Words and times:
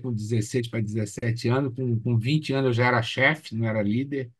com 0.00 0.12
16 0.12 0.68
para 0.68 0.80
17 0.80 1.48
anos, 1.48 1.74
com, 1.74 1.98
com 2.00 2.18
20 2.18 2.52
anos 2.52 2.68
eu 2.68 2.72
já 2.72 2.86
era 2.86 3.02
chefe, 3.02 3.54
não 3.54 3.66
era 3.66 3.82
líder. 3.82 4.30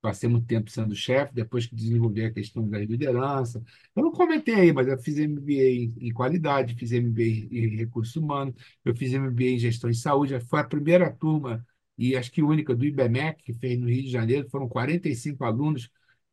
Passei 0.00 0.28
muito 0.28 0.46
tempo 0.46 0.68
sendo 0.70 0.96
chefe, 0.96 1.32
depois 1.32 1.64
que 1.66 1.76
desenvolvi 1.76 2.24
a 2.24 2.32
questão 2.32 2.68
da 2.68 2.78
liderança. 2.78 3.62
Eu 3.94 4.02
não 4.02 4.10
comentei 4.12 4.54
aí, 4.54 4.72
mas 4.72 4.88
eu 4.88 4.98
fiz 4.98 5.16
MBA 5.18 5.52
em, 5.52 5.94
em 6.08 6.12
qualidade, 6.12 6.74
fiz 6.74 6.90
MBA 6.92 7.22
em 7.56 7.76
recursos 7.76 8.16
humanos, 8.16 8.54
eu 8.84 8.96
fiz 8.96 9.12
MBA 9.12 9.50
em 9.50 9.58
gestão 9.58 9.88
em 9.88 9.94
saúde. 9.94 10.40
Foi 10.40 10.58
a 10.60 10.64
primeira 10.64 11.10
turma, 11.12 11.64
e 11.96 12.16
acho 12.16 12.32
que 12.32 12.42
única, 12.42 12.74
do 12.74 12.84
IBMEC, 12.84 13.44
que 13.44 13.52
fez 13.52 13.78
no 13.78 13.88
Rio 13.88 14.02
de 14.02 14.10
Janeiro. 14.10 14.48
Foram 14.50 14.68
45 14.68 15.44
alunos 15.44 15.88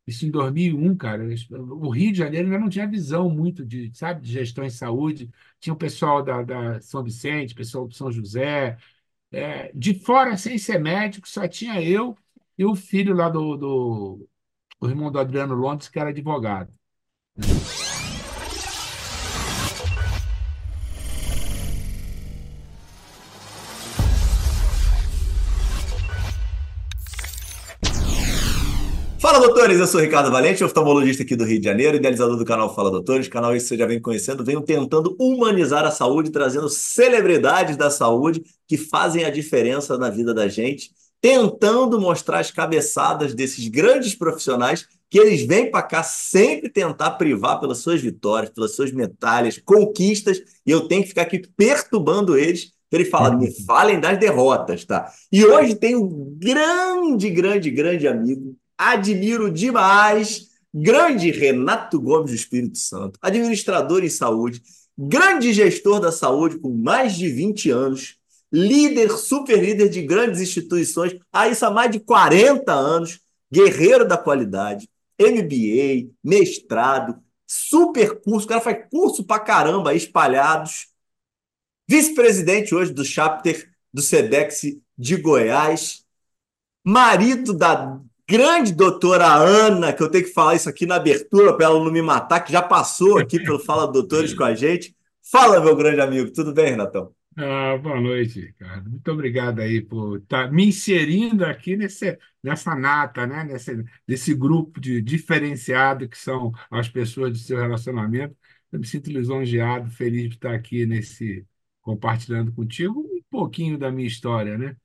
isso 0.10 0.26
em 0.26 0.32
2001, 0.32 0.96
cara. 0.98 1.24
O 1.52 1.90
Rio 1.90 2.12
de 2.12 2.18
Janeiro 2.18 2.48
ainda 2.48 2.60
não 2.60 2.70
tinha 2.70 2.88
visão 2.88 3.30
muito 3.30 3.66
de, 3.66 3.92
sabe, 3.94 4.22
de 4.22 4.32
gestão 4.32 4.64
em 4.66 4.70
saúde. 4.70 5.30
Tinha 5.60 5.74
o 5.74 5.78
pessoal 5.78 6.24
da, 6.24 6.44
da 6.44 6.82
São 6.82 7.04
Vicente, 7.04 7.56
pessoal 7.56 7.88
do 7.88 7.94
São 7.94 8.12
José. 8.12 8.78
É, 9.32 9.72
de 9.74 9.94
fora, 9.94 10.36
sem 10.38 10.58
ser 10.58 10.80
médico, 10.80 11.28
só 11.30 11.48
tinha 11.48 11.82
eu 11.82 12.18
e 12.58 12.66
o 12.66 12.76
filho 12.76 13.14
lá 13.16 13.30
do, 13.30 13.56
do 13.56 14.30
o 14.82 14.88
irmão 14.88 15.12
do 15.12 15.20
Adriano 15.20 15.56
Londres, 15.56 15.90
que 15.90 16.00
era 16.00 16.10
advogado. 16.10 16.74
Doutores! 29.70 29.80
Eu 29.80 29.88
sou 29.88 30.02
Ricardo 30.02 30.32
Valente, 30.32 30.64
oftalmologista 30.64 31.24
aqui 31.24 31.36
do 31.36 31.44
Rio 31.44 31.60
de 31.60 31.66
Janeiro, 31.66 31.98
idealizador 31.98 32.38
do 32.38 32.46
canal 32.46 32.74
Fala 32.74 32.90
Doutores. 32.90 33.28
Canal 33.28 33.56
esse 33.56 33.68
você 33.68 33.78
já 33.78 33.86
vem 33.86 34.02
conhecendo, 34.02 34.44
venho 34.44 34.62
tentando 34.62 35.16
humanizar 35.20 35.86
a 35.86 35.92
saúde, 35.92 36.32
trazendo 36.32 36.68
celebridades 36.70 37.78
da 37.78 37.90
saúde 37.90 38.44
que 38.68 38.78
fazem 38.78 39.26
a 39.26 39.30
diferença 39.30 39.98
na 39.98 40.10
vida 40.10 40.34
da 40.34 40.48
gente, 40.48 40.92
tentando 41.22 42.00
mostrar 42.00 42.40
as 42.40 42.52
cabeçadas 42.52 43.34
desses 43.34 43.68
grandes 43.68 44.16
profissionais 44.16 44.88
que 45.10 45.20
eles 45.20 45.46
vêm 45.46 45.70
para 45.70 45.84
cá 45.84 46.04
sempre 46.04 46.70
tentar 46.70 47.12
privar 47.12 47.60
pelas 47.60 47.80
suas 47.80 48.02
vitórias, 48.02 48.52
pelas 48.52 48.76
suas 48.76 48.92
medalhas, 48.92 49.58
conquistas, 49.58 50.42
e 50.66 50.72
eu 50.72 50.88
tenho 50.88 51.02
que 51.02 51.10
ficar 51.10 51.24
aqui 51.24 51.42
perturbando 51.56 52.38
eles 52.38 52.74
ele 52.92 53.06
fala, 53.06 53.36
me 53.36 53.52
falem 53.66 54.00
das 54.00 54.18
derrotas, 54.18 54.84
tá? 54.84 55.12
E 55.32 55.46
hoje 55.46 55.76
tem 55.76 55.96
um 55.96 56.36
grande, 56.40 57.30
grande, 57.30 57.70
grande 57.70 58.08
amigo, 58.08 58.56
admiro 58.80 59.52
demais. 59.52 60.48
Grande 60.74 61.32
Renato 61.32 62.00
Gomes 62.00 62.30
do 62.30 62.36
Espírito 62.36 62.78
Santo, 62.78 63.18
administrador 63.22 64.04
em 64.04 64.10
saúde, 64.10 64.62
grande 64.96 65.52
gestor 65.52 66.00
da 66.00 66.12
saúde 66.12 66.60
com 66.60 66.70
mais 66.70 67.16
de 67.16 67.28
20 67.28 67.72
anos, 67.72 68.18
líder, 68.52 69.10
super 69.10 69.58
líder 69.58 69.90
de 69.90 70.04
grandes 70.04 70.40
instituições, 70.40 71.16
há 71.34 71.48
isso 71.48 71.66
há 71.66 71.72
mais 71.72 71.90
de 71.90 72.00
40 72.00 72.72
anos, 72.72 73.20
guerreiro 73.52 74.08
da 74.08 74.16
qualidade, 74.16 74.88
MBA, 75.20 76.14
mestrado, 76.24 77.20
super 77.48 78.22
curso, 78.22 78.46
o 78.46 78.50
cara 78.50 78.62
faz 78.62 78.86
curso 78.92 79.24
pra 79.24 79.40
caramba 79.40 79.96
espalhados. 79.96 80.90
Vice-presidente 81.88 82.76
hoje 82.76 82.94
do 82.94 83.04
chapter 83.04 83.68
do 83.92 84.04
SEDEX 84.04 84.62
de 84.96 85.16
Goiás, 85.16 86.06
marido 86.86 87.54
da 87.54 88.00
grande 88.30 88.76
doutora 88.76 89.26
Ana, 89.26 89.92
que 89.92 90.04
eu 90.04 90.10
tenho 90.10 90.24
que 90.24 90.32
falar 90.32 90.54
isso 90.54 90.70
aqui 90.70 90.86
na 90.86 90.98
abertura 90.98 91.58
para 91.58 91.66
ela 91.66 91.84
não 91.84 91.92
me 91.92 92.02
matar, 92.02 92.42
que 92.42 92.52
já 92.52 92.62
passou 92.62 93.18
aqui 93.18 93.40
pelo 93.40 93.58
Fala 93.66 93.92
Doutores 93.92 94.36
com 94.36 94.44
a 94.44 94.54
gente. 94.54 94.96
Fala, 95.32 95.60
meu 95.60 95.76
grande 95.76 96.00
amigo, 96.00 96.32
tudo 96.32 96.54
bem, 96.54 96.70
Renatão? 96.70 97.12
Ah, 97.36 97.76
boa 97.82 98.00
noite, 98.00 98.42
Ricardo. 98.42 98.88
Muito 98.88 99.12
obrigado 99.12 99.62
aí 99.62 99.82
por 99.82 100.20
estar 100.20 100.46
tá 100.46 100.52
me 100.52 100.68
inserindo 100.68 101.44
aqui 101.44 101.76
nesse, 101.76 102.20
nessa 102.44 102.76
nata, 102.76 103.26
né? 103.26 103.46
nesse, 103.46 103.84
nesse 104.08 104.36
grupo 104.36 104.80
de 104.80 105.02
diferenciado 105.02 106.08
que 106.08 106.18
são 106.18 106.52
as 106.70 106.88
pessoas 106.88 107.32
do 107.32 107.40
seu 107.40 107.58
relacionamento. 107.58 108.36
Eu 108.72 108.80
me 108.80 108.86
sinto 108.86 109.10
lisonjeado, 109.10 109.90
feliz 109.90 110.30
de 110.30 110.36
estar 110.36 110.54
aqui 110.54 110.86
nesse 110.86 111.44
compartilhando 111.82 112.52
contigo 112.52 113.00
um 113.00 113.22
pouquinho 113.32 113.76
da 113.76 113.92
minha 113.92 114.08
história, 114.08 114.56
né? 114.56 114.76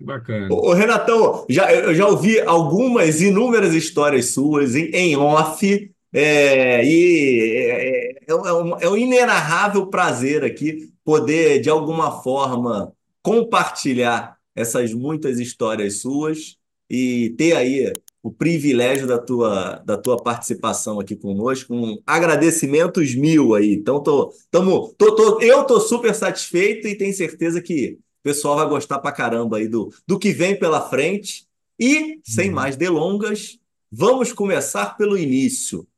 Bacana. 0.00 0.48
Ô, 0.50 0.72
Renatão, 0.72 1.44
já, 1.48 1.72
eu 1.72 1.94
já 1.94 2.06
ouvi 2.06 2.40
algumas, 2.40 3.20
inúmeras 3.20 3.74
histórias 3.74 4.30
suas 4.30 4.74
em, 4.74 4.90
em 4.94 5.16
off, 5.16 5.90
é, 6.12 6.84
e 6.84 7.56
é, 7.56 8.08
é, 8.08 8.16
é, 8.28 8.34
um, 8.34 8.76
é 8.78 8.88
um 8.88 8.96
inenarrável 8.96 9.86
prazer 9.86 10.42
aqui 10.42 10.90
poder, 11.04 11.60
de 11.60 11.68
alguma 11.68 12.22
forma, 12.22 12.92
compartilhar 13.22 14.36
essas 14.54 14.92
muitas 14.92 15.38
histórias 15.38 16.00
suas 16.00 16.56
e 16.88 17.30
ter 17.36 17.56
aí 17.56 17.92
o 18.22 18.30
privilégio 18.30 19.06
da 19.06 19.18
tua, 19.18 19.82
da 19.84 19.96
tua 19.96 20.16
participação 20.16 20.98
aqui 20.98 21.14
conosco. 21.16 21.74
Um 21.74 21.98
agradecimentos 22.06 23.14
mil 23.14 23.54
aí. 23.54 23.74
Então, 23.74 24.02
tô, 24.02 24.32
tamo, 24.50 24.94
tô, 24.98 25.14
tô, 25.14 25.40
eu 25.40 25.64
tô 25.64 25.80
super 25.80 26.14
satisfeito 26.14 26.88
e 26.88 26.96
tenho 26.96 27.14
certeza 27.14 27.62
que 27.62 27.98
o 28.20 28.22
pessoal 28.22 28.56
vai 28.56 28.68
gostar 28.68 28.98
pra 28.98 29.12
caramba 29.12 29.56
aí 29.56 29.66
do, 29.66 29.92
do 30.06 30.18
que 30.18 30.30
vem 30.30 30.58
pela 30.58 30.88
frente. 30.88 31.48
E, 31.78 32.20
sem 32.22 32.50
uhum. 32.50 32.54
mais 32.54 32.76
delongas, 32.76 33.58
vamos 33.90 34.32
começar 34.32 34.96
pelo 34.96 35.16
início. 35.16 35.88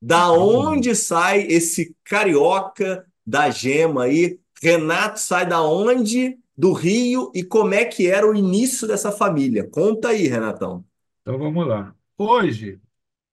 Da 0.00 0.30
uhum. 0.30 0.72
onde 0.72 0.94
sai 0.94 1.46
esse 1.48 1.96
carioca 2.04 3.06
da 3.26 3.48
gema 3.50 4.04
aí? 4.04 4.38
Renato 4.62 5.18
sai 5.18 5.46
da 5.46 5.62
onde? 5.62 6.38
Do 6.56 6.74
Rio 6.74 7.32
e 7.34 7.42
como 7.42 7.72
é 7.72 7.86
que 7.86 8.06
era 8.06 8.30
o 8.30 8.34
início 8.34 8.86
dessa 8.86 9.10
família? 9.10 9.66
Conta 9.66 10.08
aí, 10.08 10.26
Renatão. 10.26 10.84
Então 11.22 11.38
vamos 11.38 11.66
lá. 11.66 11.94
Hoje, 12.18 12.78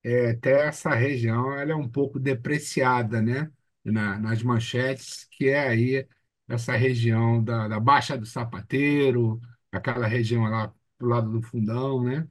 é, 0.02 0.32
até 0.32 0.68
essa 0.68 0.92
região 0.92 1.54
ela 1.54 1.74
é 1.74 1.76
um 1.76 1.90
pouco 1.90 2.18
depreciada, 2.18 3.22
né? 3.22 3.52
Na, 3.84 4.18
nas 4.18 4.42
manchetes, 4.42 5.28
que 5.30 5.50
é 5.50 5.60
aí 5.60 6.08
essa 6.48 6.76
região 6.76 7.44
da, 7.44 7.68
da 7.68 7.80
Baixa 7.80 8.18
do 8.18 8.26
Sapateiro, 8.26 9.42
aquela 9.72 10.08
região 10.08 10.44
lá 10.46 10.74
pro 10.98 11.08
lado 11.10 11.32
do 11.32 11.42
Fundão, 11.42 12.04
né? 12.04 12.28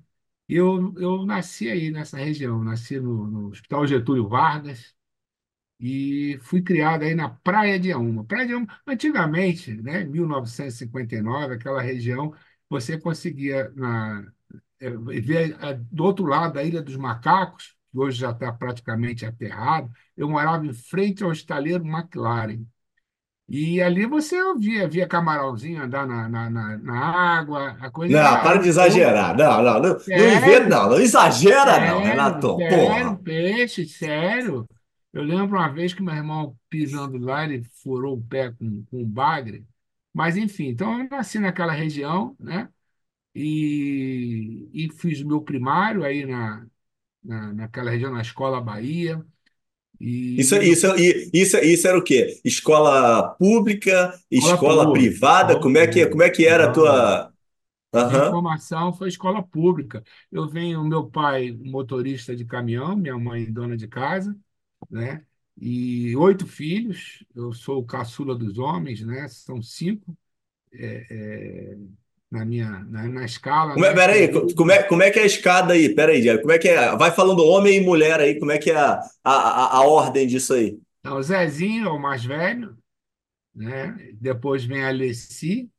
E 0.49 0.54
eu, 0.56 0.94
eu 0.99 1.27
nasci 1.27 1.69
aí 1.71 1.91
nessa 1.91 2.16
região, 2.19 2.62
nasci 2.62 3.00
no, 3.00 3.26
no 3.26 3.49
Hospital 3.49 3.87
Getúlio 3.87 4.28
Vargas 4.28 4.94
e 5.78 6.38
fui 6.43 6.62
criado 6.62 7.03
aí 7.03 7.15
na 7.15 7.28
Praia 7.28 7.78
de 7.78 7.93
Auma. 7.93 8.25
Praia 8.25 8.47
de 8.47 8.53
Auma, 8.55 8.66
antigamente, 8.87 9.75
né, 9.82 10.05
1959, 10.05 11.55
aquela 11.55 11.82
região, 11.82 12.34
você 12.69 12.99
conseguia 12.99 13.71
na, 13.75 14.26
é, 14.81 14.91
ver 14.91 15.56
do 15.91 16.05
outro 16.05 16.26
lado 16.26 16.55
da 16.55 16.65
Ilha 16.65 16.82
dos 16.82 16.97
Macacos, 16.97 17.76
que 17.91 17.99
hoje 17.99 18.19
já 18.21 18.31
está 18.31 18.53
praticamente 18.53 19.25
aterrado, 19.26 19.91
eu 20.16 20.28
morava 20.28 20.66
em 20.66 20.72
frente 20.72 21.22
ao 21.25 21.32
estaleiro 21.32 21.84
McLaren. 21.87 22.65
E 23.49 23.81
ali 23.81 24.07
você 24.07 24.37
via, 24.55 24.89
via 24.89 25.07
camarãozinho 25.07 25.83
andar 25.83 26.05
na, 26.07 26.29
na, 26.29 26.51
na, 26.51 26.79
na 26.79 26.99
água, 27.39 27.77
a 27.81 27.91
coisa. 27.91 28.21
Não, 28.21 28.43
para 28.43 28.59
de 28.59 28.69
exagerar. 28.69 29.37
Não, 29.37 29.62
não, 29.62 29.81
não, 29.81 29.99
sério, 30.01 30.69
não, 30.69 30.69
não, 30.69 30.91
não 30.91 31.01
exagera, 31.01 31.75
sério, 31.75 31.95
não, 31.95 32.03
Renato. 32.03 32.56
Sério, 32.56 32.79
Porra. 32.87 33.17
peixe, 33.19 33.87
sério. 33.87 34.69
Eu 35.12 35.23
lembro 35.23 35.56
uma 35.56 35.69
vez 35.69 35.95
que 35.95 36.03
meu 36.03 36.15
irmão 36.15 36.56
pisando 36.69 37.19
lá, 37.19 37.45
ele 37.45 37.62
furou 37.83 38.17
o 38.17 38.23
pé 38.23 38.51
com, 38.51 38.85
com 38.91 39.03
um 39.03 39.05
bagre. 39.09 39.65
Mas, 40.12 40.37
enfim, 40.37 40.69
então 40.69 40.99
eu 40.99 41.09
nasci 41.09 41.39
naquela 41.39 41.73
região, 41.73 42.35
né? 42.41 42.69
E, 43.35 44.69
e 44.73 44.91
fiz 44.95 45.21
o 45.21 45.27
meu 45.29 45.43
primário 45.43 46.05
aí 46.05 46.27
na, 46.27 46.67
na, 47.23 47.53
naquela 47.53 47.91
região, 47.91 48.12
na 48.12 48.23
Escola 48.23 48.61
Bahia. 48.61 49.25
E... 50.01 50.41
Isso, 50.41 50.57
isso, 50.57 50.87
isso, 51.33 51.57
isso 51.59 51.89
era 51.89 51.99
o 51.99 52.03
quê? 52.03 52.41
Escola 52.45 53.34
pública, 53.39 54.19
escola, 54.31 54.55
escola 54.55 54.84
pública, 54.84 55.09
privada? 55.09 55.61
Como, 55.61 55.79
é 55.79 55.87
que, 55.87 56.07
como 56.07 56.23
é 56.23 56.31
que 56.31 56.47
era 56.47 56.67
a 56.67 56.73
tua. 56.73 57.32
Uhum. 57.94 58.09
Minha 58.09 58.31
formação 58.31 58.93
foi 58.93 59.09
escola 59.09 59.43
pública. 59.43 60.05
Eu 60.31 60.49
venho, 60.49 60.85
meu 60.85 61.09
pai, 61.09 61.53
motorista 61.53 62.37
de 62.37 62.44
caminhão, 62.44 62.97
minha 62.97 63.19
mãe, 63.19 63.50
dona 63.50 63.76
de 63.76 63.88
casa, 63.88 64.37
né? 64.91 65.25
E 65.56 66.15
oito 66.17 66.47
filhos. 66.47 67.25
Eu 67.35 67.53
sou 67.53 67.79
o 67.79 67.87
caçula 67.87 68.35
dos 68.37 68.59
homens, 68.59 69.00
né? 69.00 69.26
São 69.29 69.62
cinco. 69.62 70.17
É, 70.73 71.06
é 71.09 71.76
na 72.31 72.44
minha 72.44 72.70
na, 72.84 73.08
na 73.08 73.25
escala. 73.25 73.75
Como 73.75 73.84
é, 73.84 73.90
né? 73.90 73.94
Peraí, 73.94 74.55
como 74.55 74.70
é, 74.70 74.82
como 74.82 75.02
é 75.02 75.11
que 75.11 75.19
é 75.19 75.23
a 75.23 75.26
escada 75.26 75.73
aí? 75.73 75.94
Peraí, 75.94 76.20
Diego, 76.20 76.40
como 76.40 76.52
é 76.52 76.58
que 76.58 76.69
é? 76.69 76.96
Vai 76.96 77.11
falando 77.11 77.44
homem 77.44 77.76
e 77.76 77.81
mulher 77.81 78.20
aí, 78.20 78.38
como 78.38 78.52
é 78.52 78.58
que 78.58 78.70
é 78.70 78.76
a, 78.76 79.00
a, 79.25 79.76
a 79.78 79.87
ordem 79.87 80.26
disso 80.26 80.55
aí? 80.55 80.78
Então, 81.00 81.19
o 81.19 81.23
Zezinho 81.23 81.87
é 81.87 81.90
o 81.90 81.99
mais 81.99 82.25
velho, 82.25 82.76
né? 83.55 83.96
depois 84.14 84.64
vem 84.64 84.82
a 84.82 84.88
Alessi, 84.88 85.70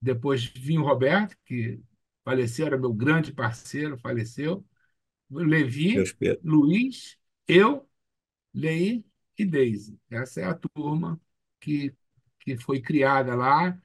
depois 0.00 0.44
vinha 0.44 0.80
o 0.80 0.84
Roberto, 0.84 1.36
que 1.44 1.78
faleceu, 2.24 2.66
era 2.66 2.78
meu 2.78 2.92
grande 2.92 3.32
parceiro, 3.32 3.98
faleceu. 3.98 4.64
O 5.28 5.38
Levi, 5.38 5.96
Luiz, 6.42 7.16
eu, 7.46 7.86
Lei 8.52 9.04
e 9.38 9.44
Deise. 9.44 9.98
Essa 10.10 10.40
é 10.40 10.44
a 10.44 10.54
turma 10.54 11.20
que, 11.60 11.94
que 12.40 12.56
foi 12.56 12.80
criada 12.80 13.34
lá 13.34 13.78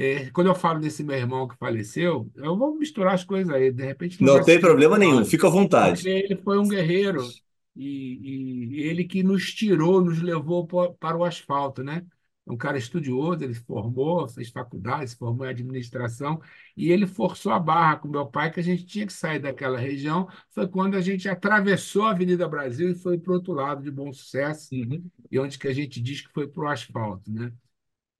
É, 0.00 0.30
quando 0.30 0.46
eu 0.46 0.54
falo 0.54 0.78
desse 0.80 1.02
meu 1.02 1.16
irmão 1.16 1.48
que 1.48 1.56
faleceu, 1.56 2.30
eu 2.36 2.56
vou 2.56 2.76
misturar 2.78 3.14
as 3.14 3.24
coisas 3.24 3.52
aí, 3.52 3.72
de 3.72 3.84
repente 3.84 4.22
não 4.22 4.28
Não 4.28 4.44
tem 4.44 4.60
problema 4.60 4.98
nenhum, 4.98 5.24
fica 5.24 5.46
à 5.46 5.50
vontade. 5.50 6.02
ele 6.04 6.36
foi 6.36 6.58
um 6.58 6.68
guerreiro 6.68 7.34
e, 7.74 8.76
e 8.78 8.80
ele 8.82 9.04
que 9.04 9.22
nos 9.22 9.52
tirou, 9.52 10.00
nos 10.00 10.20
levou 10.22 10.66
para 10.66 11.16
o 11.16 11.24
asfalto, 11.24 11.82
né? 11.82 12.04
Um 12.46 12.56
cara 12.56 12.78
estudioso, 12.78 13.44
ele 13.44 13.54
formou, 13.54 14.26
fez 14.28 14.48
faculdade, 14.50 15.10
se 15.10 15.16
formou 15.16 15.46
em 15.46 15.50
administração 15.50 16.40
e 16.76 16.90
ele 16.90 17.06
forçou 17.06 17.52
a 17.52 17.58
barra 17.58 17.96
com 17.98 18.08
meu 18.08 18.26
pai 18.26 18.50
que 18.50 18.58
a 18.60 18.62
gente 18.62 18.86
tinha 18.86 19.06
que 19.06 19.12
sair 19.12 19.38
daquela 19.38 19.78
região. 19.78 20.26
Foi 20.50 20.66
quando 20.66 20.96
a 20.96 21.00
gente 21.02 21.28
atravessou 21.28 22.04
a 22.04 22.10
Avenida 22.12 22.48
Brasil 22.48 22.90
e 22.90 22.94
foi 22.94 23.18
para 23.18 23.32
o 23.32 23.34
outro 23.34 23.52
lado 23.52 23.82
de 23.82 23.90
Bom 23.90 24.12
Sucesso, 24.12 24.70
Uhum. 24.72 25.10
e 25.30 25.38
onde 25.38 25.58
que 25.58 25.68
a 25.68 25.74
gente 25.74 26.00
diz 26.00 26.22
que 26.22 26.32
foi 26.32 26.48
para 26.48 26.64
o 26.64 26.68
asfalto, 26.68 27.30
né? 27.30 27.52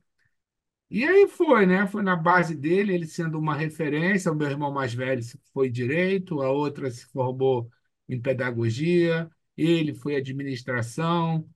E 0.90 1.04
aí 1.06 1.28
foi, 1.28 1.66
né? 1.66 1.88
Foi 1.88 2.04
na 2.04 2.16
base 2.16 2.56
dele, 2.56 2.94
ele 2.94 3.08
sendo 3.08 3.40
uma 3.40 3.56
referência. 3.56 4.32
O 4.32 4.36
meu 4.36 4.50
irmão 4.50 4.72
mais 4.72 4.94
velho 4.94 5.22
foi 5.54 5.70
direito, 5.70 6.42
a 6.42 6.52
outra 6.52 6.92
se 6.92 7.06
formou 7.08 7.70
em 8.10 8.22
pedagogia, 8.22 9.30
ele 9.58 9.94
foi 9.96 10.16
administração, 10.16 11.48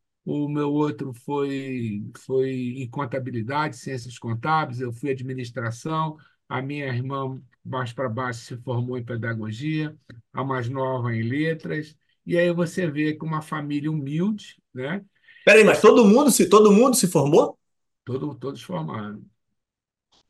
o 0.46 0.50
meu 0.50 0.72
outro 0.72 1.14
foi, 1.14 2.04
foi 2.18 2.50
em 2.52 2.90
contabilidade, 2.90 3.78
ciências 3.78 4.18
contábeis, 4.20 4.80
eu 4.82 4.92
fui 4.94 5.12
administração, 5.12 6.18
a 6.48 6.62
minha 6.62 6.88
irmã 6.88 7.42
mais 7.64 7.94
para 7.94 8.10
baixo 8.10 8.42
se 8.42 8.58
formou 8.58 8.98
em 8.98 9.04
pedagogia, 9.06 9.98
a 10.34 10.44
mais 10.44 10.70
nova 10.70 11.14
em 11.16 11.24
letras. 11.24 11.96
E 12.26 12.38
aí 12.38 12.52
você 12.54 12.90
vê 12.90 13.14
que 13.16 13.26
uma 13.26 13.42
família 13.42 13.92
humilde, 13.92 14.62
né? 14.74 15.04
Peraí, 15.46 15.64
mas 15.66 15.82
todo 15.82 16.06
mundo 16.06 16.32
se 16.32 16.48
todo 16.50 16.72
mundo 16.72 16.96
se 16.96 17.08
formou? 17.08 17.58
Todo, 18.04 18.36
todos 18.36 18.62
formados. 18.62 19.24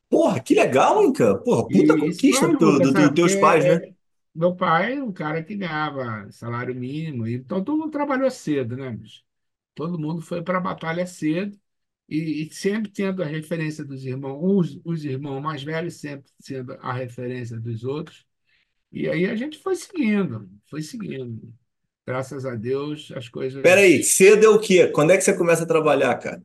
Porra, 0.10 0.40
que 0.40 0.54
legal, 0.56 1.02
hein, 1.04 1.12
cara? 1.14 1.36
Porra, 1.38 1.68
puta 1.70 1.96
E 1.96 1.98
conquista 1.98 2.48
do, 2.48 2.80
do, 2.80 2.92
do 2.92 2.92
sabe? 2.92 3.16
Porque 3.16 3.30
teus 3.30 3.36
pais, 3.36 3.66
né? 3.66 3.82
é, 3.86 3.94
meu 4.34 4.56
pai 4.56 4.98
é 4.98 5.04
um 5.04 5.12
cara 5.12 5.44
que 5.44 5.56
ganhava 5.56 6.32
salário 6.32 6.76
mínimo, 6.76 7.28
então 7.28 7.64
todo 7.64 7.78
mundo 7.78 7.92
trabalhou 7.92 8.30
cedo, 8.32 8.76
né, 8.78 8.92
bicho? 8.92 9.24
Todo 9.76 10.00
mundo 10.00 10.22
foi 10.22 10.42
para 10.44 10.58
a 10.58 10.62
batalha 10.62 11.06
cedo 11.08 11.58
e, 12.08 12.44
e 12.48 12.54
sempre 12.54 12.92
tendo 12.92 13.24
a 13.24 13.26
referência 13.26 13.84
dos 13.86 14.06
irmãos, 14.06 14.76
os, 14.76 14.82
os 14.86 15.06
irmãos 15.06 15.42
mais 15.42 15.64
velhos 15.64 15.96
sempre 15.96 16.32
sendo 16.40 16.74
a 16.82 16.94
referência 16.94 17.60
dos 17.60 17.84
outros. 17.84 18.26
E 18.92 19.10
aí 19.10 19.26
a 19.28 19.36
gente 19.36 19.60
foi 19.60 19.76
seguindo, 19.76 20.50
foi 20.68 20.82
seguindo. 20.82 21.54
Graças 22.08 22.46
a 22.46 22.56
Deus, 22.56 23.12
as 23.16 23.30
Peraí, 23.62 24.04
coisas. 24.04 24.04
cedo 24.04 24.46
é 24.46 24.50
o 24.50 24.60
quê? 24.60 24.88
Quando 24.88 25.12
é 25.12 25.18
que 25.18 25.24
você 25.24 25.34
começa 25.38 25.64
a 25.64 25.68
trabalhar, 25.68 26.16
cara? 26.20 26.44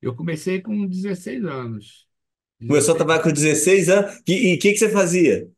Eu 0.00 0.14
comecei 0.14 0.60
com 0.60 0.86
16 0.86 1.44
anos. 1.44 2.08
Começou 2.66 2.94
a 2.94 2.96
16 2.96 2.96
trabalhar 2.96 3.22
com 3.22 3.32
16 3.32 3.88
anos? 3.88 4.20
E 4.26 4.54
o 4.54 4.58
que, 4.60 4.72
que 4.72 4.78
você 4.78 4.88
fazia? 4.90 5.50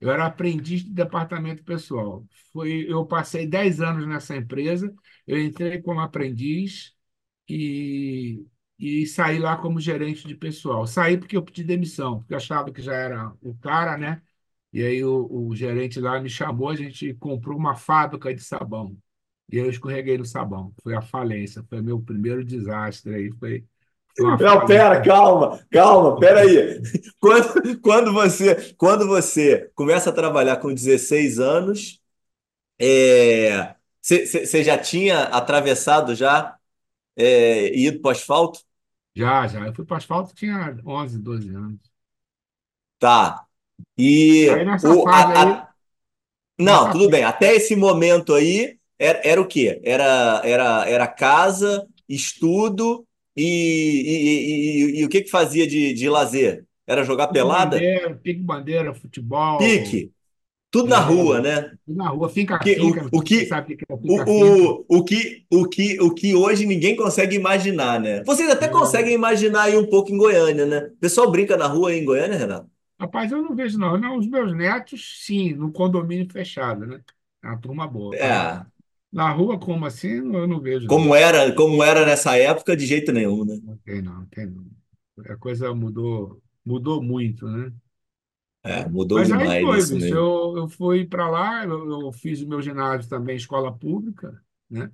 Eu 0.00 0.10
era 0.10 0.26
aprendiz 0.26 0.84
de 0.84 0.90
departamento 0.92 1.64
pessoal. 1.64 2.24
Foi, 2.52 2.86
eu 2.88 3.04
passei 3.06 3.46
10 3.46 3.80
anos 3.80 4.06
nessa 4.06 4.36
empresa. 4.36 4.94
Eu 5.26 5.40
entrei 5.42 5.82
como 5.82 6.00
aprendiz 6.00 6.94
e, 7.48 8.46
e 8.78 9.06
saí 9.06 9.38
lá 9.38 9.56
como 9.56 9.80
gerente 9.80 10.26
de 10.26 10.34
pessoal. 10.36 10.86
Saí 10.86 11.18
porque 11.18 11.36
eu 11.36 11.42
pedi 11.44 11.64
demissão, 11.64 12.18
porque 12.20 12.32
eu 12.34 12.36
achava 12.38 12.72
que 12.72 12.82
já 12.82 12.94
era 12.94 13.32
o 13.42 13.54
cara, 13.58 13.96
né? 13.98 14.22
E 14.72 14.82
aí 14.84 15.02
o, 15.04 15.26
o 15.48 15.56
gerente 15.56 16.00
lá 16.00 16.20
me 16.20 16.28
chamou, 16.28 16.68
a 16.70 16.76
gente 16.76 17.14
comprou 17.14 17.56
uma 17.58 17.74
fábrica 17.76 18.34
de 18.34 18.42
sabão. 18.42 18.96
E 19.50 19.56
eu 19.56 19.70
escorreguei 19.70 20.18
no 20.18 20.24
sabão. 20.24 20.74
Foi 20.82 20.94
a 20.94 21.00
falência, 21.02 21.64
foi 21.68 21.80
meu 21.82 22.00
primeiro 22.02 22.44
desastre 22.44 23.14
aí, 23.14 23.30
foi, 23.38 23.66
Não, 24.38 24.64
pera, 24.66 25.00
calma, 25.02 25.64
calma, 25.70 26.18
pera 26.18 26.40
aí. 26.40 26.80
Quando, 27.20 27.80
quando 27.80 28.12
você, 28.12 28.74
quando 28.76 29.06
você 29.06 29.70
começa 29.74 30.10
a 30.10 30.12
trabalhar 30.12 30.56
com 30.58 30.72
16 30.72 31.38
anos, 31.40 32.00
é, 32.80 33.74
você 34.02 34.26
você 34.46 34.64
já 34.64 34.78
tinha 34.78 35.24
atravessado 35.24 36.14
já 36.14 36.56
é, 37.16 37.68
e 37.76 37.88
ido 37.88 38.00
para 38.00 38.10
o 38.10 38.12
asfalto? 38.12 38.60
Já, 39.14 39.46
já. 39.46 39.66
Eu 39.66 39.74
fui 39.74 39.84
para 39.84 39.96
asfalto, 39.98 40.34
tinha 40.34 40.76
11, 40.86 41.18
12 41.18 41.48
anos. 41.54 41.80
Tá. 42.98 43.46
Aí 44.46 44.64
E 44.64 44.64
nessa 44.64 44.96
o, 44.96 45.02
fase 45.02 45.32
a, 45.32 45.42
aí, 45.42 45.62
a- 45.62 45.68
não, 46.58 46.90
nessa 46.90 46.90
tudo 46.90 47.10
bem. 47.10 47.24
Até 47.24 47.54
esse 47.56 47.76
momento 47.76 48.34
aí, 48.34 48.78
era, 48.98 49.22
era 49.24 49.42
o 49.42 49.48
quê? 49.48 49.80
Era, 49.84 50.42
era, 50.44 50.88
era 50.90 51.08
casa, 51.08 51.88
estudo 52.08 53.07
e, 53.42 54.92
e, 54.94 54.98
e, 54.98 55.00
e- 55.00 55.04
o 55.04 55.08
que 55.08 55.22
que 55.22 55.30
fazia 55.30 55.66
de, 55.66 55.92
de 55.94 56.08
lazer? 56.08 56.66
Era 56.86 57.04
jogar 57.04 57.28
Pique 57.28 57.44
pelada? 57.44 57.88
bandeira, 57.90 58.16
pique 58.16 58.40
bandeira, 58.42 58.94
futebol, 58.94 59.72
Pique? 59.72 60.12
Tudo 60.70 60.88
na 60.88 61.00
é, 61.00 61.00
rua, 61.00 61.40
né? 61.42 61.76
na 61.86 62.08
rua, 62.10 62.28
Que, 62.60 62.78
finca-finca, 62.78 63.02
não 63.02 63.10
o, 63.12 63.18
o 63.18 63.22
que, 63.22 63.60
sabe 63.60 63.74
o 63.74 63.76
que 63.78 63.84
é 63.90 63.94
o, 64.06 64.86
o, 64.88 64.98
o 65.00 65.04
que, 65.04 65.46
o 65.52 65.68
que, 65.68 66.00
o 66.00 66.14
que 66.14 66.34
hoje 66.36 66.66
ninguém 66.66 66.96
consegue 66.96 67.36
imaginar, 67.36 68.00
né? 68.00 68.24
Vocês 68.24 68.50
até 68.50 68.68
É, 68.68 68.68
conseguem 68.68 69.14
imaginar 69.14 69.64
aí 69.64 69.76
um 69.78 69.86
pouco 69.88 70.12
em 70.12 70.18
Goiânia, 70.18 70.66
né? 70.66 70.78
O 70.88 70.96
pessoal 70.98 71.30
brinca 71.30 71.56
na 71.56 71.66
rua 71.68 71.90
aí 71.90 71.98
em 72.00 72.04
Goiânia, 72.04 72.38
Renato? 72.38 72.70
rapaz, 73.00 73.30
eu 73.32 73.42
não 73.42 73.54
vejo, 73.54 73.78
não. 73.78 73.96
Não, 73.98 74.16
os 74.18 74.26
meus 74.28 74.54
netos, 74.54 75.24
sim, 75.24 75.52
no 75.54 75.72
condomínio 75.72 76.30
fechado, 76.30 76.86
né? 76.86 77.02
É 77.42 77.46
uma 77.48 77.60
turma 77.60 77.86
boa. 77.88 78.20
É, 78.20 78.64
na 79.12 79.30
rua, 79.30 79.58
como 79.58 79.86
assim, 79.86 80.16
eu 80.16 80.46
não 80.46 80.60
vejo, 80.60 80.86
como 80.86 81.14
era, 81.14 81.54
como 81.54 81.82
era 81.82 82.04
nessa 82.04 82.36
época, 82.36 82.76
de 82.76 82.86
jeito 82.86 83.12
nenhum, 83.12 83.44
né? 83.44 83.58
Não 83.62 83.76
tem, 83.78 84.02
não, 84.02 84.26
tem, 84.26 84.46
não. 84.46 84.66
A 85.26 85.36
coisa 85.36 85.74
mudou, 85.74 86.40
mudou 86.64 87.02
muito, 87.02 87.48
né? 87.48 87.72
É, 88.62 88.88
mudou 88.88 89.18
Mas 89.18 89.30
aí 89.32 89.38
demais 89.38 89.64
foi, 89.64 89.78
isso 89.78 89.94
bicho. 89.94 90.14
Eu, 90.14 90.56
eu 90.58 90.68
fui 90.68 91.06
para 91.06 91.28
lá, 91.28 91.64
eu, 91.64 92.02
eu 92.02 92.12
fiz 92.12 92.42
o 92.42 92.48
meu 92.48 92.60
ginásio 92.60 93.08
também, 93.08 93.36
escola 93.36 93.72
pública, 93.72 94.40
né? 94.68 94.90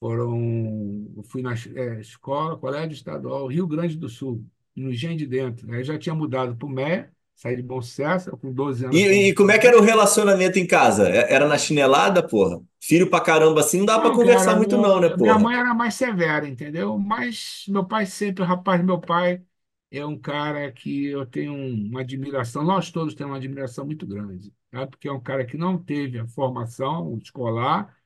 Foram, 0.00 1.06
eu 1.16 1.22
fui 1.22 1.40
na 1.40 1.54
é, 1.54 2.00
escola, 2.00 2.58
Colégio 2.58 2.92
Estadual, 2.92 3.46
Rio 3.46 3.66
Grande 3.66 3.96
do 3.96 4.08
Sul, 4.08 4.44
no 4.74 4.90
Engenho 4.90 5.16
de 5.16 5.26
Dentro. 5.26 5.72
Aí 5.72 5.84
já 5.84 5.98
tinha 5.98 6.14
mudado 6.14 6.56
para 6.56 6.66
o 6.66 6.70
MEC, 6.70 7.08
saí 7.34 7.56
de 7.56 7.62
Bom 7.62 7.80
Sucesso, 7.82 8.36
com 8.38 8.52
12 8.52 8.84
anos 8.86 9.02
E, 9.02 9.28
e 9.30 9.34
para 9.34 9.34
como 9.34 9.50
é 9.50 9.58
que 9.58 9.66
era 9.66 9.78
o 9.78 9.82
relacionamento 9.82 10.58
em 10.58 10.66
casa? 10.66 11.08
É- 11.08 11.32
Era 11.34 11.46
na 11.48 11.58
chinelada, 11.58 12.22
porra? 12.26 12.60
Filho 12.80 13.08
pra 13.10 13.20
caramba 13.20 13.60
assim, 13.60 13.78
não 13.78 13.86
dá 13.86 13.98
pra 13.98 14.10
Não, 14.10 14.12
conversar 14.12 14.54
cara, 14.54 14.56
muito 14.56 14.78
não, 14.78 15.00
né, 15.00 15.08
meu- 15.08 15.18
minha 15.18 15.38
porra? 15.38 15.38
mãe 15.38 15.56
era 15.56 15.72
mais 15.74 15.94
severa, 15.94 16.48
entendeu? 16.48 16.98
Mas 16.98 17.64
meu 17.68 17.86
pai 17.86 18.06
sempre, 18.06 18.42
rapaz, 18.44 18.82
meu 18.84 19.00
pai 19.00 19.44
é 19.90 20.04
um 20.04 20.18
cara 20.18 20.72
que 20.72 21.06
eu 21.06 21.24
tenho 21.26 21.52
um, 21.52 21.88
uma 21.90 22.00
admiração, 22.00 22.64
nós 22.64 22.90
todos 22.90 23.14
temos 23.14 23.30
uma 23.32 23.36
admiração 23.38 23.86
muito 23.86 24.04
grande, 24.06 24.52
tá? 24.70 24.86
Porque 24.86 25.06
é 25.06 25.12
um 25.12 25.20
cara 25.20 25.46
que 25.46 25.56
não 25.56 25.78
teve 25.80 26.18
a 26.18 26.26
formação 26.26 27.16
escolar, 27.18 27.96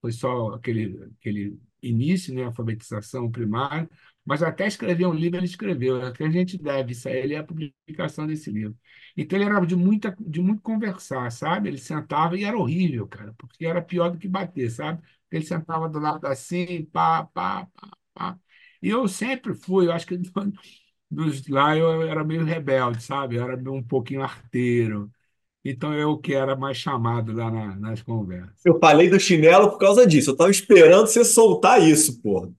foi 0.00 0.12
só 0.12 0.50
aquele, 0.54 1.12
aquele 1.20 1.60
início, 1.82 2.34
né, 2.34 2.44
alfabetização 2.44 3.30
primária, 3.30 3.88
mas 4.28 4.42
até 4.42 4.66
escrever 4.66 5.06
um 5.06 5.12
livro 5.14 5.38
ele 5.38 5.46
escreveu, 5.46 6.02
é 6.06 6.12
que 6.12 6.22
a 6.22 6.30
gente 6.30 6.58
deve 6.58 6.92
isso 6.92 7.08
a 7.08 7.12
ele 7.12 7.34
é 7.34 7.38
a 7.38 7.44
publicação 7.44 8.26
desse 8.26 8.50
livro. 8.50 8.76
Então 9.16 9.38
ele 9.38 9.46
era 9.48 9.64
de 9.64 9.74
muita, 9.76 10.14
de 10.20 10.40
muito 10.40 10.60
conversar, 10.62 11.30
sabe? 11.32 11.68
Ele 11.68 11.78
sentava 11.78 12.36
e 12.36 12.44
era 12.44 12.56
horrível, 12.58 13.06
cara, 13.08 13.34
porque 13.38 13.64
era 13.66 13.80
pior 13.82 14.10
do 14.10 14.18
que 14.18 14.28
bater, 14.28 14.70
sabe? 14.70 15.02
Ele 15.30 15.44
sentava 15.44 15.88
do 15.88 15.98
lado 15.98 16.26
assim, 16.26 16.84
pá, 16.86 17.24
pá, 17.26 17.66
pá, 17.74 17.90
pá. 18.14 18.38
E 18.82 18.88
eu 18.90 19.08
sempre 19.08 19.54
fui, 19.54 19.86
eu 19.86 19.92
acho 19.92 20.06
que 20.06 20.16
dos 21.10 21.46
lá 21.48 21.76
eu 21.76 22.02
era 22.02 22.24
meio 22.24 22.44
rebelde, 22.44 23.02
sabe? 23.02 23.36
Eu 23.36 23.44
era 23.50 23.70
um 23.72 23.82
pouquinho 23.82 24.22
arteiro. 24.22 25.10
Então 25.64 25.94
eu 25.94 26.18
que 26.18 26.34
era 26.34 26.56
mais 26.56 26.76
chamado 26.78 27.32
lá 27.32 27.50
na- 27.50 27.76
nas 27.76 28.02
conversas. 28.02 28.64
Eu 28.64 28.78
falei 28.80 29.10
do 29.10 29.20
chinelo 29.20 29.70
por 29.70 29.78
causa 29.78 30.06
disso. 30.06 30.30
Eu 30.30 30.36
tava 30.36 30.50
esperando 30.50 31.06
você 31.06 31.24
soltar 31.24 31.82
isso, 31.82 32.20
porra. 32.22 32.50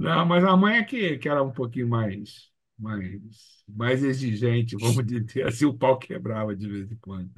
Não, 0.00 0.24
mas 0.26 0.44
a 0.44 0.56
mãe 0.56 0.78
é 0.78 0.84
que, 0.84 1.18
que 1.18 1.28
era 1.28 1.42
um 1.42 1.52
pouquinho 1.52 1.88
mais, 1.88 2.50
mais, 2.78 3.20
mais 3.68 4.02
exigente, 4.02 4.76
vamos 4.76 5.04
dizer 5.06 5.46
assim, 5.46 5.66
o 5.66 5.74
pau 5.76 5.98
quebrava 5.98 6.56
de 6.56 6.68
vez 6.68 6.90
em 6.90 6.96
quando. 6.96 7.30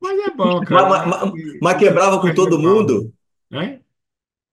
Mas 0.00 0.18
é 0.20 0.30
bom, 0.30 0.64
cara, 0.64 0.88
mas- 0.88 1.06
acho 1.06 1.08
mas- 1.08 1.32
mas 1.60 1.78
quebrava 1.78 2.16
é 2.18 2.20
com 2.20 2.34
todo 2.34 2.58
mundo? 2.58 3.12
né? 3.50 3.80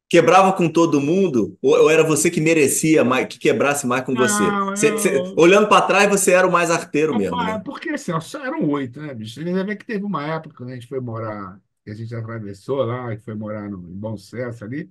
Quebrava 0.08 0.54
com 0.54 0.70
todo 0.70 1.02
mundo? 1.02 1.58
Ou, 1.62 1.74
ou 1.84 1.90
era 1.90 2.04
você 2.04 2.30
que 2.30 2.40
merecia 2.40 3.04
mais, 3.04 3.28
que 3.28 3.40
quebrasse 3.40 3.88
mais 3.88 4.04
com 4.06 4.16
você? 4.16 4.44
Não, 4.44 4.70
Você- 4.76 4.92
você- 4.92 5.18
eu. 5.18 5.36
olhando 5.36 5.68
pra 5.68 5.82
trás, 5.82 6.08
você 6.10 6.32
era 6.32 6.48
o 6.48 6.52
mais 6.52 6.70
arteiro 6.70 7.16
mesmo, 7.16 7.38
né? 7.38 7.60
porque 7.66 7.90
assim, 7.90 8.12
eram 8.44 8.70
oito, 8.70 9.02
né, 9.02 9.14
bicho? 9.14 9.36
Você 9.42 9.64
vê 9.64 9.76
que 9.76 9.86
teve 9.86 10.04
uma 10.06 10.26
época 10.28 10.56
quando 10.56 10.70
a 10.70 10.76
gente 10.76 10.88
foi 10.88 11.00
morar, 11.00 11.60
que 11.84 11.90
a 11.92 11.96
gente 11.96 12.14
atravessou 12.16 12.84
lá, 12.86 13.16
que 13.16 13.24
foi 13.24 13.34
morar 13.36 13.70
no, 13.70 13.78
em 13.90 13.96
Bom 13.98 14.16
Sucesso 14.16 14.64
ali, 14.64 14.90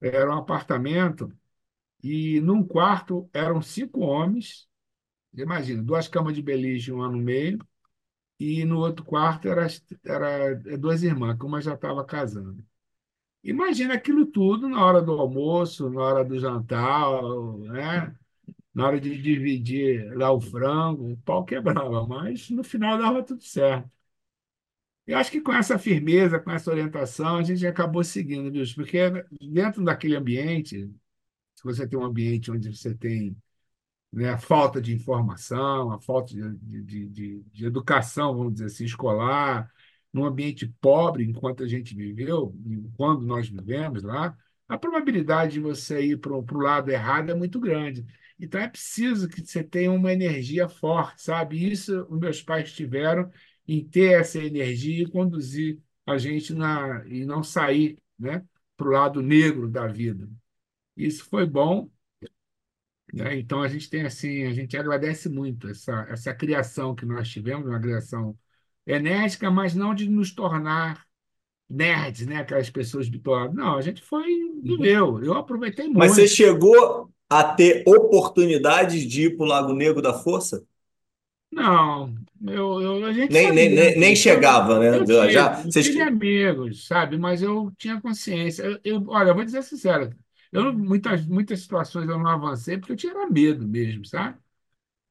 era 0.00 0.30
um 0.34 0.38
apartamento 0.38 1.32
e 2.02 2.40
num 2.40 2.64
quarto 2.66 3.28
eram 3.32 3.62
cinco 3.62 4.00
homens, 4.00 4.68
imagina, 5.34 5.82
duas 5.82 6.08
camas 6.08 6.34
de 6.34 6.42
beliche, 6.42 6.92
uma 6.92 7.08
no 7.10 7.18
meio. 7.18 7.58
e 8.38 8.64
no 8.64 8.78
outro 8.78 9.04
quarto 9.04 9.48
era, 9.48 9.66
era 10.04 10.78
duas 10.78 11.02
irmãs, 11.02 11.38
que 11.38 11.44
uma 11.46 11.60
já 11.62 11.74
estava 11.74 12.04
casando. 12.04 12.64
Imagina 13.44 13.94
aquilo 13.94 14.26
tudo 14.26 14.68
na 14.68 14.84
hora 14.84 15.02
do 15.02 15.12
almoço, 15.12 15.90
na 15.90 16.00
hora 16.02 16.24
do 16.24 16.38
jantar, 16.38 17.10
né? 17.60 18.16
Na 18.74 18.86
hora 18.88 19.00
de 19.00 19.20
dividir 19.22 20.14
lá 20.16 20.32
o 20.32 20.40
frango, 20.40 21.12
o 21.12 21.16
pau 21.18 21.44
quebrava, 21.44 22.06
mas 22.06 22.50
no 22.50 22.64
final 22.64 22.98
dava 22.98 23.22
tudo 23.24 23.42
certo. 23.44 23.90
Eu 25.06 25.18
acho 25.18 25.30
que 25.32 25.40
com 25.40 25.52
essa 25.52 25.78
firmeza, 25.78 26.38
com 26.38 26.50
essa 26.50 26.70
orientação, 26.70 27.36
a 27.38 27.42
gente 27.42 27.66
acabou 27.66 28.04
seguindo, 28.04 28.50
viu? 28.52 28.64
Porque 28.74 28.98
dentro 29.40 29.84
daquele 29.84 30.16
ambiente, 30.16 30.88
se 31.62 31.64
você 31.64 31.86
tem 31.86 31.98
um 31.98 32.04
ambiente 32.04 32.50
onde 32.50 32.74
você 32.76 32.94
tem 32.94 33.36
né, 34.12 34.30
a 34.30 34.38
falta 34.38 34.80
de 34.80 34.92
informação, 34.94 35.92
a 35.92 36.00
falta 36.00 36.34
de, 36.34 36.82
de, 36.84 37.08
de, 37.08 37.42
de, 37.52 37.66
educação, 37.66 38.36
vamos 38.36 38.54
dizer 38.54 38.66
assim, 38.66 38.84
escolar, 38.84 39.70
num 40.12 40.24
ambiente 40.24 40.66
pobre, 40.80 41.24
enquanto 41.24 41.62
a 41.62 41.68
gente 41.68 41.94
viveu, 41.94 42.54
quando 42.96 43.24
nós 43.24 43.48
vivemos 43.48 44.02
lá, 44.02 44.36
a 44.68 44.78
probabilidade 44.78 45.54
de 45.54 45.60
você 45.60 46.02
ir 46.02 46.18
para 46.18 46.32
o 46.34 46.60
lado 46.60 46.90
errado 46.90 47.30
é 47.30 47.34
muito 47.34 47.58
grande. 47.60 48.04
Então 48.38 48.60
é 48.60 48.68
preciso 48.68 49.28
que 49.28 49.40
você 49.40 49.62
tenha 49.62 49.92
uma 49.92 50.12
energia 50.12 50.68
forte, 50.68 51.22
sabe? 51.22 51.70
Isso 51.70 52.06
os 52.10 52.18
meus 52.18 52.42
pais 52.42 52.72
tiveram 52.72 53.30
em 53.66 53.84
ter 53.84 54.20
essa 54.20 54.38
energia 54.38 55.04
e 55.04 55.10
conduzir 55.10 55.78
a 56.06 56.18
gente 56.18 56.52
na, 56.52 57.04
e 57.06 57.24
não 57.24 57.42
sair 57.42 57.98
né, 58.18 58.44
para 58.76 58.88
o 58.88 58.90
lado 58.92 59.22
negro 59.22 59.68
da 59.68 59.86
vida. 59.86 60.28
Isso 60.96 61.24
foi 61.24 61.46
bom 61.46 61.88
né? 63.12 63.38
Então 63.38 63.62
a 63.62 63.68
gente 63.68 63.90
tem 63.90 64.02
assim, 64.02 64.44
a 64.44 64.52
gente 64.52 64.76
agradece 64.76 65.28
muito 65.28 65.68
essa, 65.68 66.06
essa 66.08 66.34
criação 66.34 66.94
que 66.94 67.04
nós 67.04 67.28
tivemos, 67.28 67.68
uma 67.68 67.80
criação 67.80 68.34
enérgica, 68.86 69.50
mas 69.50 69.74
não 69.74 69.94
de 69.94 70.08
nos 70.08 70.34
tornar 70.34 71.04
nerds, 71.68 72.26
né? 72.26 72.36
Aquelas 72.36 72.70
pessoas 72.70 73.08
bitoladas. 73.08 73.54
Não, 73.54 73.76
a 73.76 73.82
gente 73.82 74.02
foi, 74.02 74.24
viveu. 74.62 75.22
Eu 75.22 75.34
aproveitei 75.34 75.86
muito. 75.86 75.98
Mas 75.98 76.12
você 76.12 76.26
chegou 76.26 77.10
a 77.28 77.44
ter 77.44 77.84
oportunidades 77.86 79.02
de 79.02 79.26
ir 79.26 79.36
para 79.36 79.44
o 79.44 79.48
Lago 79.48 79.72
Negro 79.74 80.00
da 80.00 80.14
Força? 80.14 80.64
Não, 81.50 82.14
eu, 82.46 82.80
eu, 82.80 83.04
a 83.04 83.12
gente 83.12 83.30
nem, 83.30 83.48
sabia, 83.48 83.68
nem, 83.68 83.74
nem, 83.74 83.98
nem 83.98 84.16
chegava, 84.16 84.78
né? 84.78 84.88
Eu, 84.88 85.04
eu 85.04 85.30
Já, 85.30 85.60
eu 85.60 85.70
vocês... 85.70 86.00
amigos, 86.00 86.86
sabe? 86.86 87.18
Mas 87.18 87.42
eu 87.42 87.70
tinha 87.76 88.00
consciência. 88.00 88.62
Eu, 88.62 88.80
eu, 88.82 89.04
olha, 89.08 89.28
eu 89.28 89.34
vou 89.34 89.44
dizer 89.44 89.62
sincero, 89.62 90.10
eu, 90.52 90.72
muitas, 90.74 91.26
muitas 91.26 91.60
situações 91.60 92.08
eu 92.08 92.18
não 92.18 92.28
avancei 92.28 92.78
porque 92.78 92.92
eu 92.92 92.96
tinha 92.96 93.28
medo 93.30 93.66
mesmo, 93.68 94.04
sabe? 94.06 94.38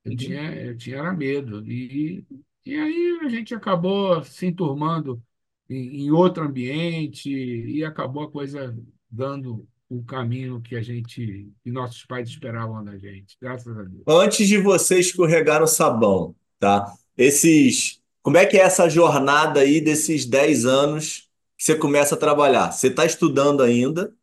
Eu 0.03 0.13
Uhum. 0.13 0.17
tinha, 0.17 0.55
eu 0.55 0.77
tinha 0.77 0.97
era 0.99 1.13
medo. 1.13 1.65
E, 1.67 2.25
e 2.65 2.75
aí 2.75 3.19
a 3.23 3.29
gente 3.29 3.53
acabou 3.55 4.23
se 4.23 4.47
enturmando 4.47 5.23
em, 5.69 6.03
em 6.05 6.11
outro 6.11 6.43
ambiente 6.43 7.29
e 7.31 7.83
acabou 7.85 8.23
a 8.23 8.31
coisa 8.31 8.75
dando 9.09 9.67
o 9.89 10.03
caminho 10.03 10.61
que 10.61 10.75
a 10.75 10.81
gente, 10.81 11.51
que 11.63 11.71
nossos 11.71 12.05
pais 12.05 12.29
esperavam 12.29 12.83
da 12.83 12.97
gente, 12.97 13.37
graças 13.41 13.77
a 13.77 13.83
Deus. 13.83 14.07
Antes 14.07 14.47
de 14.47 14.57
você 14.57 14.99
escorregar 14.99 15.59
no 15.61 15.67
sabão, 15.67 16.35
tá? 16.59 16.91
Esses. 17.17 18.01
Como 18.21 18.37
é 18.37 18.45
que 18.45 18.57
é 18.57 18.61
essa 18.61 18.89
jornada 18.89 19.61
aí 19.61 19.81
desses 19.81 20.25
10 20.25 20.65
anos 20.65 21.29
que 21.57 21.63
você 21.63 21.75
começa 21.75 22.15
a 22.15 22.17
trabalhar? 22.17 22.71
Você 22.71 22.87
está 22.87 23.05
estudando 23.05 23.61
ainda, 23.63 24.13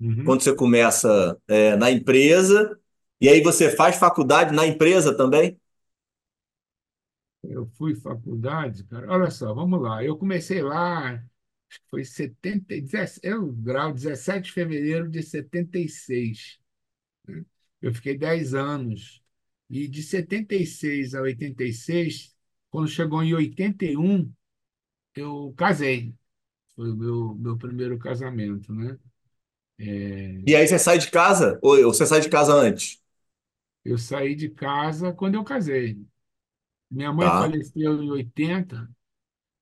Uhum. 0.00 0.24
quando 0.24 0.42
você 0.42 0.54
começa 0.54 1.38
é, 1.48 1.76
na 1.76 1.90
empresa, 1.90 2.78
e 3.20 3.28
aí 3.28 3.42
você 3.42 3.70
faz 3.70 3.96
faculdade 3.96 4.54
na 4.54 4.66
empresa 4.66 5.16
também? 5.16 5.58
Eu 7.42 7.66
fui 7.76 7.94
faculdade, 7.94 8.84
cara. 8.84 9.10
Olha 9.10 9.30
só, 9.30 9.52
vamos 9.54 9.80
lá. 9.80 10.02
Eu 10.02 10.16
comecei 10.16 10.62
lá, 10.62 11.12
acho 11.14 11.80
que 11.80 11.88
foi 11.90 12.04
70, 12.04 12.80
17, 12.80 13.20
eu 13.26 13.52
grau 13.52 13.92
17 13.92 14.46
de 14.46 14.52
fevereiro 14.52 15.10
de 15.10 15.22
76. 15.22 16.58
né? 17.28 17.44
Eu 17.82 17.94
fiquei 17.94 18.16
10 18.18 18.54
anos. 18.54 19.22
E 19.70 19.88
de 19.88 20.02
76 20.02 21.14
a 21.14 21.22
86, 21.22 22.34
quando 22.70 22.88
chegou 22.88 23.22
em 23.22 23.34
81, 23.34 24.32
eu 25.16 25.54
casei. 25.56 26.14
Foi 26.76 26.90
o 26.92 26.96
meu, 26.96 27.34
meu 27.36 27.58
primeiro 27.58 27.98
casamento, 27.98 28.72
né? 28.74 28.98
E 30.46 30.54
aí 30.56 30.66
você 30.68 30.78
sai 30.78 30.98
de 30.98 31.10
casa? 31.10 31.58
Ou 31.62 31.82
você 31.84 32.06
sai 32.06 32.20
de 32.20 32.28
casa 32.28 32.52
antes? 32.54 33.00
Eu 33.84 33.98
saí 33.98 34.34
de 34.34 34.48
casa 34.50 35.12
quando 35.12 35.34
eu 35.34 35.44
casei. 35.44 35.98
Minha 36.90 37.12
mãe 37.12 37.30
Tá. 37.30 37.34
faleceu 37.34 38.02
em 38.02 38.10
80, 38.10 38.88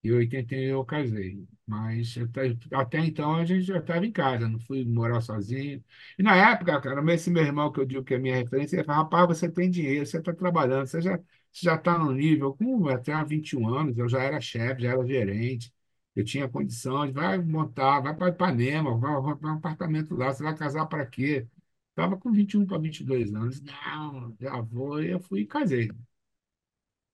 e 0.05 0.09
em 0.11 0.13
81 0.13 0.71
eu 0.79 0.87
casei. 0.87 1.47
Mas 1.67 2.17
até, 2.19 2.57
até 2.75 2.99
então 3.01 3.37
a 3.37 3.45
gente 3.47 3.63
já 3.65 3.79
estava 3.79 4.07
em 4.07 4.13
casa, 4.13 4.49
não 4.49 4.61
fui 4.61 4.85
morar 4.87 5.21
sozinho. 5.23 5.85
E 6.19 6.23
na 6.23 6.37
época, 6.53 6.81
cara, 6.81 7.15
esse 7.15 7.31
meu 7.31 7.45
irmão 7.45 7.73
que 7.73 7.81
eu 7.81 7.87
digo 7.87 8.05
que 8.05 8.15
é 8.15 8.19
minha 8.19 8.37
referência, 8.37 8.77
ele 8.77 8.85
falava, 8.85 9.05
rapaz, 9.05 9.29
você 9.41 9.51
tem 9.51 9.71
dinheiro, 9.71 10.07
você 10.07 10.19
está 10.19 10.35
trabalhando, 10.35 10.87
você 10.89 11.01
já 11.03 11.19
você 11.53 11.67
já 11.67 11.77
está 11.77 11.99
no 11.99 12.13
nível, 12.13 12.55
com 12.55 12.89
até 12.89 13.13
21 13.25 13.69
anos, 13.69 13.99
eu 13.99 14.09
já 14.09 14.23
era 14.23 14.41
chefe, 14.41 14.83
já 14.83 14.91
era 14.93 15.07
gerente, 15.07 15.73
eu 16.15 16.25
tinha 16.25 16.49
condições, 16.49 17.13
vai 17.13 17.39
montar, 17.39 18.01
vai 18.01 18.15
para 18.15 18.29
Ipanema, 18.31 18.97
vai, 18.99 19.37
para 19.37 19.51
um 19.53 19.55
apartamento 19.57 20.15
lá, 20.15 20.33
você 20.33 20.43
vai 20.43 20.57
casar 20.57 20.87
para 20.87 21.07
quê? 21.07 21.47
Estava 21.91 22.17
com 22.17 22.33
21 22.33 22.67
para 22.67 22.79
22 22.79 23.35
anos. 23.35 23.61
Não, 23.63 24.35
já 24.41 24.61
vou, 24.61 25.03
eu 25.03 25.21
fui 25.21 25.43
e 25.43 25.47
casei. 25.47 25.91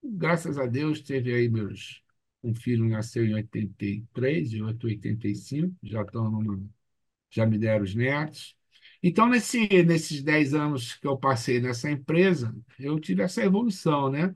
Graças 0.02 0.58
a 0.58 0.66
Deus, 0.66 1.00
teve 1.02 1.32
aí 1.32 1.48
meus. 1.48 2.02
Um 2.42 2.54
filho 2.54 2.88
nasceu 2.88 3.24
em 3.24 3.34
83, 3.34 4.52
e 4.52 4.62
outro 4.62 4.88
em 4.88 4.92
85, 4.92 5.74
já 5.82 6.02
estão 6.02 6.30
numa, 6.30 6.60
já 7.30 7.46
me 7.46 7.58
deram 7.58 7.84
os 7.84 7.94
netos. 7.94 8.56
Então, 9.02 9.28
nesse, 9.28 9.68
nesses 9.84 10.22
10 10.22 10.54
anos 10.54 10.94
que 10.94 11.06
eu 11.06 11.18
passei 11.18 11.60
nessa 11.60 11.90
empresa, 11.90 12.54
eu 12.78 12.98
tive 13.00 13.22
essa 13.22 13.42
evolução, 13.44 14.10
né? 14.10 14.34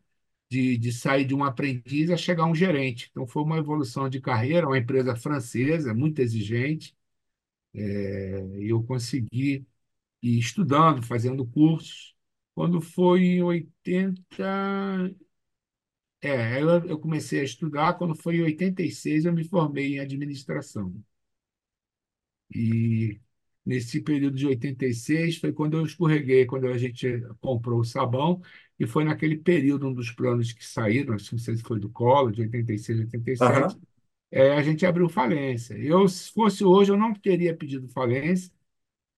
De, 0.52 0.76
de 0.78 0.92
sair 0.92 1.24
de 1.24 1.34
um 1.34 1.44
aprendiz 1.44 2.10
a 2.10 2.16
chegar 2.16 2.44
a 2.44 2.46
um 2.46 2.54
gerente. 2.54 3.08
Então, 3.10 3.26
foi 3.26 3.42
uma 3.42 3.56
evolução 3.58 4.08
de 4.08 4.20
carreira, 4.20 4.66
uma 4.68 4.78
empresa 4.78 5.16
francesa, 5.16 5.94
muito 5.94 6.18
exigente, 6.20 6.94
e 8.58 8.68
eu 8.70 8.82
consegui 8.84 9.66
ir 10.22 10.38
estudando, 10.38 11.02
fazendo 11.02 11.46
cursos. 11.46 12.14
Quando 12.54 12.80
foi 12.82 13.22
em 13.24 13.42
80, 13.42 15.14
É, 16.20 16.60
eu 16.62 16.98
comecei 17.00 17.40
a 17.40 17.44
estudar, 17.44 17.94
quando 17.94 18.14
foi 18.14 18.36
em 18.36 18.42
86 18.42 19.24
eu 19.24 19.32
me 19.32 19.44
formei 19.44 19.96
em 19.96 20.00
administração. 20.00 20.94
E 22.54 23.20
nesse 23.64 24.00
período 24.02 24.36
de 24.36 24.46
86 24.46 25.36
foi 25.38 25.52
quando 25.52 25.76
eu 25.78 25.84
escorreguei, 25.86 26.46
quando 26.46 26.66
a 26.68 26.76
gente 26.78 27.06
comprou 27.40 27.80
o 27.80 27.84
sabão, 27.84 28.40
e 28.78 28.86
foi 28.86 29.04
naquele 29.04 29.36
período, 29.36 29.86
um 29.88 29.94
dos 29.94 30.10
planos 30.10 30.52
que 30.52 30.64
saíram, 30.64 31.14
acho 31.14 31.26
que 31.26 31.32
não 31.32 31.38
sei 31.38 31.56
se 31.56 31.62
foi 31.62 31.78
do 31.80 31.88
Collor, 31.90 32.32
de 32.32 32.42
86, 32.42 32.98
87, 33.00 33.38
Aham. 33.40 33.80
é, 34.30 34.52
a 34.56 34.62
gente 34.62 34.86
abriu 34.86 35.08
falência. 35.08 35.74
Eu, 35.78 36.08
se 36.08 36.32
fosse 36.32 36.64
hoje, 36.64 36.92
eu 36.92 36.96
não 36.96 37.12
teria 37.14 37.56
pedido 37.56 37.88
falência, 37.88 38.52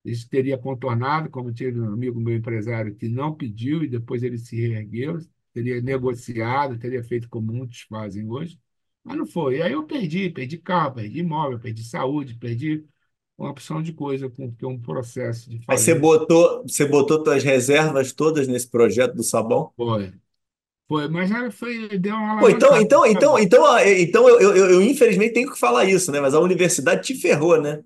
isso 0.04 0.28
teria 0.28 0.58
contornado, 0.58 1.30
como 1.30 1.52
teve 1.54 1.80
um 1.80 1.92
amigo 1.92 2.20
meu 2.20 2.34
empresário 2.36 2.94
que 2.94 3.08
não 3.08 3.34
pediu 3.34 3.82
e 3.82 3.88
depois 3.88 4.22
ele 4.22 4.38
se 4.38 4.56
reergueu, 4.56 5.18
teria 5.52 5.80
negociado, 5.80 6.78
teria 6.78 7.02
feito 7.02 7.28
como 7.28 7.52
muitos 7.52 7.80
fazem 7.82 8.28
hoje, 8.28 8.60
mas 9.02 9.16
não 9.16 9.26
foi. 9.26 9.58
E 9.58 9.62
aí 9.62 9.72
eu 9.72 9.86
perdi, 9.86 10.30
perdi 10.30 10.58
carro, 10.58 10.94
perdi 10.96 11.20
imóvel, 11.20 11.58
perdi 11.58 11.82
saúde, 11.84 12.34
perdi 12.34 12.84
uma 13.36 13.50
opção 13.50 13.82
de 13.82 13.92
coisa, 13.92 14.28
porque 14.30 14.64
um 14.66 14.80
processo 14.80 15.50
de 15.50 15.60
Aí 15.66 15.78
você 15.78 15.94
botou, 15.94 16.62
você 16.62 16.84
botou 16.86 17.22
suas 17.24 17.42
reservas 17.42 18.12
todas 18.12 18.46
nesse 18.46 18.68
projeto 18.68 19.14
do 19.14 19.22
sabão? 19.22 19.72
foi. 19.76 20.12
Foi, 20.86 21.08
mas 21.08 21.30
ela 21.30 21.50
foi, 21.50 21.98
deu 21.98 22.14
uma 22.14 22.34
Pô, 22.38 22.48
então, 22.50 22.68
alavancada, 22.70 22.82
então, 22.82 23.06
então, 23.06 23.38
então, 23.38 23.66
ah, 23.66 23.88
então 23.88 24.28
eu, 24.28 24.40
eu, 24.40 24.56
eu, 24.56 24.70
eu, 24.72 24.82
infelizmente 24.82 25.32
tenho 25.34 25.50
que 25.50 25.58
falar 25.58 25.84
isso, 25.86 26.12
né? 26.12 26.20
Mas 26.20 26.34
a 26.34 26.40
universidade 26.40 27.02
te 27.02 27.14
ferrou, 27.14 27.60
né? 27.60 27.82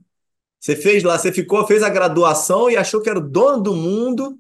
Você 0.61 0.77
fez 0.77 1.03
lá, 1.05 1.19
você 1.19 1.33
ficou, 1.33 1.67
fez 1.67 1.83
a 1.83 1.91
graduação 1.91 2.71
e 2.71 2.77
achou 2.77 3.03
que 3.03 3.11
era 3.11 3.19
o 3.19 3.29
dono 3.29 3.63
do 3.63 3.75
mundo. 3.75 4.39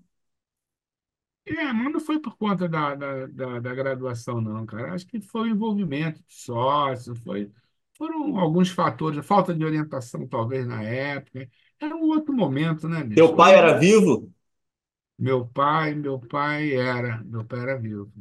É, 1.46 1.72
mas 1.72 1.92
não 1.92 2.00
foi 2.00 2.20
por 2.20 2.36
conta 2.36 2.68
da, 2.68 2.94
da, 2.94 3.26
da, 3.26 3.58
da 3.60 3.74
graduação, 3.74 4.40
não, 4.40 4.66
cara. 4.66 4.92
Acho 4.94 5.06
que 5.06 5.20
foi 5.20 5.48
o 5.50 5.52
envolvimento 5.54 6.22
de 6.22 6.34
sócio, 6.34 7.14
foi, 7.16 7.50
foram 7.98 8.38
alguns 8.38 8.70
fatores, 8.70 9.18
a 9.18 9.22
falta 9.22 9.54
de 9.54 9.64
orientação, 9.64 10.26
talvez, 10.28 10.66
na 10.66 10.82
época. 10.82 11.48
Era 11.80 11.96
um 11.96 12.04
outro 12.08 12.34
momento, 12.34 12.88
né, 12.88 13.04
Teu 13.14 13.28
bicho? 13.28 13.36
pai 13.36 13.54
Hoje, 13.54 13.58
era 13.58 13.78
vivo 13.78 14.32
meu 15.18 15.46
pai, 15.46 15.94
meu 15.94 16.18
pai 16.18 16.72
era, 16.74 17.22
meu 17.24 17.44
pai 17.44 17.60
era 17.60 17.76
vivo. 17.78 18.12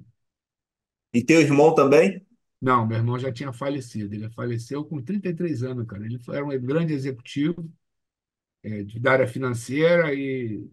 e 1.13 1.23
teu 1.23 1.41
irmão 1.41 1.73
também? 1.75 2.25
Não, 2.61 2.85
meu 2.87 2.97
irmão 2.97 3.19
já 3.19 3.31
tinha 3.31 3.53
falecido. 3.53 4.13
Ele 4.15 4.29
faleceu 4.31 4.83
com 4.85 5.01
33 5.01 5.63
anos, 5.63 5.85
cara. 5.87 6.05
Ele 6.05 6.19
era 6.29 6.45
um 6.45 6.49
grande 6.59 6.93
executivo, 6.93 7.69
é, 8.63 8.83
de, 8.83 8.99
da 8.99 9.13
área 9.13 9.27
financeira 9.27 10.13
e 10.13 10.69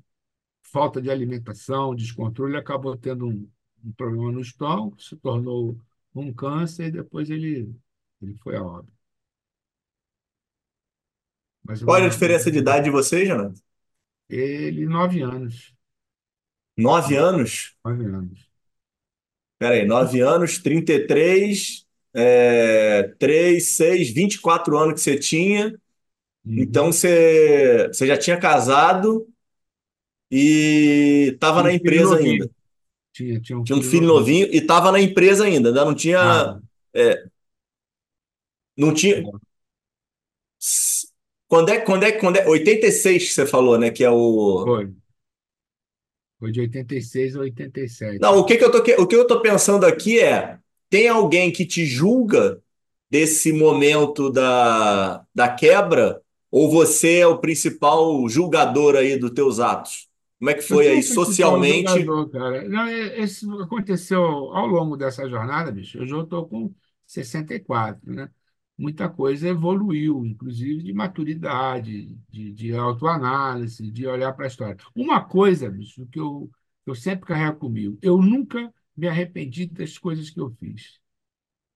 falta 0.62 1.00
de 1.02 1.10
alimentação, 1.10 1.94
descontrole, 1.94 2.56
acabou 2.56 2.96
tendo 2.96 3.28
um, 3.28 3.50
um 3.84 3.92
problema 3.92 4.32
no 4.32 4.40
estômago, 4.40 5.00
se 5.00 5.16
tornou 5.16 5.78
com 6.12 6.32
câncer 6.34 6.86
e 6.88 6.92
depois 6.92 7.30
ele, 7.30 7.74
ele 8.22 8.34
foi 8.42 8.56
a 8.56 8.64
óbito. 8.64 8.93
Mas 11.64 11.82
Qual 11.84 11.96
é 11.98 12.04
a 12.06 12.08
diferença 12.08 12.50
de 12.50 12.58
idade 12.58 12.84
de 12.86 12.90
vocês, 12.90 13.28
Jonathan? 13.28 13.54
ele, 14.28 14.86
nove 14.86 15.22
anos. 15.22 15.74
Nove 16.76 17.16
anos? 17.18 17.74
Nove 17.84 18.04
anos. 18.04 18.50
Peraí, 19.58 19.86
nove 19.86 20.20
anos, 20.20 20.58
33, 20.58 21.86
é, 22.12 23.14
3, 23.18 23.76
6, 23.76 24.10
24 24.12 24.76
anos 24.78 24.94
que 24.94 25.00
você 25.00 25.18
tinha. 25.18 25.74
Então 26.56 26.86
Uhum. 26.86 26.92
você, 26.92 27.88
você 27.88 28.06
já 28.06 28.18
tinha 28.18 28.38
casado 28.38 29.28
e 30.30 31.30
estava 31.34 31.62
Tinha 31.62 31.64
na 31.64 31.72
um 31.72 31.74
filho 31.80 31.98
empresa 31.98 32.16
ainda. 32.18 32.48
novinho. 32.48 32.50
Tinha, 33.12 33.40
tinha 33.40 33.58
um 33.58 33.64
Tinha 33.64 33.78
um 33.78 33.82
filho 33.82 33.82
filho 33.82 34.06
novinho. 34.06 34.06
novinho 34.06 34.46
e 34.52 34.58
estava 34.58 34.92
na 34.92 35.00
empresa 35.00 35.44
ainda. 35.44 35.70
Ainda 35.70 35.84
não 35.84 35.94
tinha. 35.94 36.18
Ah, 36.20 36.60
é, 36.94 37.24
não 38.76 38.92
tinha. 38.94 39.22
Quando 41.48 41.68
é, 41.70 41.78
quando 41.80 42.04
é, 42.04 42.12
quando 42.12 42.36
é? 42.36 42.46
86 42.48 43.24
que 43.28 43.30
você 43.34 43.46
falou, 43.46 43.78
né? 43.78 43.90
Que 43.90 44.04
é 44.04 44.10
o. 44.10 44.64
foi. 44.64 44.94
Foi 46.38 46.52
de 46.52 46.60
86 46.60 47.36
a 47.36 47.38
Não, 47.38 47.44
87. 47.44 48.20
o 48.20 48.44
que 48.44 48.56
que 48.56 48.64
eu 48.64 48.70
tô, 48.70 48.78
o 49.02 49.06
que 49.06 49.16
eu 49.16 49.26
tô 49.26 49.40
pensando 49.40 49.86
aqui 49.86 50.20
é: 50.20 50.58
tem 50.90 51.08
alguém 51.08 51.50
que 51.52 51.64
te 51.64 51.86
julga 51.86 52.60
desse 53.10 53.52
momento 53.52 54.30
da, 54.30 55.24
da 55.34 55.48
quebra? 55.48 56.20
Ou 56.50 56.70
você 56.70 57.18
é 57.18 57.26
o 57.26 57.38
principal 57.38 58.28
julgador 58.28 58.94
aí 58.96 59.18
dos 59.18 59.30
teus 59.30 59.58
atos? 59.58 60.08
Como 60.38 60.50
é 60.50 60.54
que 60.54 60.62
foi 60.62 60.88
aí 60.88 61.02
socialmente? 61.02 61.90
jogador, 61.90 62.28
cara. 62.30 62.68
Não, 62.68 62.86
é- 62.86 63.20
isso 63.20 63.50
aconteceu 63.60 64.20
ao 64.22 64.66
longo 64.66 64.96
dessa 64.96 65.28
jornada, 65.28 65.72
bicho. 65.72 65.98
Eu 65.98 66.06
já 66.06 66.20
estou 66.20 66.46
com 66.46 66.72
64, 67.06 68.12
né? 68.12 68.28
Muita 68.76 69.08
coisa 69.08 69.48
evoluiu, 69.48 70.26
inclusive 70.26 70.82
de 70.82 70.92
maturidade, 70.92 72.08
de, 72.28 72.52
de 72.52 72.74
autoanálise, 72.74 73.90
de 73.90 74.06
olhar 74.06 74.32
para 74.32 74.46
a 74.46 74.48
história. 74.48 74.76
Uma 74.94 75.24
coisa, 75.24 75.70
bicho, 75.70 76.06
que 76.06 76.18
eu, 76.18 76.50
eu 76.84 76.94
sempre 76.94 77.26
carrego 77.26 77.58
comigo, 77.58 77.96
eu 78.02 78.20
nunca 78.20 78.72
me 78.96 79.06
arrependi 79.08 79.66
das 79.66 79.96
coisas 79.96 80.28
que 80.30 80.40
eu 80.40 80.50
fiz. 80.58 80.98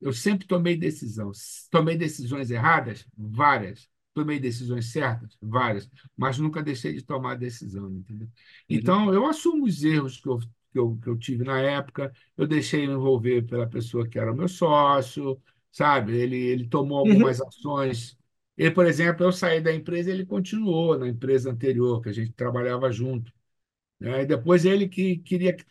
Eu 0.00 0.12
sempre 0.12 0.46
tomei 0.46 0.76
decisão. 0.76 1.30
Tomei 1.70 1.96
decisões 1.96 2.50
erradas? 2.50 3.06
Várias. 3.16 3.88
Tomei 4.14 4.38
decisões 4.38 4.90
certas? 4.92 5.36
Várias. 5.40 5.88
Mas 6.16 6.38
nunca 6.38 6.62
deixei 6.62 6.92
de 6.94 7.02
tomar 7.02 7.34
decisão, 7.36 7.90
entendeu? 7.90 8.28
Então, 8.68 9.12
eu 9.12 9.26
assumo 9.26 9.66
os 9.66 9.82
erros 9.82 10.20
que 10.20 10.28
eu, 10.28 10.38
que 10.38 10.78
eu, 10.78 10.96
que 11.02 11.08
eu 11.08 11.18
tive 11.18 11.44
na 11.44 11.60
época. 11.60 12.12
Eu 12.36 12.46
deixei 12.46 12.86
me 12.86 12.94
envolver 12.94 13.42
pela 13.46 13.66
pessoa 13.66 14.08
que 14.08 14.18
era 14.18 14.32
o 14.32 14.36
meu 14.36 14.48
sócio, 14.48 15.40
sabe? 15.70 16.16
Ele, 16.16 16.36
ele 16.36 16.68
tomou 16.68 16.98
Uhum. 17.04 17.28
algumas 17.28 17.40
ações. 17.40 18.18
Ele, 18.56 18.70
por 18.72 18.86
exemplo, 18.86 19.24
eu 19.24 19.32
saí 19.32 19.60
da 19.60 19.72
empresa, 19.72 20.10
ele 20.10 20.26
continuou 20.26 20.98
na 20.98 21.08
empresa 21.08 21.50
anterior, 21.50 22.00
que 22.02 22.08
a 22.08 22.12
gente 22.12 22.32
trabalhava 22.32 22.90
junto. 22.92 23.32
Né? 24.00 24.22
E 24.22 24.26
depois 24.26 24.64
ele 24.64 24.88
que 24.88 25.18
queria 25.18 25.52
que 25.54 25.64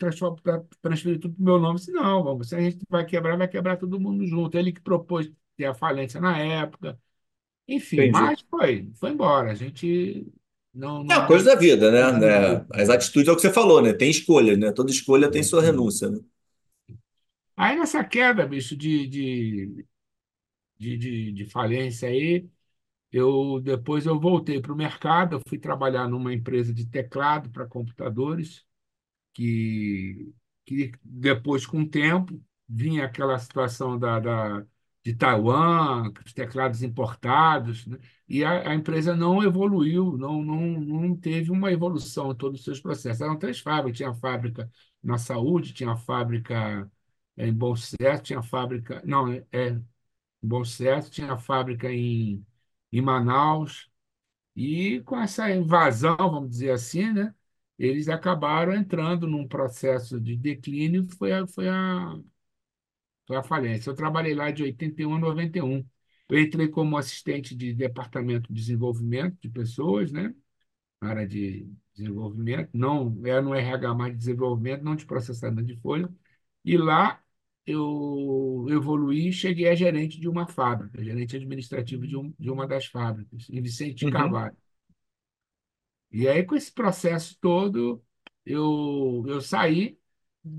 transferir 0.81 1.19
tudo 1.19 1.35
para 1.35 1.41
o 1.41 1.45
meu 1.45 1.59
nome. 1.59 1.75
Eu 1.75 1.79
disse, 1.79 1.91
não, 1.91 2.23
vamos, 2.23 2.49
se 2.49 2.55
a 2.55 2.59
gente 2.61 2.79
vai 2.89 3.05
quebrar, 3.05 3.37
vai 3.37 3.47
quebrar 3.47 3.77
todo 3.77 3.99
mundo 3.99 4.25
junto. 4.27 4.57
Ele 4.57 4.71
que 4.73 4.81
propôs 4.81 5.31
ter 5.57 5.65
a 5.65 5.73
falência 5.73 6.19
na 6.21 6.37
época. 6.39 6.99
Enfim, 7.67 8.05
Entendi. 8.05 8.09
mas 8.09 8.41
foi, 8.49 8.91
foi 8.99 9.11
embora. 9.11 9.51
A 9.51 9.55
gente 9.55 10.27
não, 10.73 11.03
É 11.09 11.13
a 11.13 11.21
não, 11.21 11.25
coisa 11.25 11.45
da 11.45 11.55
vida, 11.55 11.91
né? 11.91 12.11
não 12.11 12.59
né? 12.59 12.65
As 12.73 12.89
atitudes 12.89 13.27
é 13.29 13.31
o 13.31 13.35
que 13.35 13.41
você 13.41 13.51
falou, 13.53 13.81
né? 13.81 13.93
Tem 13.93 14.09
escolha, 14.09 14.57
né? 14.57 14.71
Toda 14.71 14.91
escolha 14.91 15.31
tem 15.31 15.43
sua 15.43 15.61
renúncia, 15.61 16.09
né? 16.09 16.19
Aí 17.57 17.75
nessa 17.77 18.03
queda, 18.05 18.47
bicho, 18.47 18.75
de, 18.77 19.07
de, 19.07 19.85
de, 20.79 20.97
de, 20.97 21.31
de 21.33 21.45
falência 21.45 22.09
aí, 22.09 22.49
eu 23.11 23.59
depois 23.61 24.05
eu 24.05 24.19
voltei 24.19 24.61
para 24.61 24.73
o 24.73 24.77
mercado, 24.77 25.35
eu 25.37 25.41
fui 25.49 25.59
trabalhar 25.59 26.07
numa 26.09 26.33
empresa 26.33 26.73
de 26.73 26.85
teclado 26.87 27.49
para 27.51 27.67
computadores. 27.67 28.65
que, 29.33 30.33
que 30.65 30.91
depois, 31.03 31.65
com 31.65 31.81
o 31.81 31.89
tempo, 31.89 32.41
vinha 32.69 33.05
aquela 33.05 33.37
situação 33.39 33.97
da, 33.99 34.19
da, 34.19 34.65
de 35.03 35.15
Taiwan, 35.15 36.11
os 36.25 36.33
teclados 36.33 36.83
importados, 36.83 37.85
né? 37.87 37.97
e 38.27 38.43
a, 38.43 38.71
a 38.71 38.75
empresa 38.75 39.15
não 39.15 39.43
evoluiu, 39.43 40.17
não, 40.17 40.41
não, 40.43 40.61
não 40.81 41.15
teve 41.17 41.51
uma 41.51 41.71
evolução 41.71 42.31
em 42.31 42.35
todos 42.35 42.59
os 42.59 42.65
seus 42.65 42.79
processos. 42.81 43.21
Eram 43.21 43.37
três 43.39 43.59
fábricas, 43.59 43.97
tinha 43.97 44.09
a 44.11 44.15
fábrica 44.15 44.69
na 45.03 45.17
saúde, 45.17 45.73
tinha 45.73 45.91
a 45.91 45.97
fábrica 45.97 46.89
em 47.37 47.53
Bom 47.53 47.75
Sucesso, 47.75 48.23
tinha 48.23 48.41
fábrica, 48.43 49.01
não, 49.05 49.31
é, 49.31 49.45
é, 49.51 49.69
em 49.69 49.83
Bom 50.43 50.63
Sucesso, 50.65 51.11
tinha 51.11 51.37
fábrica 51.37 51.91
em, 51.91 52.45
em 52.91 53.01
Manaus, 53.01 53.89
e 54.55 55.01
com 55.03 55.17
essa 55.19 55.51
invasão, 55.51 56.17
vamos 56.17 56.49
dizer 56.51 56.71
assim, 56.71 57.11
né, 57.13 57.33
eles 57.79 58.09
acabaram 58.09 58.73
entrando 58.73 59.27
num 59.27 59.47
processo 59.47 60.19
de 60.21 60.35
declínio, 60.37 61.07
foi 61.17 61.33
a, 61.33 61.47
foi 61.47 61.69
a, 61.69 62.17
foi 63.25 63.35
a 63.37 63.43
falência. 63.43 63.89
Eu 63.89 63.95
trabalhei 63.95 64.33
lá 64.33 64.51
de 64.51 64.63
81 64.63 65.15
a 65.15 65.19
91. 65.19 65.85
Eu 66.29 66.39
entrei 66.39 66.67
como 66.67 66.97
assistente 66.97 67.55
de 67.55 67.73
departamento 67.73 68.51
de 68.53 68.59
desenvolvimento 68.59 69.37
de 69.41 69.49
pessoas, 69.49 70.11
né, 70.11 70.33
na 71.01 71.09
área 71.09 71.27
de 71.27 71.69
desenvolvimento, 71.95 72.69
não 72.73 73.21
era 73.25 73.41
no 73.41 73.55
RH 73.55 73.93
mais 73.95 74.13
de 74.13 74.19
desenvolvimento, 74.19 74.83
não 74.83 74.95
de 74.95 75.05
processamento 75.05 75.67
de 75.67 75.77
folha. 75.81 76.09
E 76.65 76.77
lá 76.77 77.21
eu 77.67 78.65
evoluí 78.69 79.29
e 79.29 79.33
cheguei 79.33 79.69
a 79.69 79.75
gerente 79.75 80.19
de 80.19 80.29
uma 80.29 80.47
fábrica, 80.47 81.03
gerente 81.03 81.35
administrativo 81.37 82.07
de, 82.07 82.17
um, 82.17 82.33
de 82.39 82.49
uma 82.51 82.67
das 82.67 82.87
fábricas, 82.87 83.47
em 83.49 83.61
Vicente 83.61 83.95
de 83.95 84.07
Uhum. 84.07 84.07
Carvalho. 84.07 84.57
E 86.11 86.27
aí, 86.27 86.43
com 86.45 86.55
esse 86.55 86.71
processo 86.71 87.37
todo, 87.41 88.03
eu, 88.45 89.23
eu 89.27 89.41
saí, 89.41 89.99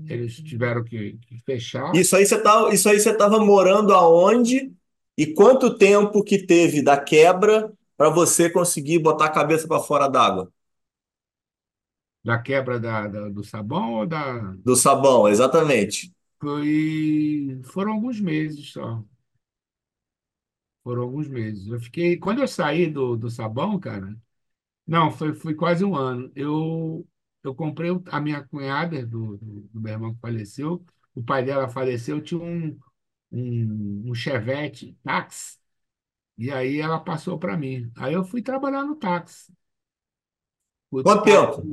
eles 0.07 0.37
tiveram 0.37 0.83
que, 0.83 1.17
que 1.19 1.39
fechar 1.45 1.93
Isso 1.93 2.15
aí 2.15 2.25
você 2.25 2.41
tá, 2.41 2.69
isso 2.73 2.87
aí 2.89 2.99
você 2.99 3.11
estava 3.11 3.39
morando 3.39 3.93
aonde? 3.93 4.71
E 5.17 5.27
quanto 5.33 5.77
tempo 5.77 6.23
que 6.23 6.45
teve 6.45 6.81
da 6.83 6.97
quebra 6.99 7.71
para 7.97 8.09
você 8.09 8.49
conseguir 8.49 8.99
botar 8.99 9.25
a 9.25 9.29
cabeça 9.31 9.67
para 9.67 9.79
fora 9.81 10.07
d'água? 10.07 10.51
da 12.23 12.41
quebra 12.41 12.79
da, 12.79 13.07
da- 13.07 13.29
do 13.29 13.43
sabão 13.43 13.93
ou 13.95 14.05
da. 14.07 14.55
Do 14.63 14.75
sabão, 14.75 15.27
exatamente. 15.27 16.13
Foi, 16.41 17.61
foram 17.65 17.93
alguns 17.93 18.19
meses 18.19 18.71
só. 18.71 19.03
Foram 20.83 21.03
alguns 21.03 21.27
meses. 21.27 21.67
Eu 21.67 21.79
fiquei. 21.79 22.17
Quando 22.17 22.41
eu 22.41 22.47
saí 22.47 22.87
do, 22.89 23.15
do 23.17 23.29
sabão, 23.29 23.79
cara, 23.79 24.15
não, 24.87 25.11
foi, 25.11 25.35
foi 25.35 25.55
quase 25.55 25.85
um 25.85 25.95
ano. 25.95 26.31
Eu, 26.35 27.07
eu 27.43 27.55
comprei 27.55 27.91
o- 27.91 28.03
a 28.11 28.21
minha 28.21 28.43
cunhada 28.47 29.05
do, 29.05 29.37
do, 29.37 29.61
do 29.73 29.81
meu 29.81 29.93
irmão 29.93 30.13
que 30.15 30.21
faleceu, 30.21 30.85
o 31.15 31.23
pai 31.23 31.43
dela 31.45 31.69
faleceu, 31.69 32.21
tinha 32.21 32.41
um, 32.41 32.77
um, 33.31 34.03
um 34.11 34.15
Chevette 34.15 34.97
táxi. 35.03 35.57
E 36.37 36.51
aí 36.51 36.79
ela 36.79 36.99
passou 36.99 37.39
para 37.39 37.57
mim. 37.57 37.91
Aí 37.97 38.13
eu 38.13 38.23
fui 38.25 38.41
trabalhar 38.43 38.83
no 38.85 38.95
táxi, 38.97 39.53
fui 40.89 41.03
Quanto 41.03 41.23
tempo? 41.23 41.67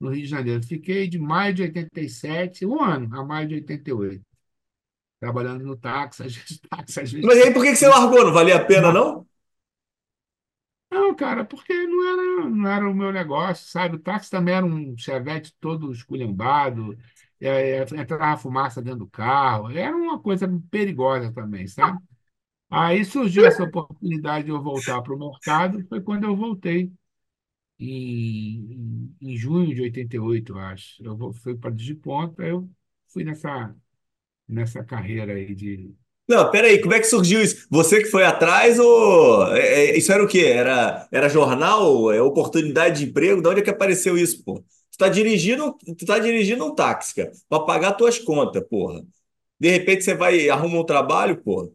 No 0.00 0.10
Rio 0.10 0.22
de 0.24 0.28
Janeiro. 0.28 0.62
Fiquei 0.64 1.08
de 1.08 1.18
maio 1.18 1.54
de 1.54 1.62
87, 1.62 2.66
um 2.66 2.82
ano, 2.82 3.14
a 3.18 3.24
maio 3.24 3.48
de 3.48 3.54
88, 3.56 4.24
trabalhando 5.20 5.64
no 5.66 5.76
táxi, 5.76 6.22
às 6.24 6.34
vezes 6.36 6.60
táxi, 6.70 7.00
às 7.02 7.12
vezes. 7.12 7.26
Mas 7.26 7.38
aí 7.42 7.52
por 7.52 7.62
que 7.64 7.74
você 7.76 7.86
largou? 7.88 8.24
Não 8.24 8.32
valia 8.32 8.56
a 8.56 8.64
pena, 8.64 8.90
Não, 8.90 8.92
não? 8.92 9.26
não, 10.90 11.14
cara, 11.14 11.44
porque 11.44 11.72
não 11.86 12.04
era, 12.42 12.50
não 12.50 12.68
era 12.70 12.88
o 12.90 12.94
meu 12.94 13.12
negócio, 13.12 13.66
sabe? 13.68 13.96
O 13.96 13.98
táxi 13.98 14.30
também 14.30 14.54
era 14.54 14.64
um 14.64 14.96
Chevette 14.96 15.54
todo 15.60 15.92
esculhambado, 15.92 16.96
é, 17.40 17.78
é, 17.78 17.82
entrava 17.82 18.36
fumaça 18.40 18.80
dentro 18.82 19.00
do 19.00 19.08
carro, 19.10 19.70
era 19.70 19.94
uma 19.96 20.18
coisa 20.20 20.48
perigosa 20.70 21.32
também, 21.32 21.66
sabe? 21.66 21.98
Aí 22.70 23.04
surgiu 23.04 23.46
essa 23.46 23.64
oportunidade 23.64 24.46
de 24.46 24.50
eu 24.52 24.62
voltar 24.62 25.02
para 25.02 25.14
o 25.14 25.18
mercado, 25.18 25.86
foi 25.88 26.02
quando 26.02 26.24
eu 26.24 26.36
voltei. 26.36 26.92
Em, 27.78 29.14
em, 29.20 29.36
junho 29.36 29.74
de 29.74 29.82
88, 29.82 30.52
eu 30.52 30.58
acho. 30.58 31.02
Eu 31.02 31.32
fui 31.34 31.56
para 31.56 31.70
Digiponto, 31.70 32.40
aí 32.42 32.50
eu 32.50 32.68
fui 33.08 33.24
nessa, 33.24 33.74
nessa 34.48 34.82
carreira 34.84 35.34
aí 35.34 35.54
de. 35.54 35.94
Não, 36.28 36.50
peraí, 36.50 36.80
como 36.80 36.94
é 36.94 36.98
que 36.98 37.06
surgiu 37.06 37.40
isso? 37.40 37.66
Você 37.70 38.02
que 38.02 38.10
foi 38.10 38.24
atrás 38.24 38.78
ou 38.78 39.46
é, 39.54 39.60
é, 39.90 39.98
isso 39.98 40.10
era 40.12 40.24
o 40.24 40.26
quê? 40.26 40.40
Era, 40.40 41.08
era 41.12 41.28
jornal? 41.28 42.12
É 42.12 42.20
oportunidade 42.20 43.00
de 43.00 43.10
emprego? 43.10 43.40
De 43.40 43.48
onde 43.48 43.60
é 43.60 43.62
que 43.62 43.70
apareceu 43.70 44.18
isso, 44.18 44.42
pô? 44.42 44.64
Tu 44.90 44.98
tá 44.98 45.08
dirigindo, 45.08 45.76
tu 45.96 46.06
tá 46.06 46.18
dirigindo 46.18 46.64
um 46.64 46.74
táxi, 46.74 47.14
cara, 47.14 47.32
pra 47.48 47.60
pagar 47.60 47.92
tuas 47.92 48.18
contas, 48.18 48.64
porra. 48.68 49.04
De 49.58 49.70
repente 49.70 50.04
você 50.04 50.14
vai 50.14 50.48
arruma 50.48 50.80
um 50.80 50.84
trabalho, 50.84 51.36
porra. 51.42 51.68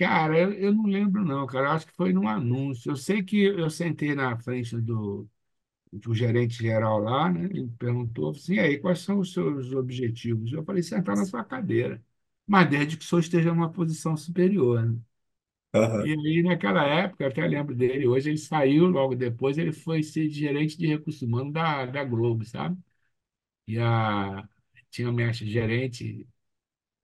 Cara, 0.00 0.38
eu, 0.38 0.52
eu 0.54 0.74
não 0.74 0.86
lembro, 0.86 1.24
não, 1.24 1.46
cara. 1.46 1.68
Eu 1.68 1.72
acho 1.72 1.86
que 1.86 1.92
foi 1.94 2.12
num 2.12 2.26
anúncio. 2.28 2.90
Eu 2.92 2.96
sei 2.96 3.22
que 3.22 3.38
eu 3.44 3.68
sentei 3.70 4.14
na 4.14 4.36
frente 4.38 4.76
do, 4.80 5.28
do 5.92 6.14
gerente 6.14 6.54
geral 6.62 6.98
lá, 7.00 7.30
né? 7.30 7.44
Ele 7.46 7.68
perguntou 7.78 8.30
assim: 8.32 8.54
e 8.56 8.60
aí, 8.60 8.78
quais 8.78 9.00
são 9.00 9.20
os 9.20 9.32
seus 9.32 9.72
objetivos? 9.74 10.52
Eu 10.52 10.64
falei: 10.64 10.82
sentar 10.82 11.16
na 11.16 11.26
sua 11.26 11.44
cadeira. 11.44 12.02
mas 12.46 12.68
desde 12.70 12.96
que 12.98 13.04
o 13.04 13.08
senhor 13.08 13.20
esteja 13.20 13.48
numa 13.54 13.72
posição 13.72 14.14
superior, 14.16 14.84
né? 14.86 14.98
E 16.02 16.08
Aham. 16.08 16.12
aí, 16.12 16.42
naquela 16.42 16.82
época, 16.86 17.24
eu 17.24 17.28
até 17.28 17.46
lembro 17.46 17.74
dele, 17.74 18.06
hoje 18.06 18.30
ele 18.30 18.38
saiu, 18.38 18.86
logo 18.86 19.14
depois 19.14 19.58
ele 19.58 19.72
foi 19.72 20.02
ser 20.02 20.30
gerente 20.30 20.76
de 20.78 20.86
recursos 20.86 21.20
humanos 21.22 21.52
da, 21.52 21.84
da 21.86 22.02
Globo, 22.04 22.44
sabe? 22.44 22.78
E 23.68 23.78
a, 23.78 24.48
tinha 24.90 25.08
a 25.08 25.12
minha 25.12 25.32
gerente, 25.32 26.26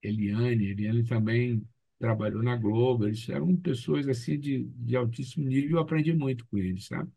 Eliane, 0.02 0.66
Eliane 0.72 1.04
também 1.04 1.66
trabalhou 1.98 2.42
na 2.42 2.56
Globo, 2.56 3.06
eles 3.06 3.28
eram 3.28 3.56
pessoas 3.56 4.08
assim 4.08 4.38
de, 4.38 4.64
de 4.64 4.96
altíssimo 4.96 5.46
nível, 5.48 5.76
eu 5.78 5.82
aprendi 5.82 6.12
muito 6.12 6.46
com 6.46 6.58
eles, 6.58 6.86
sabe? 6.86 7.10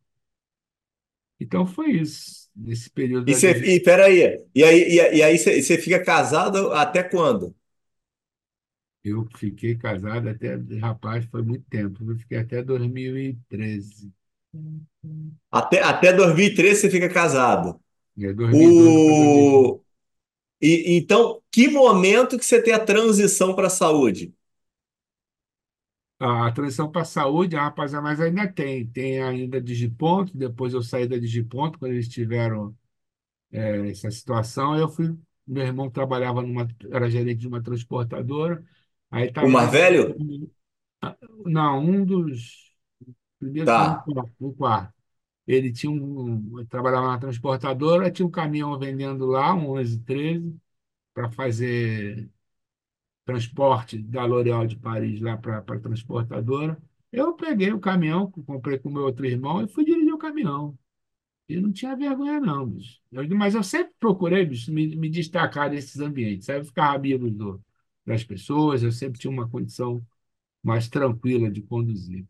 Então 1.40 1.66
foi 1.66 1.92
isso, 1.92 2.50
nesse 2.56 2.90
período 2.90 3.28
E 3.28 3.32
da 3.32 3.40
gestão. 3.40 3.76
e 3.76 3.80
peraí, 3.82 4.44
e 4.56 4.64
aí, 4.64 4.80
e, 5.18 5.24
aí 5.24 5.38
você, 5.38 5.78
fica 5.78 6.04
casado 6.04 6.74
até 6.74 7.04
quando? 7.04 7.56
Eu 9.04 9.28
fiquei 9.36 9.78
casado 9.78 10.30
até, 10.30 10.56
rapaz, 10.80 11.26
foi 11.26 11.42
muito 11.44 11.66
tempo, 11.70 12.02
eu 12.10 12.18
fiquei 12.18 12.38
até 12.38 12.64
2013, 12.64 14.10
Até, 15.52 15.82
até 15.82 16.14
2013 16.14 16.82
você 16.82 16.90
fica 16.90 17.10
casado. 17.10 17.80
é, 18.22 18.34
2012 18.34 19.00
para 19.02 19.16
2013. 19.16 19.72
O, 19.72 19.82
e, 20.62 20.98
então, 20.98 21.42
que 21.52 21.70
momento 21.70 22.38
que 22.40 22.46
você 22.46 22.62
tem 22.62 22.74
a 22.74 22.80
transição 22.86 23.56
para 23.56 23.68
a 23.68 23.70
saúde? 23.70 24.34
A 26.20 26.52
transição 26.52 26.92
para 26.92 27.02
a 27.04 27.06
saúde, 27.06 27.56
ah, 27.56 27.64
rapaz, 27.66 27.94
mas 27.94 28.20
ainda 28.20 28.48
tem. 28.52 28.86
Tem 28.88 29.22
ainda 29.24 29.62
Digiponto, 29.62 30.38
depois 30.38 30.74
eu 30.74 30.82
saí 30.84 31.08
da 31.08 31.18
Digiponto, 31.18 31.80
quando 31.80 31.94
eles 31.94 32.10
tiveram 32.10 32.76
eh, 33.52 33.90
essa 33.92 34.12
situação. 34.12 34.78
Eu 34.78 34.90
fui, 34.90 35.18
meu 35.48 35.64
irmão 35.66 35.90
trabalhava 35.92 36.42
numa, 36.42 36.68
era 36.92 37.10
gerente 37.10 37.40
de 37.42 37.48
uma 37.48 37.62
transportadora, 37.64 38.64
aí 39.12 39.28
O 39.46 39.48
estava 39.48 39.50
mais 39.50 39.72
velho? 39.72 40.16
Não, 41.46 41.80
um 41.80 42.06
dos 42.06 42.70
um 43.42 43.54
Tá. 43.64 44.06
quarto. 44.06 44.34
Um 44.42 44.54
quarto. 44.54 44.94
Ele 45.48 45.72
tinha 45.74 45.92
um, 45.92 46.66
trabalhava 46.68 47.08
na 47.10 47.20
transportadora, 47.20 48.12
tinha 48.12 48.26
um 48.28 48.32
caminhão 48.32 48.78
vendendo 48.80 49.26
lá, 49.28 49.54
um 49.56 49.72
11, 49.72 50.00
13, 50.02 50.58
para 51.14 51.32
fazer 51.32 52.30
transporte 53.32 53.98
da 54.02 54.26
L'Oréal 54.26 54.68
de 54.68 54.76
Paris 54.78 55.22
lá 55.22 55.38
para 55.38 55.60
a 55.60 55.80
transportadora. 55.80 56.78
Eu 57.12 57.34
peguei 57.36 57.72
o 57.74 57.80
caminhão, 57.80 58.32
comprei 58.32 58.78
com 58.80 58.90
o 58.90 58.94
meu 58.94 59.04
outro 59.04 59.26
irmão 59.26 59.64
e 59.64 59.68
fui 59.68 59.86
dirigir 59.86 60.14
o 60.14 60.18
caminhão. 60.18 60.78
E 61.48 61.60
não 61.60 61.72
tinha 61.72 61.96
vergonha, 61.96 62.40
não, 62.40 62.66
bicho. 62.68 63.00
Eu- 63.12 63.28
mas 63.38 63.56
eu 63.56 63.64
sempre 63.64 63.94
procurei, 64.00 64.46
bicho, 64.46 64.72
me, 64.72 64.96
me 64.96 65.10
destacar 65.10 65.70
desses 65.70 66.00
ambientes. 66.00 66.48
Eu 66.50 66.64
ficava 66.66 66.96
amigo 66.96 67.30
do, 67.32 67.62
das 68.06 68.24
pessoas, 68.24 68.84
eu 68.84 68.92
sempre 68.92 69.20
tinha 69.20 69.32
uma 69.32 69.50
condição 69.50 70.06
mais 70.64 70.88
tranquila 70.90 71.52
de 71.52 71.62
conduzir. 71.64 72.28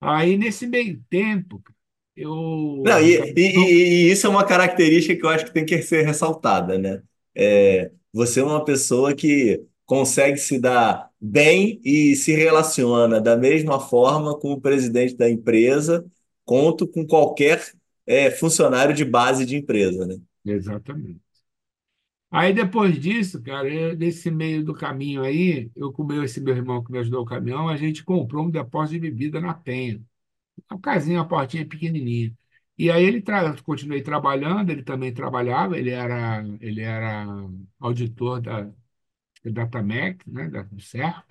Aí, 0.00 0.36
nesse 0.38 0.66
meio 0.66 1.02
tempo, 1.10 1.62
Não, 2.82 3.00
eu 3.00 3.28
e, 3.34 3.34
não- 3.52 3.74
e- 3.76 4.08
e 4.08 4.12
isso 4.12 4.26
é 4.26 4.30
uma 4.30 4.46
característica 4.46 5.16
que 5.18 5.24
eu 5.24 5.28
acho 5.30 5.44
que 5.46 5.52
tem 5.52 5.66
que 5.66 5.82
ser 5.82 6.02
ressaltada, 6.04 6.78
né? 6.78 7.02
É, 7.34 7.90
você 8.12 8.40
é 8.40 8.44
uma 8.44 8.64
pessoa 8.64 9.14
que 9.14 9.66
consegue 9.86 10.38
se 10.38 10.58
dar 10.60 11.10
bem 11.20 11.80
e 11.84 12.16
se 12.16 12.32
relaciona 12.34 13.20
da 13.20 13.36
mesma 13.36 13.80
forma 13.80 14.38
com 14.38 14.52
o 14.52 14.60
presidente 14.60 15.16
da 15.16 15.30
empresa, 15.30 16.04
quanto 16.44 16.86
com 16.88 17.06
qualquer 17.06 17.64
é, 18.06 18.30
funcionário 18.30 18.94
de 18.94 19.04
base 19.04 19.46
de 19.46 19.56
empresa, 19.56 20.06
né? 20.06 20.16
Exatamente. 20.46 21.20
Aí 22.30 22.52
depois 22.52 22.98
disso, 23.00 23.42
cara, 23.42 23.68
eu- 23.72 23.96
nesse 23.96 24.30
meio 24.30 24.64
do 24.64 24.74
caminho 24.74 25.22
aí, 25.22 25.70
eu 25.76 25.92
com 25.92 26.10
esse 26.22 26.40
meu 26.40 26.54
irmão 26.56 26.82
que 26.82 26.90
me 26.92 26.98
ajudou 26.98 27.22
o 27.22 27.24
caminhão, 27.24 27.68
a 27.68 27.76
gente 27.76 28.04
comprou 28.04 28.44
um 28.46 28.50
depósito 28.50 28.94
de 29.00 29.10
bebida 29.10 29.40
na 29.40 29.54
Penha. 29.54 30.02
Uma 30.70 30.80
casinha, 30.80 31.20
uma 31.20 31.28
portinha 31.28 31.66
pequenininha. 31.68 32.34
E 32.78 32.90
aí 32.90 33.04
ele 33.04 33.22
tra 33.22 33.56
continuei 33.62 34.02
trabalhando, 34.02 34.70
ele 34.70 34.82
também 34.84 35.12
trabalhava, 35.14 35.78
ele 35.78 35.90
era, 35.90 36.44
ele 36.60 36.82
era 36.82 37.26
auditor 37.80 38.40
da 38.42 38.70
Datamec, 39.52 40.28
né, 40.30 40.48
da, 40.48 40.66
CERP. 40.80 41.24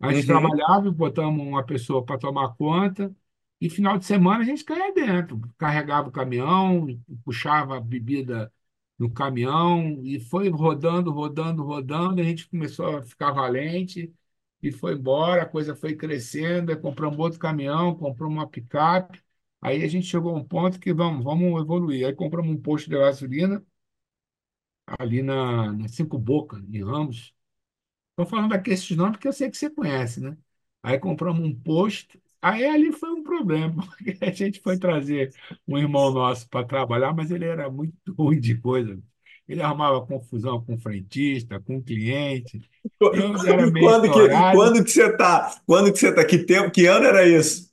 A 0.00 0.12
gente 0.12 0.22
Uhum. 0.22 0.26
trabalhava 0.26 0.90
botamos 0.90 1.46
uma 1.46 1.64
pessoa 1.64 2.04
para 2.04 2.18
tomar 2.18 2.54
conta, 2.56 3.14
e 3.60 3.68
final 3.68 3.98
de 3.98 4.06
semana 4.06 4.40
a 4.42 4.44
gente 4.46 4.64
caía 4.64 4.92
dentro, 4.94 5.40
carregava 5.58 6.08
o 6.08 6.12
caminhão, 6.12 6.86
puxava 7.24 7.76
a 7.76 7.80
bebida 7.80 8.52
no 8.98 9.10
caminhão, 9.12 10.00
e 10.04 10.18
foi 10.20 10.48
rodando, 10.48 11.10
rodando, 11.12 11.62
rodando, 11.64 12.20
a 12.20 12.24
gente 12.24 12.48
começou 12.48 12.98
a 12.98 13.02
ficar 13.02 13.32
valente, 13.32 14.12
e 14.62 14.70
foi 14.72 14.94
embora, 14.94 15.42
a 15.42 15.46
coisa 15.46 15.74
foi 15.74 15.94
crescendo, 15.96 16.78
compramos 16.80 17.18
outro 17.18 17.38
caminhão, 17.38 17.94
compramos 17.94 18.36
uma 18.38 18.48
picape, 18.48 19.22
aí 19.60 19.82
a 19.84 19.88
gente 19.88 20.06
chegou 20.06 20.34
a 20.34 20.38
um 20.38 20.44
ponto 20.44 20.78
que 20.78 20.92
vamos, 20.92 21.24
vamos 21.24 21.60
evoluir. 21.60 22.06
Aí 22.06 22.14
compramos 22.14 22.50
um 22.52 22.60
posto 22.60 22.88
de 22.90 22.96
gasolina 22.96 23.64
ali 24.98 25.22
na, 25.22 25.72
na 25.72 25.88
Cinco 25.88 26.18
Boca, 26.18 26.58
em 26.72 26.82
Ramos, 26.84 27.34
Estou 28.12 28.26
falando 28.26 28.52
aqui 28.54 28.70
esses 28.70 28.96
nomes 28.96 29.12
porque 29.14 29.28
eu 29.28 29.32
sei 29.32 29.50
que 29.50 29.56
você 29.56 29.70
conhece, 29.70 30.20
né? 30.20 30.36
Aí 30.82 30.98
compramos 30.98 31.42
um 31.46 31.54
posto. 31.54 32.20
Aí 32.42 32.64
ali 32.66 32.92
foi 32.92 33.10
um 33.10 33.22
problema, 33.22 33.82
porque 33.98 34.16
a 34.24 34.30
gente 34.32 34.60
foi 34.60 34.78
trazer 34.78 35.32
um 35.66 35.78
irmão 35.78 36.12
nosso 36.12 36.48
para 36.48 36.66
trabalhar, 36.66 37.14
mas 37.14 37.30
ele 37.30 37.44
era 37.46 37.70
muito 37.70 37.94
ruim 38.18 38.40
de 38.40 38.56
coisa. 38.58 39.00
Ele 39.48 39.62
arrumava 39.62 40.06
confusão 40.06 40.62
com 40.64 40.74
o 40.74 40.78
frentista, 40.80 41.60
com 41.60 41.78
o 41.78 41.82
cliente. 41.82 42.60
Quando 43.78 44.10
que, 44.10 44.28
quando 44.50 44.84
que 44.84 44.90
você 44.90 45.16
tá? 45.16 45.54
Quando 45.66 45.92
que 45.92 45.98
você 45.98 46.14
tá? 46.14 46.24
Que 46.24 46.38
tempo, 46.38 46.70
que 46.70 46.86
ano 46.86 47.06
era 47.06 47.26
isso? 47.26 47.70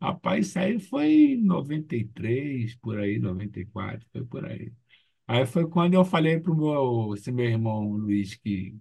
Rapaz, 0.00 0.48
isso 0.48 0.58
aí 0.58 0.78
foi 0.80 1.06
em 1.34 1.42
93, 1.42 2.74
por 2.76 2.98
aí, 2.98 3.18
94, 3.18 4.06
foi 4.12 4.24
por 4.24 4.44
aí. 4.44 4.72
Aí 5.26 5.46
foi 5.46 5.68
quando 5.68 5.94
eu 5.94 6.04
falei 6.04 6.38
para 6.40 6.52
o 6.52 6.56
meu, 6.56 7.14
esse 7.14 7.32
meu 7.32 7.46
irmão 7.46 7.92
Luiz, 7.92 8.34
que 8.36 8.78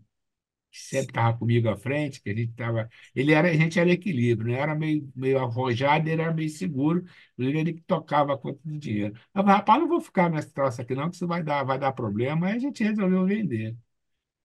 que 0.72 0.82
sempre 0.82 1.08
estava 1.12 1.38
comigo 1.38 1.70
à 1.70 1.78
frente, 1.78 2.22
que 2.22 2.30
a 2.30 2.36
gente 2.36 2.52
estava. 2.52 2.90
Ele 3.16 3.32
era, 3.32 3.50
a 3.50 3.54
gente 3.54 3.80
era 3.80 3.90
equilíbrio, 3.92 4.52
né? 4.52 4.60
Era 4.60 4.76
meio, 4.76 5.10
meio 5.16 5.40
arrojado, 5.40 6.10
ele 6.10 6.22
era 6.22 6.34
meio 6.34 6.50
seguro, 6.50 7.06
inclusive 7.34 7.60
ele 7.60 7.74
que 7.74 7.82
tocava 7.84 8.34
a 8.34 8.38
conta 8.38 8.60
do 8.66 8.78
dinheiro. 8.78 9.16
Eu 9.34 9.42
falei, 9.44 9.56
rapaz, 9.56 9.80
não 9.82 9.88
vou 9.88 10.02
ficar 10.02 10.30
nessa 10.30 10.50
troça 10.52 10.82
aqui, 10.82 10.94
não, 10.94 11.10
que 11.10 11.16
isso 11.16 11.28
vai 11.28 11.42
dar, 11.44 11.64
vai 11.64 11.80
dar 11.80 11.94
problema. 11.94 12.48
Aí 12.48 12.56
a 12.58 12.60
gente 12.60 12.84
resolveu 12.84 13.26
vender. 13.26 13.78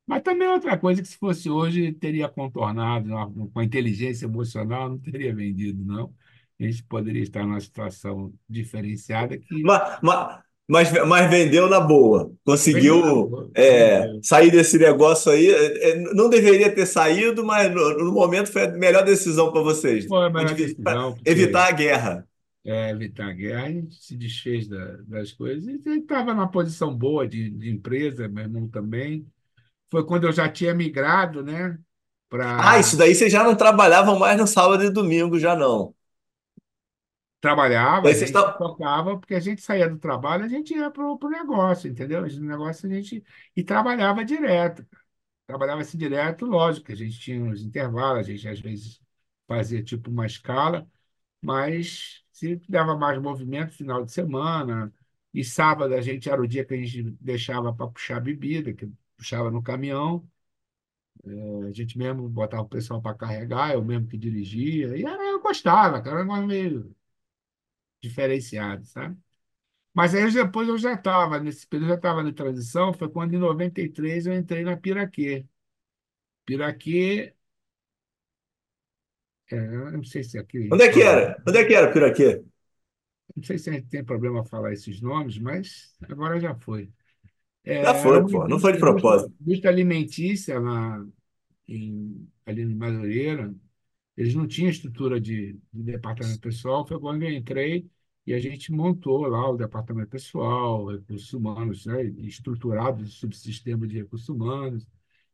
Mas 0.06 0.22
também 0.22 0.48
é 0.48 0.52
outra 0.52 0.78
coisa 0.78 1.02
que, 1.02 1.08
se 1.08 1.16
fosse 1.18 1.50
hoje, 1.50 1.92
teria 1.92 2.28
contornado 2.28 3.10
com 3.52 3.60
a 3.60 3.64
inteligência 3.64 4.26
emocional, 4.26 4.88
não 4.88 4.98
teria 4.98 5.34
vendido, 5.34 5.84
não. 5.84 6.14
A 6.60 6.64
gente 6.64 6.84
poderia 6.84 7.22
estar 7.22 7.44
numa 7.44 7.60
situação 7.60 8.32
diferenciada 8.48 9.38
que 9.38 9.62
mas, 10.02 10.42
mas, 10.70 10.90
mas 11.06 11.30
vendeu 11.30 11.68
na 11.68 11.80
boa. 11.80 12.32
vendeu 12.72 12.98
na 12.98 13.14
Conseguiu 13.14 13.28
boa, 13.28 13.50
é, 13.54 14.14
sair 14.22 14.50
desse 14.50 14.78
negócio 14.78 15.32
aí. 15.32 15.50
É, 15.50 15.90
é, 15.92 15.96
não 16.14 16.28
deveria 16.30 16.74
ter 16.74 16.86
saído, 16.86 17.44
mas 17.44 17.72
no, 17.74 17.98
no 17.98 18.12
momento 18.12 18.52
foi 18.52 18.64
a 18.64 18.68
melhor 18.72 19.04
decisão 19.04 19.52
para 19.52 19.62
vocês. 19.62 20.08
Foi 20.08 20.26
a 20.26 20.30
Pra 20.34 20.44
melhor 20.44 20.56
decisão, 20.56 21.16
evitar 21.24 21.68
a 21.68 21.72
guerra. 21.72 22.26
é, 22.64 22.90
evitar 22.90 23.28
a 23.30 23.32
guerra, 23.32 23.64
a 23.66 23.72
gente 23.72 23.94
se 24.02 24.16
desfez 24.16 24.68
da- 24.68 24.96
das 25.02 25.32
coisas 25.32 25.66
e 25.66 25.98
estava 25.98 26.34
numa 26.34 26.50
posição 26.50 26.94
boa 26.96 27.26
de, 27.28 27.50
de 27.50 27.70
empresa, 27.70 28.28
meu 28.28 28.44
irmão 28.44 28.68
também. 28.68 29.26
Foi 29.90 30.06
quando 30.06 30.26
eu 30.26 30.32
já 30.32 30.50
tinha 30.50 30.74
migrado, 30.74 31.42
né, 31.44 31.78
Ah, 32.56 32.78
para 32.78 32.78
isso 32.78 32.96
daí 32.96 33.14
vocês 33.14 33.32
já 33.32 33.42
não 33.42 33.56
trabalhavam 33.56 34.18
mais 34.18 34.38
no 34.38 34.46
sábado 34.46 34.84
e 34.84 34.90
domingo, 34.90 35.38
já 35.38 35.56
não. 35.56 35.94
Trabalhava, 37.40 38.08
a 38.08 38.12
vocês 38.12 38.30
gente 38.30 38.32
tocava, 38.32 39.18
porque 39.18 39.34
a 39.34 39.40
gente 39.40 39.62
saía 39.62 39.88
do 39.88 39.98
trabalho, 39.98 40.44
a 40.44 40.48
gente 40.48 40.74
ia 40.74 40.90
para 40.90 41.04
o 41.04 41.30
negócio, 41.30 41.90
entendeu? 41.90 42.22
O 42.22 42.40
negócio 42.40 42.88
a 42.88 42.92
gente 42.92 43.24
e 43.56 43.64
trabalhava 43.64 44.24
direto, 44.24 44.86
trabalhava 45.46 45.82
assim 45.82 45.98
direto, 45.98 46.46
lógico, 46.46 46.92
a 46.92 46.94
gente 46.94 47.18
tinha 47.18 47.42
uns 47.42 47.62
intervalos, 47.62 48.20
a 48.20 48.22
gente 48.22 48.48
às 48.48 48.60
vezes 48.60 49.00
fazia 49.48 49.82
tipo 49.82 50.10
uma 50.10 50.26
escala, 50.26 50.86
mas 51.42 52.22
se 52.32 52.56
dava 52.68 52.96
mais 52.96 53.20
movimento 53.20 53.72
final 53.72 54.04
de 54.04 54.12
semana. 54.12 54.92
E 55.32 55.44
sábado 55.44 55.94
a 55.94 56.00
gente 56.00 56.28
era 56.28 56.40
o 56.42 56.46
dia 56.46 56.64
que 56.64 56.74
a 56.74 56.76
gente 56.76 57.02
deixava 57.20 57.72
para 57.72 57.86
puxar 57.88 58.20
bebida, 58.20 58.74
que 58.74 58.90
puxava 59.16 59.50
no 59.50 59.62
caminhão. 59.62 60.28
A 61.68 61.72
gente 61.72 61.98
mesmo 61.98 62.28
botava 62.28 62.62
o 62.62 62.68
pessoal 62.68 63.00
para 63.00 63.14
carregar, 63.14 63.72
eu 63.74 63.84
mesmo 63.84 64.06
que 64.06 64.16
dirigia. 64.16 64.96
E 64.96 65.04
era, 65.04 65.22
eu 65.22 65.40
gostava, 65.40 66.00
cara, 66.00 66.20
era 66.20 66.24
um 66.24 66.28
negócio 66.28 66.46
meio 66.46 66.96
diferenciado, 68.02 68.84
sabe? 68.86 69.18
Mas 69.94 70.14
aí 70.14 70.32
depois 70.32 70.68
eu 70.68 70.78
já 70.78 70.94
estava, 70.94 71.40
nesse 71.40 71.66
período 71.66 71.86
eu 71.88 71.94
já 71.94 71.96
estava 71.96 72.22
na 72.22 72.32
transição, 72.32 72.92
foi 72.94 73.10
quando 73.10 73.34
em 73.34 73.38
93 73.38 74.26
eu 74.26 74.34
entrei 74.34 74.64
na 74.64 74.76
Piraquê. 74.76 75.46
Piraquê, 76.46 77.34
é, 79.50 79.56
eu 79.56 79.92
não 79.92 80.04
sei 80.04 80.22
se 80.24 80.38
aqui 80.38 80.58
a 80.58 80.72
Onde 80.72 80.84
é 80.86 80.92
que 80.94 81.02
era? 81.12 81.24
Onde 81.46 81.58
é 81.60 81.64
que 81.66 81.74
era, 81.78 81.92
Piraquê? 81.92 82.30
não 83.36 83.42
sei 83.44 83.58
se 83.58 83.70
a 83.70 83.72
gente 83.74 83.88
tem 83.88 84.04
problema 84.04 84.44
falar 84.44 84.72
esses 84.72 85.00
nomes, 85.00 85.38
mas 85.38 85.94
agora 86.08 86.40
já 86.40 86.54
foi. 86.54 86.92
Já 87.82 87.92
É, 87.92 88.08
era 88.08 88.22
foi, 88.22 88.26
pô. 88.26 88.48
Não 88.48 88.58
foi 88.58 88.72
de 88.72 88.78
propósito. 88.78 89.30
indústria 89.40 89.70
alimentícia 89.70 90.60
na, 90.60 91.06
em, 91.68 92.28
ali 92.46 92.62
em 92.62 92.74
Madureira, 92.76 93.54
eles 94.16 94.34
não 94.34 94.46
tinham 94.46 94.70
estrutura 94.70 95.20
de, 95.20 95.58
de 95.72 95.82
departamento 95.82 96.40
pessoal, 96.40 96.86
foi 96.86 96.98
quando 96.98 97.22
eu 97.22 97.30
entrei 97.30 97.88
e 98.26 98.34
a 98.34 98.38
gente 98.38 98.70
montou 98.70 99.26
lá 99.26 99.50
o 99.50 99.56
departamento 99.56 100.10
pessoal, 100.10 100.86
recursos 100.88 101.32
humanos, 101.32 101.86
né, 101.86 102.04
estruturado 102.18 103.02
de 103.02 103.10
subsistema 103.10 103.86
de 103.86 103.98
recursos 103.98 104.28
humanos. 104.28 104.86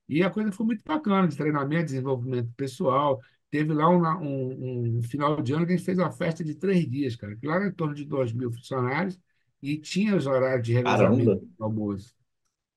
E 0.09 0.23
a 0.23 0.31
coisa 0.31 0.53
foi 0.53 0.67
muito 0.67 0.85
bacana, 0.85 1.27
de 1.27 1.37
treinamento, 1.37 1.87
desenvolvimento 1.87 2.53
pessoal. 2.57 3.21
Teve 3.51 3.73
lá 3.75 3.89
um, 3.91 4.03
um, 4.25 4.99
um 4.99 5.03
final 5.03 5.43
de 5.43 5.53
ano 5.53 5.67
que 5.67 5.73
a 5.73 5.77
gente 5.77 5.85
fez 5.85 5.99
uma 5.99 6.13
festa 6.13 6.45
de 6.45 6.55
três 6.55 6.89
dias, 6.89 7.17
cara, 7.17 7.37
que 7.37 7.47
lá 7.47 7.57
era 7.57 7.67
em 7.69 7.73
torno 7.73 7.95
de 7.95 8.05
dois 8.05 8.33
mil 8.33 8.53
funcionários 8.53 9.19
e 9.61 9.77
tinha 9.79 10.17
os 10.17 10.27
horários 10.27 10.65
de 10.67 10.73
revezamento 10.73 11.45
do 11.59 11.65
almoço. 11.65 12.15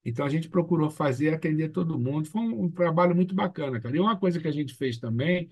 Então 0.03 0.25
a 0.25 0.29
gente 0.29 0.49
procurou 0.49 0.89
fazer, 0.89 1.33
atender 1.33 1.69
todo 1.69 1.99
mundo. 1.99 2.27
Foi 2.29 2.41
um, 2.41 2.63
um 2.63 2.71
trabalho 2.71 3.15
muito 3.15 3.35
bacana, 3.35 3.79
cara. 3.79 3.95
E 3.95 3.99
uma 3.99 4.17
coisa 4.17 4.39
que 4.39 4.47
a 4.47 4.51
gente 4.51 4.73
fez 4.73 4.97
também, 4.97 5.49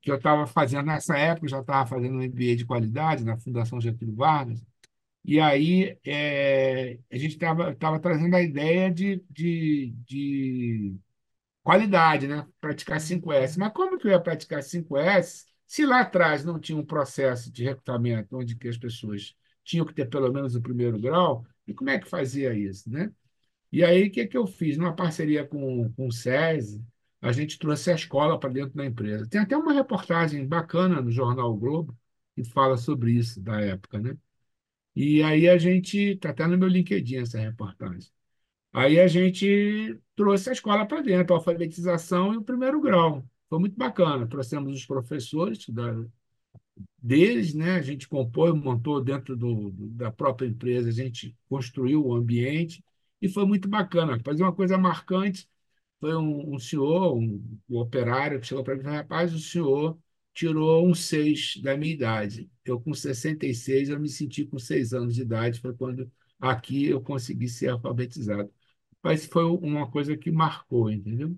que 0.00 0.10
eu 0.10 0.16
estava 0.16 0.46
fazendo 0.46 0.86
nessa 0.86 1.16
época, 1.18 1.48
já 1.48 1.60
estava 1.60 1.88
fazendo 1.88 2.16
um 2.18 2.22
MBA 2.22 2.56
de 2.56 2.66
qualidade 2.66 3.24
na 3.24 3.36
Fundação 3.38 3.80
Getúlio 3.80 4.14
Vargas, 4.14 4.62
e 5.24 5.40
aí 5.40 5.98
é, 6.06 6.98
a 7.12 7.16
gente 7.18 7.34
estava 7.34 7.74
tava 7.76 8.00
trazendo 8.00 8.34
a 8.34 8.42
ideia 8.42 8.90
de, 8.90 9.22
de, 9.30 9.94
de 10.06 10.96
qualidade, 11.62 12.26
né? 12.28 12.46
Praticar 12.60 13.00
cinco 13.00 13.32
s 13.32 13.58
Mas 13.58 13.72
como 13.72 13.98
que 13.98 14.06
eu 14.06 14.12
ia 14.12 14.20
praticar 14.20 14.62
cinco 14.62 14.96
s 14.96 15.46
se 15.66 15.84
lá 15.86 16.00
atrás 16.00 16.44
não 16.44 16.58
tinha 16.58 16.78
um 16.78 16.86
processo 16.86 17.52
de 17.52 17.64
recrutamento 17.64 18.36
onde 18.36 18.56
que 18.56 18.68
as 18.68 18.78
pessoas 18.78 19.36
tinham 19.64 19.84
que 19.86 19.94
ter 19.94 20.06
pelo 20.08 20.32
menos 20.32 20.54
o 20.54 20.62
primeiro 20.62 20.98
grau? 21.00 21.46
E 21.66 21.74
como 21.74 21.90
é 21.90 21.98
que 21.98 22.08
fazia 22.08 22.54
isso, 22.54 22.90
né? 22.90 23.12
E 23.72 23.84
aí, 23.84 24.08
o 24.08 24.10
que, 24.10 24.26
que 24.26 24.36
eu 24.36 24.46
fiz? 24.46 24.78
Numa 24.78 24.94
parceria 24.96 25.46
com, 25.46 25.92
com 25.92 26.08
o 26.08 26.12
SESI, 26.12 26.82
a 27.20 27.32
gente 27.32 27.58
trouxe 27.58 27.90
a 27.90 27.94
escola 27.94 28.38
para 28.38 28.50
dentro 28.50 28.76
da 28.76 28.86
empresa. 28.86 29.26
Tem 29.28 29.40
até 29.40 29.56
uma 29.56 29.72
reportagem 29.72 30.46
bacana 30.46 31.00
no 31.00 31.10
jornal 31.10 31.52
o 31.52 31.56
Globo 31.56 31.96
que 32.34 32.44
fala 32.44 32.76
sobre 32.76 33.12
isso 33.12 33.40
da 33.40 33.60
época, 33.60 33.98
né? 33.98 34.16
E 34.94 35.22
aí 35.22 35.48
a 35.48 35.58
gente, 35.58 35.98
está 35.98 36.30
até 36.30 36.46
no 36.46 36.58
meu 36.58 36.68
LinkedIn 36.68 37.18
essa 37.18 37.38
reportagem. 37.38 38.10
Aí 38.72 39.00
a 39.00 39.06
gente 39.08 39.98
trouxe 40.16 40.50
a 40.50 40.52
escola 40.52 40.86
para 40.86 41.02
dentro, 41.02 41.34
a 41.34 41.38
alfabetização 41.38 42.34
e 42.34 42.36
o 42.38 42.44
primeiro 42.44 42.80
grau. 42.80 43.24
Foi 43.48 43.58
muito 43.58 43.76
bacana. 43.76 44.26
Trouxemos 44.28 44.74
os 44.74 44.86
professores 44.86 45.68
da, 45.68 45.94
deles, 47.02 47.54
né? 47.54 47.72
A 47.76 47.82
gente 47.82 48.08
compôs, 48.08 48.54
montou 48.54 49.02
dentro 49.02 49.36
do, 49.36 49.70
da 49.72 50.10
própria 50.10 50.46
empresa, 50.46 50.88
a 50.88 50.92
gente 50.92 51.36
construiu 51.48 52.04
o 52.06 52.14
ambiente 52.14 52.84
e 53.20 53.28
foi 53.28 53.46
muito 53.46 53.68
bacana. 53.68 54.18
Fazer 54.24 54.42
uma 54.42 54.54
coisa 54.54 54.78
marcante 54.78 55.48
foi 56.00 56.14
um, 56.16 56.54
um 56.54 56.58
senhor, 56.58 57.16
um, 57.16 57.42
um 57.68 57.78
operário, 57.78 58.40
que 58.40 58.46
chegou 58.46 58.64
para 58.64 58.74
mim 58.74 58.80
e 58.80 58.84
falou: 58.84 58.98
rapaz, 58.98 59.34
o 59.34 59.38
senhor 59.38 59.98
tirou 60.34 60.86
um 60.88 60.94
seis 60.94 61.54
da 61.62 61.76
minha 61.76 61.92
idade. 61.92 62.50
Eu, 62.64 62.80
com 62.80 62.94
66, 62.94 63.88
eu 63.88 63.98
me 64.00 64.08
senti 64.08 64.44
com 64.46 64.58
seis 64.58 64.92
anos 64.92 65.14
de 65.14 65.22
idade. 65.22 65.60
Foi 65.60 65.74
quando 65.74 66.10
aqui 66.40 66.86
eu 66.86 67.00
consegui 67.02 67.48
ser 67.48 67.68
alfabetizado. 67.70 68.52
Mas 69.02 69.26
foi 69.26 69.44
uma 69.44 69.90
coisa 69.90 70.16
que 70.16 70.30
marcou, 70.30 70.90
entendeu? 70.90 71.36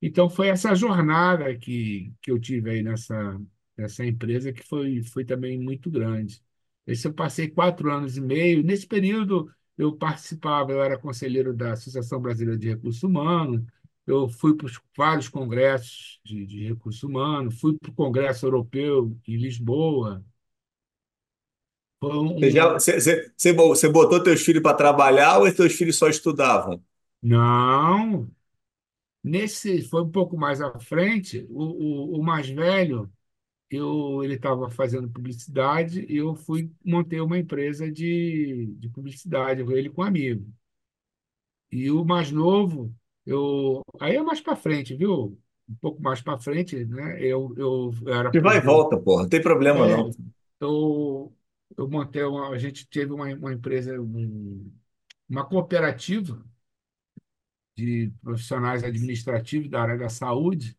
Então, 0.00 0.28
foi 0.28 0.48
essa 0.48 0.74
jornada 0.74 1.56
que, 1.56 2.12
que 2.22 2.30
eu 2.30 2.38
tive 2.40 2.70
aí 2.70 2.82
nessa, 2.82 3.40
nessa 3.76 4.04
empresa 4.04 4.52
que 4.52 4.62
foi, 4.62 5.02
foi 5.02 5.24
também 5.24 5.58
muito 5.58 5.90
grande. 5.90 6.42
Esse 6.86 7.06
eu 7.08 7.14
passei 7.14 7.48
quatro 7.48 7.90
anos 7.90 8.16
e 8.16 8.20
meio. 8.20 8.62
Nesse 8.62 8.86
período, 8.86 9.50
eu 9.78 9.96
participava, 9.96 10.72
eu 10.72 10.82
era 10.82 10.98
conselheiro 10.98 11.54
da 11.54 11.72
Associação 11.72 12.20
Brasileira 12.20 12.58
de 12.58 12.68
Recursos 12.70 13.02
Humanos, 13.02 13.62
eu 14.06 14.28
fui 14.28 14.54
para 14.56 14.68
vários 14.96 15.28
congressos 15.28 16.20
de, 16.24 16.46
de 16.46 16.68
recursos 16.68 17.02
humanos, 17.02 17.60
fui 17.60 17.76
para 17.78 17.90
o 17.90 17.94
Congresso 17.94 18.46
Europeu 18.46 19.16
em 19.26 19.36
Lisboa. 19.36 20.24
Foi 22.00 22.16
Você, 22.38 22.50
já, 22.50 22.68
um... 22.68 22.74
você, 22.74 23.00
você, 23.00 23.32
você 23.36 23.52
bo- 23.52 23.68
você 23.68 23.88
botou 23.88 24.22
teus 24.22 24.42
filhos 24.42 24.62
para 24.62 24.76
trabalhar 24.76 25.38
ou 25.38 25.52
teus 25.52 25.72
filhos 25.74 25.96
só 25.96 26.08
estudavam? 26.08 26.82
Não, 27.22 28.30
nesse 29.24 29.82
foi 29.84 30.02
um 30.02 30.10
pouco 30.12 30.36
mais 30.38 30.60
à 30.62 30.78
frente, 30.80 31.46
o, 31.50 32.14
o, 32.16 32.20
o 32.20 32.24
mais 32.24 32.48
velho, 32.48 33.12
eu, 33.70 34.22
ele 34.24 34.34
estava 34.34 34.70
fazendo 34.70 35.10
publicidade 35.10 36.04
e 36.08 36.16
eu 36.18 36.34
fui 36.36 36.70
montei 36.84 37.20
uma 37.20 37.38
empresa 37.38 37.90
de, 37.90 38.66
de 38.78 38.88
publicidade, 38.90 39.62
ele 39.62 39.90
com 39.90 40.02
um 40.02 40.04
amigo. 40.04 40.46
E 41.70 41.90
o 41.90 42.04
mais 42.04 42.30
novo, 42.30 42.94
eu 43.26 43.82
aí 44.00 44.16
é 44.16 44.22
mais 44.22 44.40
para 44.40 44.56
frente, 44.56 44.94
viu? 44.94 45.38
Um 45.68 45.74
pouco 45.76 46.00
mais 46.02 46.22
para 46.22 46.38
frente, 46.38 46.84
né? 46.86 47.20
Eu, 47.22 47.52
eu, 47.56 47.90
era 48.08 48.30
Que 48.30 48.38
vai 48.46 48.58
e 48.58 48.60
volta, 48.70 48.96
porra, 49.04 49.22
não 49.22 49.28
tem 49.30 49.42
problema 49.42 49.86
É, 49.86 49.94
não. 49.94 50.10
eu, 50.60 51.36
eu 51.76 51.88
montei 51.90 52.22
uma, 52.24 52.50
a 52.50 52.58
gente 52.58 52.88
teve 52.88 53.12
uma, 53.12 53.26
uma 53.34 53.52
empresa, 53.52 54.00
um- 54.00 54.72
uma 55.28 55.46
cooperativa 55.46 56.44
de 57.76 58.12
profissionais 58.22 58.82
administrativos 58.84 59.68
da 59.70 59.82
área 59.82 59.98
da 59.98 60.08
saúde. 60.08 60.76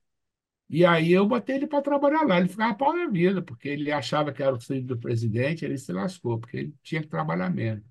E 0.70 0.86
aí 0.86 1.12
eu 1.14 1.26
botei 1.28 1.56
ele 1.58 1.68
para 1.68 1.82
trabalhar 1.82 2.24
lá. 2.26 2.40
Ele 2.40 2.50
ficava 2.50 2.74
pau 2.76 2.94
na 2.94 3.08
vida, 3.10 3.42
porque 3.42 3.70
ele 3.70 3.92
achava 3.92 4.34
que 4.34 4.44
era 4.44 4.56
o 4.56 4.60
filho 4.60 4.86
do 4.86 4.98
presidente, 5.00 5.64
ele 5.66 5.78
se 5.78 5.92
lascou, 5.94 6.40
porque 6.40 6.58
ele 6.58 6.76
tinha 6.84 7.02
que 7.02 7.08
trabalhar 7.08 7.50
mesmo. 7.50 7.86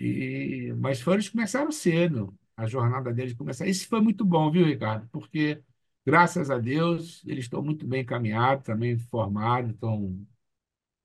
E, 0.00 0.72
mas 0.76 1.00
foi, 1.00 1.14
eles 1.14 1.28
começaram 1.28 1.70
cedo, 1.70 2.36
a 2.56 2.66
jornada 2.66 3.12
deles 3.12 3.34
começar. 3.34 3.66
Isso 3.66 3.88
foi 3.88 4.00
muito 4.00 4.24
bom, 4.24 4.50
viu, 4.50 4.64
Ricardo? 4.66 5.08
Porque, 5.10 5.62
graças 6.04 6.50
a 6.50 6.58
Deus, 6.58 7.22
eles 7.26 7.44
estão 7.44 7.62
muito 7.62 7.86
bem 7.86 8.02
encaminhados, 8.02 8.64
também 8.64 8.98
formados, 8.98 9.72
estão, 9.72 10.26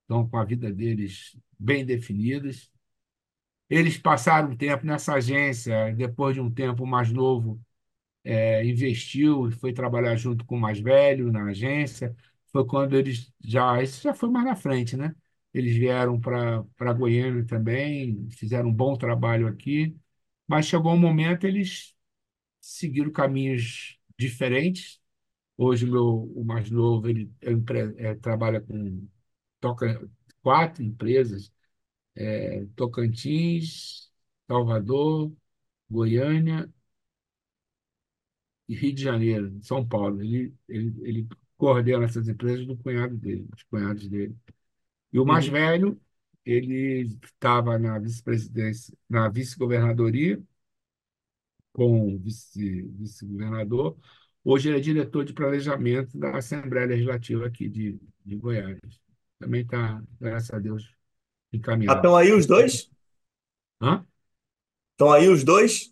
estão 0.04 0.28
com 0.30 0.38
a 0.38 0.46
vida 0.46 0.72
deles 0.74 1.38
bem 1.60 1.86
definidas. 1.86 2.72
Eles 3.70 3.98
passaram 3.98 4.52
um 4.52 4.58
tempo 4.58 4.86
nessa 4.86 5.14
agência, 5.16 5.94
depois 5.96 6.36
de 6.36 6.42
um 6.42 6.52
tempo 6.52 6.86
mais 6.88 7.12
novo, 7.12 7.62
é, 8.30 8.65
investiu 8.65 9.48
e 9.48 9.52
foi 9.52 9.74
trabalhar 9.74 10.15
junto 10.15 10.46
com 10.46 10.56
o 10.58 10.60
mais 10.60 10.80
velho 10.80 11.32
na 11.32 11.46
agência. 11.46 12.15
Foi 12.52 12.65
quando 12.65 12.96
eles 12.96 13.32
já, 13.44 13.82
isso 13.82 14.02
já 14.04 14.13
foi 14.13 14.30
mais 14.30 14.46
na 14.46 14.56
frente, 14.56 14.96
né? 14.98 15.15
Eles 15.54 15.76
vieram 15.76 16.20
para 16.20 16.94
Goiânia 16.94 17.46
também, 17.46 18.30
fizeram 18.32 18.70
um 18.70 18.74
bom 18.74 18.96
trabalho 18.98 19.48
aqui, 19.48 19.96
mas 20.48 20.65
chegou 20.68 20.94
um 20.94 20.98
momento 21.00 21.46
eles 21.48 21.96
seguiram 22.62 23.12
caminhos 23.12 24.00
diferentes. 24.18 25.00
Hoje 25.58 25.86
meu 25.86 26.06
o 26.36 26.44
mais 26.46 26.70
novo 26.72 27.10
ele 27.10 27.32
é 27.42 27.52
é, 28.12 28.15
trabalha 28.15 28.62
com 28.62 29.08
toca 29.62 30.10
quatro 30.44 30.84
empresas, 30.84 31.52
é, 32.15 32.65
Tocantins, 32.76 34.12
Salvador, 34.48 35.34
Goiânia 35.89 36.72
e 38.70 38.76
Rio 38.76 38.94
de 38.96 39.04
Janeiro, 39.04 39.60
São 39.64 39.88
Paulo. 39.88 40.24
Ele, 40.24 40.56
ele, 40.70 40.96
ele 41.04 41.30
coordena 41.58 42.06
essas 42.06 42.30
empresas 42.30 42.68
do 42.68 42.78
cunhado 42.78 43.18
dele, 43.18 43.44
dos 43.46 43.64
cunhados 43.66 44.08
dele. 44.10 44.38
E 45.14 45.20
o 45.20 45.26
mais 45.26 45.48
Uhum. 45.48 45.50
velho, 45.50 46.00
ele 46.46 47.04
estava 47.24 47.80
na 47.80 48.00
vice-presidência, 48.00 48.96
na 49.10 49.30
vice-governadoria, 49.30 50.42
com 51.74 52.16
o 52.16 52.20
vice, 52.20 52.84
vice-governador. 52.98 53.98
Hoje 54.44 54.70
ele 54.70 54.78
é 54.78 54.82
diretor 54.82 55.24
de 55.26 55.34
planejamento 55.34 56.18
da 56.18 56.38
Assembleia 56.38 56.88
Legislativa 56.88 57.46
aqui 57.48 57.70
de, 57.70 58.00
de 58.26 58.36
Goiás. 58.38 58.80
Também 59.40 59.62
está, 59.62 60.02
graças 60.20 60.52
a 60.52 60.60
Deus, 60.60 60.94
Ah, 61.86 61.94
encaminhado. 61.94 61.96
estão 61.96 62.16
aí 62.16 62.32
os 62.32 62.46
dois? 62.46 62.90
Hã? 63.82 64.06
Estão 64.94 65.12
aí 65.12 65.28
os 65.28 65.44
dois? 65.44 65.92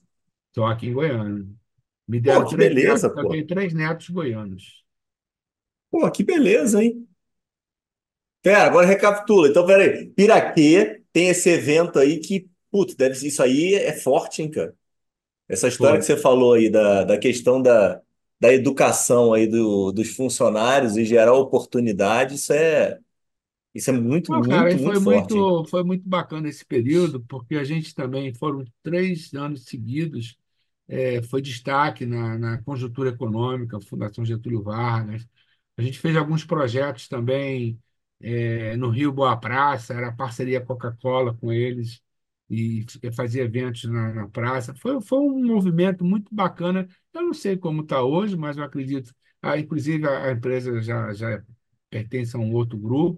Estou 0.50 0.66
aqui 0.66 0.88
em 0.88 0.94
Goiânia. 0.94 1.46
Me 2.08 2.20
Pô, 2.24 2.44
deram 2.44 2.46
que 2.46 2.56
três 2.56 2.80
beleza, 2.96 3.10
netos, 3.10 3.16
eu 3.18 3.28
pô. 3.28 3.30
tenho 3.30 3.48
três 3.48 3.74
netos 3.74 4.10
goianos. 4.10 4.84
Pô, 5.92 6.10
que 6.12 6.24
beleza, 6.24 6.82
hein? 6.84 7.08
Pera, 8.42 8.64
agora 8.66 8.86
recapitula. 8.88 9.48
Então, 9.50 9.66
peraí. 9.66 10.08
Piraquê 10.12 11.02
tem 11.12 11.30
esse 11.30 11.50
evento 11.50 12.00
aí 12.00 12.20
que, 12.20 12.50
putz, 12.72 12.96
deve 12.96 13.28
isso 13.28 13.42
aí 13.44 13.74
é 13.76 13.94
forte, 13.94 14.42
hein, 14.42 14.50
cara? 14.52 14.74
Essa 15.50 15.68
história 15.70 15.98
Foi. 15.98 16.00
que 16.00 16.06
você 16.06 16.18
falou 16.18 16.54
aí 16.54 16.70
da, 16.70 17.04
da 17.06 17.18
questão 17.20 17.62
da, 17.62 18.02
da 18.40 18.54
educação 18.54 19.34
aí 19.34 19.48
do, 19.48 19.92
dos 19.92 20.10
funcionários 20.16 20.98
e 20.98 21.06
gerar 21.06 21.34
oportunidade, 21.34 22.36
isso 22.36 22.54
é, 22.54 23.00
isso 23.76 23.90
é 23.92 23.94
muito, 23.94 24.34
Pô, 24.34 24.42
cara, 24.42 24.70
muito, 24.70 24.78
foi 24.78 25.00
muito 25.00 25.00
forte, 25.00 25.40
muito, 25.40 25.66
foi 25.66 25.84
muito 25.84 26.08
bacana 26.08 26.50
esse 26.50 26.66
período, 26.66 27.22
porque 27.26 27.56
a 27.56 27.64
gente 27.64 27.96
também 27.96 28.34
foram 28.34 28.66
três 28.84 29.34
anos 29.34 29.64
seguidos, 29.66 30.38
é, 30.88 31.22
foi 31.24 31.42
destaque 31.42 32.06
na, 32.06 32.38
na 32.38 32.62
conjuntura 32.64 33.10
econômica, 33.10 33.80
Fundação 33.82 34.26
Getúlio 34.26 34.64
Vargas. 34.64 35.28
A 35.78 35.82
gente 35.82 36.00
fez 36.00 36.16
alguns 36.16 36.44
projetos 36.46 37.08
também 37.08 37.80
é, 38.22 38.76
no 38.78 38.90
Rio 38.90 39.12
Boa 39.12 39.38
Praça, 39.38 39.94
era 39.94 40.12
parceria 40.12 40.62
Coca-Cola 40.62 41.34
com 41.36 41.52
eles. 41.54 42.02
e 42.50 42.86
fazia 43.14 43.44
eventos 43.44 43.84
na, 43.86 44.14
na 44.14 44.28
praça. 44.30 44.74
Foi, 44.76 45.02
foi 45.02 45.20
um 45.20 45.46
movimento 45.46 46.04
muito 46.06 46.34
bacana. 46.34 46.88
Eu 47.14 47.22
não 47.24 47.34
sei 47.34 47.58
como 47.58 47.82
está 47.84 48.02
hoje, 48.04 48.36
mas 48.38 48.58
eu 48.58 48.64
acredito. 48.64 49.14
Ah, 49.42 49.58
inclusive, 49.58 50.08
a, 50.08 50.26
a 50.28 50.32
empresa 50.32 50.82
já, 50.82 51.14
já 51.14 51.44
pertence 51.90 52.36
a 52.36 52.40
um 52.40 52.54
outro 52.54 52.78
grupo, 52.78 53.18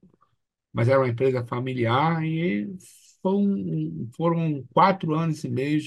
mas 0.73 0.87
era 0.89 0.99
uma 0.99 1.09
empresa 1.09 1.45
familiar 1.45 2.23
e 2.25 2.75
foi 3.21 3.33
um, 3.33 4.09
foram 4.15 4.63
quatro 4.73 5.13
anos 5.15 5.43
e 5.43 5.49
meio 5.49 5.81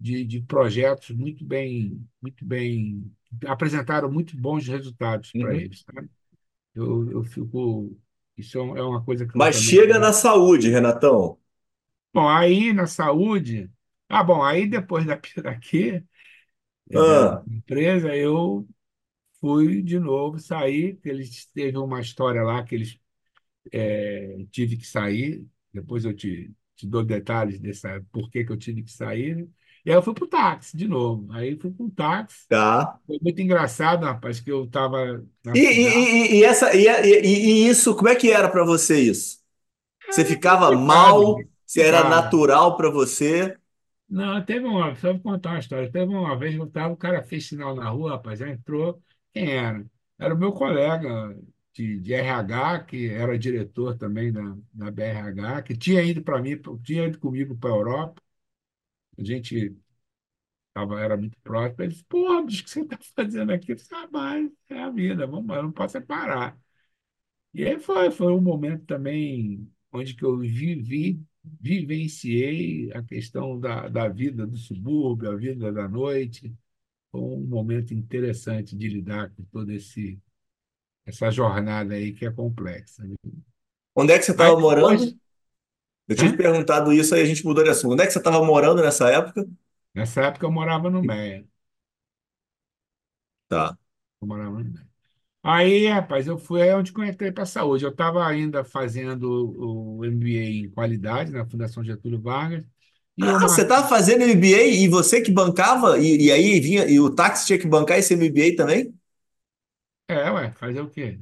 de, 0.00 0.24
de 0.24 0.42
projetos 0.42 1.10
muito 1.16 1.44
bem, 1.44 2.06
muito 2.22 2.44
bem, 2.44 3.10
apresentaram 3.46 4.10
muito 4.12 4.36
bons 4.36 4.66
resultados 4.68 5.32
para 5.34 5.54
Uhum. 5.54 5.58
eles. 5.58 5.82
Sabe? 5.94 6.10
Eu, 6.74 7.10
eu 7.12 7.24
fico. 7.24 7.96
Isso 8.36 8.58
é 8.58 8.82
uma 8.82 9.04
coisa 9.04 9.26
que 9.26 9.34
Mas 9.34 9.54
também. 9.54 9.62
chega 9.62 9.98
na 10.00 10.12
saúde, 10.12 10.68
Renatão. 10.70 11.38
Bom, 12.12 12.28
aí 12.28 12.72
na 12.72 12.86
saúde. 12.86 13.70
Ah, 14.08 14.22
bom, 14.24 14.42
aí 14.42 14.66
depois 14.68 15.04
da 15.04 15.16
Piraquê, 15.16 16.02
eh, 16.90 17.28
da 17.30 17.34
Ah, 17.34 17.46
empresa, 17.48 18.16
eu 18.16 18.68
fui 19.40 19.82
de 19.82 19.98
novo 20.00 20.38
sair. 20.40 20.98
Eles 21.04 21.46
teve 21.48 21.78
uma 21.78 22.00
história 22.00 22.42
lá 22.42 22.64
que 22.64 22.74
eles 22.76 22.98
eh, 23.72 24.46
tive 24.52 24.76
que 24.76 24.86
sair. 24.86 25.46
Depois 25.72 26.04
eu 26.04 26.14
te, 26.14 26.52
te 26.76 26.86
dou 26.88 27.04
detalhes 27.04 27.60
dessa 27.60 28.02
por 28.12 28.30
que 28.30 28.44
que 28.44 28.52
eu 28.52 28.56
tive 28.58 28.82
que 28.84 28.92
sair. 28.92 29.48
E 29.86 29.90
aí 29.90 29.96
eu 29.96 30.02
fui 30.02 30.14
para 30.14 30.24
o 30.26 30.28
táxi 30.28 30.76
de 30.76 30.88
novo. 30.88 31.32
Aí 31.32 31.58
fui 31.58 31.72
para 31.72 31.86
o 31.86 31.92
táxi. 31.92 32.48
tá. 32.48 33.00
Foi 33.06 33.18
muito 33.22 33.40
engraçado, 33.42 34.04
rapaz, 34.06 34.40
que 34.40 34.50
eu 34.52 34.64
estava 34.66 35.24
na 35.44 35.54
E, 35.54 35.60
e, 35.60 36.36
e, 36.36 36.40
e 36.40 36.44
essa, 36.44 36.74
e, 36.74 36.86
e, 36.86 37.64
e 37.66 37.68
isso, 37.68 37.94
como 37.96 38.08
é 38.08 38.14
que 38.16 38.30
era 38.30 38.48
para 38.48 38.64
você 38.64 39.00
isso? 39.00 39.38
Você 40.10 40.24
Era 40.24 40.26
ficava 40.26 40.72
mal? 40.72 41.48
Se 41.66 41.82
era 41.82 42.04
natural 42.04 42.76
para 42.76 42.90
você? 42.90 43.56
Não, 44.08 44.44
teve 44.44 44.64
uma, 44.66 44.94
só 44.96 45.12
vou 45.12 45.20
contar 45.22 45.50
uma 45.50 45.58
história. 45.58 45.90
Teve 45.90 46.14
uma 46.14 46.38
vez 46.38 46.54
que 46.54 46.60
eu 46.60 46.66
estava, 46.66 46.92
o 46.94 46.96
cara 46.96 47.22
fez 47.24 47.46
sinal 47.48 47.74
na 47.74 47.88
rua, 47.90 48.12
rapaz, 48.12 48.38
já 48.38 48.48
entrou. 48.48 49.02
Quem 49.32 49.50
era? 49.52 49.84
Era 50.18 50.34
o 50.34 50.38
meu 50.38 50.52
colega 50.52 51.36
de, 51.72 51.98
de 52.00 52.14
RH, 52.14 52.84
que 52.84 53.08
era 53.10 53.38
diretor 53.38 53.96
também 53.98 54.32
da, 54.32 54.42
da 54.72 54.90
BRH, 54.90 55.62
que 55.62 55.76
tinha 55.76 56.02
ido 56.02 56.22
para 56.22 56.40
mim, 56.40 56.56
tinha 56.84 57.06
ido 57.06 57.18
comigo 57.18 57.56
para 57.56 57.70
a 57.70 57.72
Europa. 57.76 58.22
A 59.18 59.24
gente 59.24 59.76
tava, 60.74 61.00
era 61.00 61.16
muito 61.16 61.38
próximo. 61.42 61.82
Ele 61.82 61.92
disse, 61.92 62.04
porra, 62.04 62.42
bicho, 62.44 62.62
o 62.62 62.64
que 62.64 62.70
você 62.70 62.80
está 62.80 62.98
fazendo 63.14 63.52
aqui? 63.52 63.72
Eu 63.72 63.76
disse, 63.76 63.94
ah, 63.94 64.08
mas 64.12 64.50
é 64.68 64.82
a 64.82 64.90
vida, 64.90 65.26
vamos, 65.26 65.56
eu 65.56 65.62
não 65.62 65.72
posso 65.72 66.00
parar. 66.02 66.58
E 67.54 67.64
aí 67.64 67.78
foi, 67.80 68.10
foi 68.10 68.32
um 68.32 68.40
momento 68.40 68.84
também 68.84 69.66
onde 69.90 70.14
que 70.14 70.24
eu 70.24 70.36
vivi, 70.36 71.20
vivenciei 71.60 72.92
a 72.92 73.02
questão 73.02 73.58
da, 73.58 73.88
da 73.88 74.08
vida 74.08 74.46
do 74.46 74.56
subúrbio, 74.56 75.30
a 75.30 75.36
vida 75.36 75.72
da 75.72 75.88
noite. 75.88 76.54
Foi 77.10 77.20
um 77.20 77.46
momento 77.46 77.94
interessante 77.94 78.76
de 78.76 78.88
lidar 78.88 79.30
com 79.30 79.42
toda 79.44 79.72
esse, 79.72 80.20
essa 81.06 81.30
jornada 81.30 81.94
aí 81.94 82.12
que 82.12 82.26
é 82.26 82.30
complexa. 82.30 83.02
Onde 83.94 84.12
é 84.12 84.18
que 84.18 84.24
você 84.24 84.32
estava 84.32 84.60
morando? 84.60 84.98
depois, 84.98 85.16
Eu 86.08 86.16
tinha 86.16 86.30
te 86.30 86.36
perguntado 86.36 86.92
isso, 86.92 87.14
aí 87.14 87.22
a 87.22 87.24
gente 87.24 87.44
mudou 87.44 87.64
de 87.64 87.70
assunto. 87.70 87.92
Onde 87.92 88.02
é 88.02 88.06
que 88.06 88.12
você 88.12 88.18
estava 88.18 88.44
morando 88.44 88.82
nessa 88.82 89.08
época? 89.10 89.46
Nessa 89.94 90.20
época 90.22 90.46
eu 90.46 90.52
morava 90.52 90.88
no 90.90 91.02
Meia. 91.02 91.44
Tá. 93.48 93.76
Eu 94.20 94.28
morava 94.28 94.58
no 94.58 94.64
Meia. 94.72 94.86
Aí, 95.42 95.88
rapaz, 95.88 96.26
eu 96.26 96.38
fui 96.38 96.62
aí 96.62 96.74
onde 96.74 96.92
que 96.92 97.00
eu 97.00 97.04
entrei 97.04 97.32
para 97.32 97.44
a 97.44 97.46
saúde. 97.46 97.84
Eu 97.84 97.90
estava 97.92 98.26
ainda 98.26 98.64
fazendo 98.64 99.54
o 99.98 100.04
MBA 100.04 100.42
em 100.44 100.70
qualidade 100.70 101.32
na 101.32 101.46
Fundação 101.48 101.84
Getúlio 101.84 102.20
Vargas, 102.20 102.64
e 103.16 103.26
eu 103.26 103.38
Ah, 103.38 103.38
você 103.40 103.62
estava 103.62 103.88
fazendo 103.88 104.22
MBA 104.24 104.62
e 104.62 104.88
você 104.88 105.20
que 105.22 105.30
bancava? 105.32 105.98
E, 105.98 106.26
e 106.26 106.32
aí 106.32 106.60
vinha, 106.60 106.86
e 106.86 107.00
o 107.00 107.10
táxi 107.14 107.46
tinha 107.46 107.58
que 107.58 107.66
bancar 107.66 107.98
esse 107.98 108.12
MBA 108.14 108.56
também? 108.56 108.94
É, 110.08 110.30
ué, 110.30 110.50
fazer 110.52 110.80
o 110.80 110.90
quê? 110.90 111.18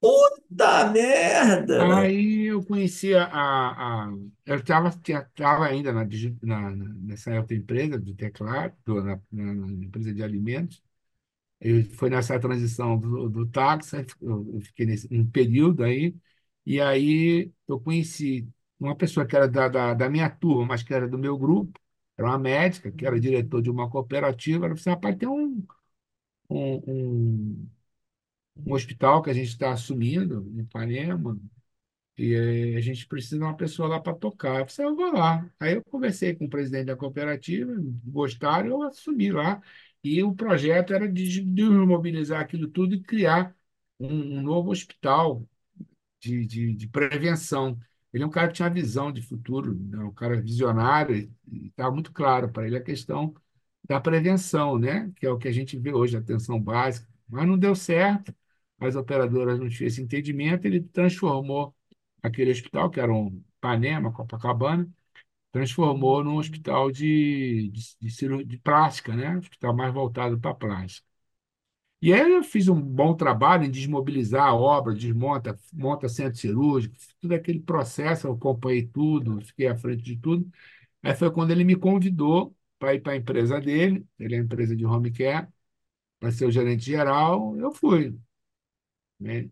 Puta 0.00 0.90
merda! 0.92 1.78
Aí 1.78 2.37
eu 2.58 2.64
conhecia 2.66 3.24
a, 3.24 4.04
a 4.06 4.12
eu 4.46 4.56
estava 4.56 4.90
tava 5.34 5.66
ainda 5.66 5.92
na, 5.92 6.04
na, 6.42 6.70
nessa 6.72 7.34
outra 7.38 7.56
empresa 7.56 7.98
de 7.98 8.14
teclado, 8.14 8.74
do- 8.84 9.02
na, 9.02 9.20
na- 9.32 9.72
empresa 9.84 10.12
de 10.14 10.22
alimentos. 10.22 10.82
Eu, 11.60 11.84
foi 11.96 12.10
nessa 12.10 12.38
transição 12.40 12.98
do, 12.98 13.28
do 13.28 13.46
táxi, 13.48 13.96
eu, 14.22 14.60
fiquei 14.62 14.86
nesse 14.86 15.08
um 15.12 15.28
período 15.30 15.82
aí, 15.84 16.14
e 16.66 16.80
aí 16.80 17.52
eu 17.68 17.80
conheci 17.80 18.48
uma 18.78 18.96
pessoa 18.96 19.26
que 19.26 19.34
era 19.36 19.48
da, 19.48 19.68
da, 19.68 19.94
da 19.94 20.08
minha 20.10 20.30
turma, 20.30 20.66
mas 20.66 20.82
que 20.84 20.94
era 20.94 21.08
do 21.08 21.18
meu 21.18 21.36
grupo, 21.38 21.78
era 22.16 22.28
uma 22.28 22.38
médica, 22.38 22.92
que 22.92 23.06
era 23.06 23.18
diretor 23.20 23.60
de 23.62 23.70
uma 23.70 23.90
cooperativa. 23.90 24.66
Ela 24.66 24.74
disse, 24.74 24.88
rapaz, 24.90 25.16
tem 25.16 25.28
um, 25.28 25.64
um, 26.50 26.82
um, 26.88 27.68
um 28.66 28.74
hospital 28.74 29.22
que 29.22 29.30
a 29.30 29.32
gente 29.34 29.48
está 29.48 29.72
assumindo 29.72 30.46
em 30.54 30.60
Ipanema, 30.62 31.38
e 32.18 32.74
a 32.76 32.80
gente 32.80 33.06
precisa 33.06 33.36
de 33.38 33.44
uma 33.44 33.56
pessoa 33.56 33.88
lá 33.88 34.00
para 34.00 34.14
tocar. 34.14 34.60
Eu 34.60 34.66
falei, 34.68 34.90
eu 34.92 34.96
vou 34.96 35.12
lá. 35.12 35.48
Aí 35.60 35.74
eu 35.74 35.84
conversei 35.84 36.34
com 36.34 36.46
o 36.46 36.50
presidente 36.50 36.86
da 36.86 36.96
cooperativa, 36.96 37.72
gostaram, 38.04 38.68
eu 38.68 38.82
assumi 38.82 39.30
lá. 39.30 39.62
E 40.02 40.22
o 40.22 40.34
projeto 40.34 40.92
era 40.92 41.08
de 41.10 41.42
desmobilizar 41.42 42.40
aquilo 42.40 42.68
tudo 42.68 42.94
e 42.94 43.02
criar 43.02 43.54
um, 44.00 44.38
um 44.38 44.42
novo 44.42 44.70
hospital 44.70 45.46
de, 46.20 46.46
de, 46.46 46.74
de 46.74 46.88
prevenção. 46.88 47.78
Ele 48.12 48.24
é 48.24 48.26
um 48.26 48.30
cara 48.30 48.48
que 48.48 48.54
tinha 48.54 48.70
visão 48.70 49.12
de 49.12 49.22
futuro, 49.22 49.74
né? 49.74 49.98
um 49.98 50.12
cara 50.14 50.40
visionário, 50.40 51.30
e 51.46 51.68
estava 51.68 51.92
muito 51.92 52.12
claro 52.12 52.50
para 52.50 52.66
ele 52.66 52.76
a 52.76 52.82
questão 52.82 53.34
da 53.88 54.00
prevenção, 54.00 54.78
né? 54.78 55.12
que 55.16 55.26
é 55.26 55.30
o 55.30 55.38
que 55.38 55.48
a 55.48 55.52
gente 55.52 55.78
vê 55.78 55.92
hoje, 55.92 56.16
atenção 56.16 56.60
básica. 56.60 57.08
Mas 57.28 57.46
não 57.46 57.58
deu 57.58 57.74
certo, 57.74 58.34
as 58.80 58.96
operadoras 58.96 59.58
não 59.58 59.68
tinham 59.68 59.88
esse 59.88 60.02
entendimento, 60.02 60.66
ele 60.66 60.80
transformou 60.82 61.74
aquele 62.22 62.50
hospital, 62.50 62.90
que 62.90 63.00
era 63.00 63.12
um 63.12 63.42
Ipanema, 63.58 64.12
Copacabana, 64.12 64.88
transformou 65.52 66.24
num 66.24 66.36
hospital 66.38 66.90
de, 66.92 67.70
de, 67.72 67.96
de, 68.00 68.44
de 68.44 68.58
plástica, 68.58 69.14
né? 69.16 69.30
Um 69.36 69.38
hospital 69.40 69.74
mais 69.76 69.92
voltado 69.94 70.38
para 70.40 70.54
plástica. 70.54 71.06
E 72.00 72.12
aí 72.12 72.30
eu 72.32 72.44
fiz 72.44 72.68
um 72.68 72.80
bom 72.80 73.14
trabalho 73.16 73.64
em 73.64 73.70
desmobilizar 73.70 74.46
a 74.46 74.54
obra, 74.54 74.94
desmonta, 74.94 75.58
monta 75.72 76.08
centro 76.08 76.38
cirúrgico, 76.38 76.94
todo 77.20 77.32
aquele 77.32 77.58
processo, 77.60 78.28
eu 78.28 78.32
acompanhei 78.34 78.86
tudo, 78.86 79.40
fiquei 79.44 79.66
à 79.66 79.76
frente 79.76 80.02
de 80.02 80.16
tudo. 80.16 80.48
Aí 81.02 81.14
foi 81.16 81.30
quando 81.32 81.52
ele 81.52 81.64
me 81.64 81.76
convidou 81.76 82.56
para 82.78 82.94
ir 82.94 83.00
para 83.02 83.14
a 83.14 83.16
empresa 83.16 83.60
dele, 83.60 84.06
ele 84.18 84.34
é 84.36 84.38
uma 84.38 84.44
empresa 84.44 84.76
de 84.76 84.84
home 84.86 85.12
care, 85.12 85.48
para 86.20 86.32
ser 86.32 86.46
o 86.46 86.50
gerente 86.52 86.84
geral, 86.84 87.56
eu 87.58 87.72
fui, 87.72 88.18
né? 89.20 89.50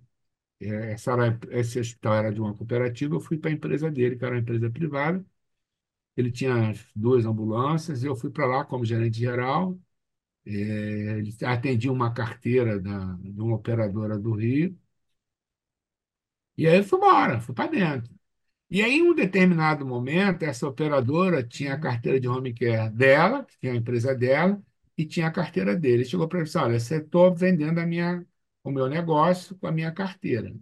Essa 0.61 1.12
era, 1.12 1.38
esse 1.51 1.79
hospital 1.79 2.14
era 2.14 2.33
de 2.33 2.40
uma 2.40 2.55
cooperativa, 2.55 3.14
eu 3.14 3.21
fui 3.21 3.38
para 3.38 3.51
a 3.51 3.53
empresa 3.55 3.90
dele, 3.90 4.16
que 4.16 4.25
era 4.25 4.35
uma 4.35 4.40
empresa 4.40 4.71
privada. 4.71 5.25
Ele 6.16 6.31
tinha 6.33 6.73
duas 6.95 7.27
ambulâncias, 7.27 8.05
eu 8.05 8.16
fui 8.16 8.31
para 8.31 8.47
lá 8.47 8.64
como 8.64 8.85
gerente 8.85 9.19
geral. 9.19 9.79
Ele 10.47 11.35
atendia 11.45 11.92
uma 11.92 12.12
carteira 12.14 12.81
da, 12.81 13.14
de 13.21 13.40
uma 13.40 13.57
operadora 13.57 14.19
do 14.19 14.33
Rio. 14.35 14.79
E 16.57 16.66
aí 16.66 16.79
eu 16.79 16.85
fui 16.85 16.99
embora, 16.99 17.40
fui 17.40 17.55
para 17.55 17.71
dentro. 17.71 18.14
E 18.71 18.83
aí, 18.83 18.95
em 18.99 19.03
um 19.03 19.14
determinado 19.14 19.87
momento, 19.87 20.45
essa 20.45 20.69
operadora 20.69 21.42
tinha 21.45 21.75
a 21.75 21.81
carteira 21.81 22.21
de 22.21 22.29
home 22.29 22.55
care 22.55 22.90
dela, 22.90 23.45
que 23.45 23.59
tinha 23.61 23.73
a 23.73 23.77
empresa 23.77 24.14
dela, 24.14 24.62
e 24.99 25.07
tinha 25.07 25.29
a 25.29 25.31
carteira 25.33 25.77
dele. 25.77 25.97
Ele 25.97 26.05
chegou 26.07 26.29
para 26.29 26.38
mim 26.38 26.42
e 26.45 26.47
disse: 26.47 26.59
Olha, 26.59 26.81
você 26.81 26.99
estou 26.99 27.35
vendendo 27.35 27.81
a 27.81 27.87
minha, 27.87 28.27
o 28.71 28.73
meu 28.73 28.89
negócio 28.89 29.57
com 29.59 29.67
a 29.67 29.73
minha 29.73 29.93
carteira. 29.93 30.55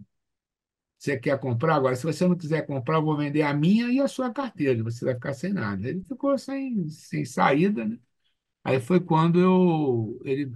Você 0.97 1.17
quer 1.19 1.39
comprar? 1.39 1.75
Agora, 1.75 1.95
se 1.95 2.03
você 2.03 2.27
não 2.27 2.35
quiser 2.37 2.65
comprar, 2.65 2.97
eu 2.97 3.03
vou 3.03 3.15
vender 3.17 3.43
a 3.43 3.53
minha 3.53 3.91
e 3.91 3.99
a 3.99 4.07
sua 4.07 4.31
carteira. 4.33 4.83
Você 4.83 5.05
vai 5.05 5.13
ficar 5.13 5.33
sem 5.33 5.53
nada. 5.53 5.87
Ele 5.87 6.01
ficou 6.03 6.37
sem, 6.37 6.89
sem 6.89 7.23
saída, 7.25 7.85
né? 7.85 7.99
Aí 8.63 8.79
foi 8.81 8.99
quando 9.01 9.39
eu, 9.41 10.21
ele, 10.25 10.53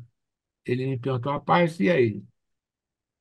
ele 0.65 0.87
me 0.87 0.99
perguntou, 0.99 1.33
rapaz, 1.33 1.79
e 1.79 1.89
aí? 1.89 2.23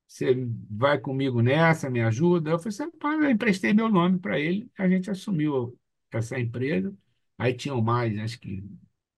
Você 0.07 0.33
vai 0.69 0.99
comigo 0.99 1.41
nessa, 1.41 1.89
me 1.89 2.01
ajuda? 2.01 2.49
Eu 2.51 2.57
falei 2.59 2.69
assim, 2.69 2.83
rapaz, 2.85 3.21
eu 3.23 3.29
emprestei 3.29 3.73
meu 3.73 3.89
nome 3.89 4.17
para 4.19 4.39
ele, 4.39 4.69
a 4.77 4.87
gente 4.89 5.09
assumiu 5.11 5.77
essa 6.11 6.39
empresa. 6.39 6.95
Aí 7.37 7.53
tinham 7.53 7.81
mais, 7.81 8.17
acho 8.19 8.39
que 8.39 8.63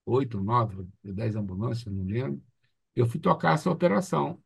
oito, 0.06 0.42
nove, 0.42 0.86
dez 1.04 1.36
ambulâncias, 1.36 1.94
não 1.94 2.04
lembro. 2.04 2.44
Eu 2.96 3.08
fui 3.08 3.20
tocar 3.20 3.54
essa 3.56 3.72
operação. 3.72 4.42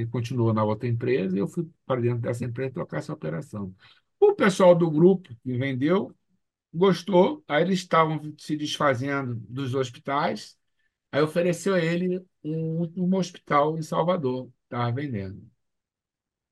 Ele 0.00 0.10
continuou 0.10 0.52
na 0.54 0.64
outra 0.64 0.88
empresa 0.88 1.36
e 1.36 1.40
eu 1.40 1.48
fui 1.48 1.68
para 1.86 2.00
dentro 2.00 2.20
dessa 2.20 2.44
empresa 2.44 2.74
tocar 2.74 2.98
essa 2.98 3.12
operação. 3.12 3.74
O 4.18 4.34
pessoal 4.34 4.74
do 4.74 4.90
grupo 4.90 5.34
que 5.42 5.56
vendeu 5.58 6.14
gostou, 6.74 7.44
aí 7.48 7.62
eles 7.64 7.80
estavam 7.80 8.20
se 8.38 8.56
desfazendo 8.56 9.36
dos 9.48 9.74
hospitais, 9.74 10.58
aí 11.12 11.22
ofereceu 11.22 11.74
a 11.74 11.80
ele 11.80 12.24
um, 12.44 12.84
um 12.96 13.16
hospital 13.16 13.78
em 13.78 13.82
Salvador, 13.82 14.50
estava 14.64 14.92
vendendo. 14.92 15.42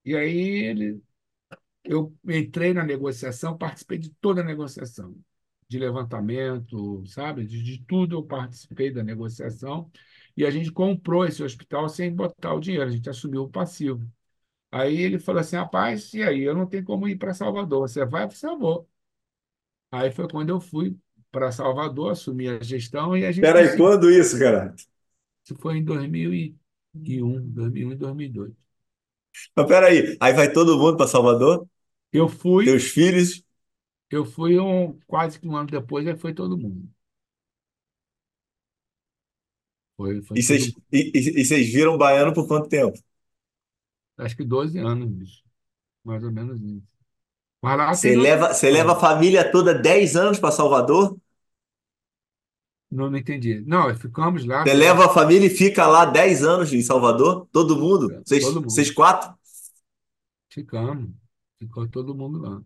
E 0.05 0.17
aí 0.17 0.65
ele, 0.67 1.03
eu 1.85 2.15
entrei 2.29 2.75
na 2.75 2.85
negociação, 2.85 3.59
participei 3.59 3.99
de 3.99 4.11
toda 4.21 4.43
a 4.43 4.45
negociação. 4.45 5.17
de 5.69 5.79
levantamento, 5.81 7.05
sabe? 7.07 7.47
De, 7.47 7.63
de 7.63 7.85
tudo 7.87 8.17
eu 8.17 8.25
participei 8.25 8.93
da 8.93 9.03
negociação 9.05 9.91
e 10.39 10.47
a 10.47 10.51
gente 10.51 10.73
comprou 10.73 11.27
esse 11.27 11.43
hospital 11.43 11.89
sem 11.89 12.15
botar 12.15 12.55
o 12.55 12.61
dinheiro, 12.61 12.87
a 12.89 12.93
gente 12.93 13.11
assumiu 13.11 13.45
o 13.45 13.51
passivo. 13.51 14.07
Aí 14.73 14.97
ele 15.01 15.19
falou 15.19 15.41
assim, 15.41 15.57
rapaz, 15.57 16.13
e 16.15 16.23
aí? 16.23 16.43
Eu 16.43 16.55
não 16.55 16.67
tenho 16.67 16.85
como 16.85 17.09
ir 17.09 17.17
para 17.19 17.35
Salvador. 17.35 17.89
Você 17.89 18.05
vai? 18.07 18.29
Eu 18.45 18.59
vou. 18.59 18.89
Aí 19.91 20.11
foi 20.11 20.29
quando 20.29 20.51
eu 20.51 20.61
fui 20.61 20.97
para 21.31 21.53
Salvador, 21.53 22.13
assumi 22.13 22.49
a 22.49 22.63
gestão 22.63 23.17
e 23.17 23.25
a 23.27 23.33
gente 23.33 23.53
Peraí, 23.53 23.77
quando 23.77 24.11
isso, 24.11 24.39
cara? 24.39 24.75
Isso 25.45 25.57
foi 25.61 25.79
em 25.79 25.85
2001, 25.85 27.41
2001 27.53 27.93
e 27.93 27.97
2002. 27.97 28.55
Mas 29.57 29.67
peraí, 29.67 30.17
aí 30.21 30.33
vai 30.33 30.53
todo 30.53 30.79
mundo 30.79 30.97
para 30.97 31.07
Salvador? 31.07 31.67
Eu 32.13 32.29
fui, 32.29 32.67
Teus 32.67 32.85
filhos? 32.89 33.43
eu 34.11 34.25
fui 34.25 34.59
um, 34.59 34.99
quase 35.07 35.39
que 35.41 35.49
um 35.49 35.57
ano 35.57 35.69
depois, 35.71 36.07
aí 36.07 36.17
foi 36.17 36.35
todo 36.35 36.57
mundo. 36.59 36.89
Foi, 39.99 40.23
foi 40.23 40.39
E 40.39 40.43
vocês, 40.43 40.65
mundo. 40.65 40.83
e, 40.93 41.11
e- 41.15 41.41
e 41.41 41.45
vocês 41.45 41.69
viram 41.73 41.95
o 41.95 41.99
baiano 41.99 42.33
por 42.35 42.47
quanto 42.47 42.69
tempo? 42.69 42.99
Acho 44.19 44.37
que 44.37 44.45
12 44.45 44.79
anos, 44.79 45.11
bicho. 45.11 45.43
mais 46.05 46.23
ou 46.25 46.33
menos 46.33 46.61
isso. 46.63 46.87
Mas 47.63 47.79
lá 47.79 47.97
tem 47.99 48.13
Você 48.13 48.17
outra 48.17 48.39
leva, 48.39 48.53
você 48.55 48.71
leva 48.71 48.93
a 48.93 48.97
história. 48.97 49.01
família 49.01 49.51
toda 49.51 49.75
10 49.75 50.17
anos 50.17 50.39
para 50.39 50.51
Salvador? 50.53 51.17
Não, 52.91 53.11
não 53.11 53.19
entendi. 53.19 53.61
Não, 53.63 53.95
ficamos 53.97 54.45
lá, 54.45 54.67
Você 54.67 54.73
ficamos 54.73 54.75
leva 54.75 55.07
a 55.07 55.09
família 55.09 55.47
e 55.47 55.51
fica 55.51 55.87
lá 55.87 56.05
10 56.05 56.43
anos 56.45 56.73
em 56.73 56.83
Salvador? 56.83 57.49
Todo 57.53 57.77
mundo? 57.77 58.21
Vocês, 58.25 58.55
todo 58.55 58.61
vocês 58.65 58.91
mundo. 58.91 58.91
quatro? 58.91 59.33
Ficamos. 60.51 61.11
Ficou 61.59 61.89
todo 61.89 62.15
mundo 62.15 62.39
lá. 62.39 62.63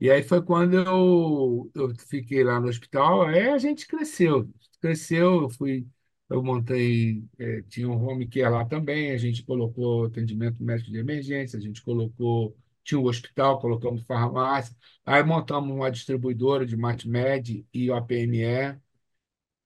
E 0.00 0.10
aí 0.10 0.22
foi 0.22 0.42
quando 0.42 0.74
eu, 0.78 1.70
eu 1.74 1.94
fiquei 2.08 2.42
lá 2.42 2.58
no 2.60 2.68
hospital, 2.68 3.22
aí 3.22 3.48
a 3.50 3.58
gente 3.58 3.86
cresceu. 3.86 4.48
Cresceu, 4.80 5.42
eu 5.42 5.50
fui, 5.50 5.86
eu 6.30 6.42
montei, 6.42 7.24
eh, 7.38 7.62
tinha 7.68 7.88
um 7.88 8.02
home 8.06 8.26
care 8.28 8.50
lá 8.50 8.64
também, 8.64 9.12
a 9.12 9.18
gente 9.18 9.44
colocou 9.44 10.06
atendimento 10.06 10.62
médico 10.62 10.90
de 10.92 10.98
emergência, 10.98 11.58
a 11.58 11.62
gente 11.62 11.82
colocou, 11.82 12.56
tinha 12.84 13.00
um 13.00 13.04
hospital, 13.06 13.60
colocamos 13.60 14.02
farmácia, 14.04 14.76
aí 15.04 15.22
montamos 15.24 15.74
uma 15.74 15.90
distribuidora 15.90 16.66
de 16.66 16.76
MatMed 16.76 17.66
e 17.74 17.90
OPME, 17.90 18.80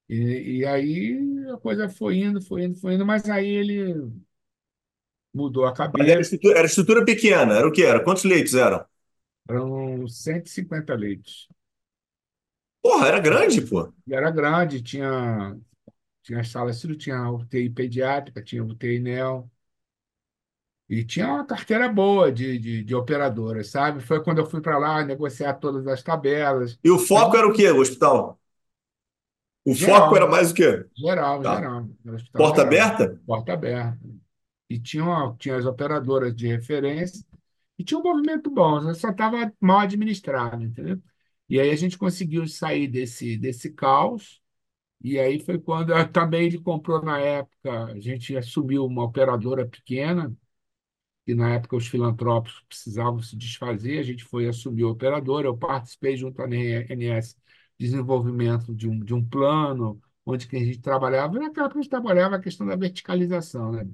e, 0.09 0.59
e 0.61 0.67
aí 0.67 1.19
a 1.55 1.59
coisa 1.59 1.89
foi 1.89 2.19
indo, 2.19 2.41
foi 2.43 2.65
indo, 2.65 2.77
foi 2.81 2.95
indo, 2.95 3.07
mas 3.07 3.29
aí 3.31 3.47
ele 3.49 3.95
mudou 5.33 5.67
a 5.67 5.75
Mas 5.93 6.09
era 6.09 6.21
cabeça, 6.21 6.25
estrutura, 6.25 6.59
era 6.59 6.67
estrutura 6.67 7.05
pequena. 7.05 7.55
Era 7.57 7.67
o 7.69 7.73
que 7.73 7.83
era? 7.85 8.03
Quantos 8.05 8.25
leitos 8.25 8.55
eram? 8.55 8.85
eram 9.49 10.07
150 10.07 10.95
leitos. 10.95 11.49
Porra, 12.83 13.09
era 13.09 13.19
grande, 13.21 13.61
pô. 13.63 13.93
Era 14.11 14.31
grande, 14.31 14.83
tinha 14.83 15.57
Tinha 16.25 16.41
as 16.41 16.49
salas, 16.51 16.81
tinha 16.99 17.31
UTI 17.31 17.71
pediátrica, 17.71 18.43
tinha 18.43 18.65
UTI 18.65 19.01
neo, 19.01 19.51
e 20.89 21.05
tinha 21.05 21.27
uma 21.29 21.47
carteira 21.47 21.89
boa 21.89 22.31
de, 22.33 22.59
de, 22.59 22.85
de 22.85 22.95
operadoras, 22.95 23.69
sabe? 23.71 24.01
Foi 24.03 24.23
quando 24.23 24.39
eu 24.39 24.47
fui 24.47 24.61
para 24.61 24.79
lá 24.79 25.03
negociar 25.05 25.55
todas 25.55 25.87
as 25.87 26.03
tabelas. 26.03 26.79
E 26.87 26.91
o 26.91 26.99
A 27.15 27.21
foco 27.21 27.37
era 27.37 27.49
o 27.49 27.53
quê, 27.53 27.69
o 27.71 27.81
hospital? 27.81 28.39
O 29.65 29.75
foco 29.75 30.17
era 30.17 30.27
geral, 30.27 30.29
mais 30.29 30.51
o 30.51 30.55
quê? 30.55 30.85
geral, 30.97 31.43
Tá. 31.43 31.45
geral, 31.45 31.89
Porta 32.37 32.63
geral, 32.63 32.63
aberta? 32.63 33.21
porta 33.27 33.53
aberta. 33.55 33.99
E 34.71 34.81
tinha, 34.81 35.05
uma- 35.05 35.37
tinha 35.39 35.57
as 35.59 35.67
operadoras 35.67 36.35
de 36.37 36.49
referência, 36.49 37.25
e 37.79 37.85
tinha 37.85 37.99
um 38.01 38.05
movimento 38.05 38.51
bom, 38.51 38.95
só 38.95 39.11
estava 39.11 39.53
mal 39.61 39.81
administrado, 39.81 40.65
entendeu? 40.65 41.03
E 41.49 41.61
aí 41.61 41.71
a 41.71 41.77
gente 41.77 41.99
conseguiu 41.99 42.47
sair 42.49 42.89
desse, 42.89 43.37
desse 43.39 43.73
caos, 43.73 44.43
E 45.05 45.21
aí 45.21 45.41
foi 45.41 45.61
quando 45.61 45.93
também 46.13 46.47
ele 46.47 46.59
comprou 46.61 47.03
na 47.05 47.21
época, 47.21 47.87
a 47.87 48.01
gente 48.01 48.37
assumiu 48.37 48.87
uma 48.87 49.05
operadora 49.05 49.67
pequena, 49.69 50.37
e 51.27 51.35
na 51.35 51.55
época 51.55 51.77
os 51.77 51.87
filantrópicos 51.87 52.63
precisavam 52.69 53.21
se 53.23 53.37
desfazer, 53.37 53.99
a 53.99 54.03
gente 54.03 54.25
foi 54.25 54.49
assumir 54.49 54.85
a 54.85 54.89
operadora, 54.89 55.47
eu 55.49 55.57
participei 55.57 56.17
junto 56.17 56.41
à 56.43 56.47
ANS 56.47 57.37
desenvolvimento 57.79 58.75
de 58.75 58.89
um, 58.89 59.01
de 59.01 59.15
um 59.15 59.25
plano, 59.25 60.01
onde 60.27 60.47
que 60.49 60.57
a 60.57 60.61
gente 60.61 60.81
trabalhava, 60.81 61.35
naquela 61.39 61.67
época 61.67 61.81
a 61.81 61.83
gente 61.83 61.91
trabalhava 61.91 62.37
a 62.37 62.41
questão 62.41 62.67
da 62.67 62.77
verticalização, 62.77 63.73
né? 63.73 63.89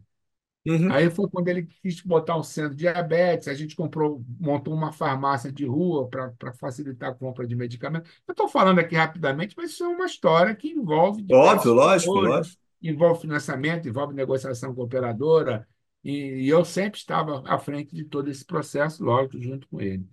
Uhum. 0.67 0.93
Aí 0.93 1.11
foi 1.11 1.29
quando 1.31 1.49
ele 1.49 1.63
quis 1.63 2.01
botar 2.03 2.37
um 2.37 2.43
centro 2.43 2.77
de 2.77 2.85
diabetes, 2.85 3.49
a 3.49 3.55
gente 3.55 3.75
comprou, 3.75 4.23
montou 4.39 4.75
uma 4.75 4.93
farmácia 4.93 5.51
de 5.51 5.65
rua 5.65 6.09
para 6.09 6.53
facilitar 6.53 7.11
a 7.11 7.15
compra 7.15 7.47
de 7.47 7.57
medicamentos. 7.57 8.11
Eu 8.29 8.33
estou 8.33 8.47
falando 8.47 8.79
aqui 8.79 8.95
rapidamente, 8.95 9.55
mas 9.57 9.71
isso 9.71 9.85
é 9.85 9.89
uma 9.89 10.05
história 10.05 10.55
que 10.55 10.69
envolve 10.69 11.25
Óbvio, 11.33 11.73
lógico, 11.73 12.15
lógico. 12.15 12.57
envolve 12.83 13.23
financiamento, 13.23 13.89
envolve 13.89 14.15
negociação 14.15 14.75
com 14.75 14.83
a 14.83 14.85
operadora, 14.85 15.67
e, 16.05 16.45
e 16.45 16.49
eu 16.49 16.65
sempre 16.65 16.99
estava 16.99 17.43
à 17.47 17.59
frente 17.59 17.95
de 17.95 18.05
todo 18.05 18.31
esse 18.31 18.45
processo, 18.45 19.03
lógico, 19.03 19.41
junto 19.41 19.67
com 19.69 19.81
ele. 19.81 20.07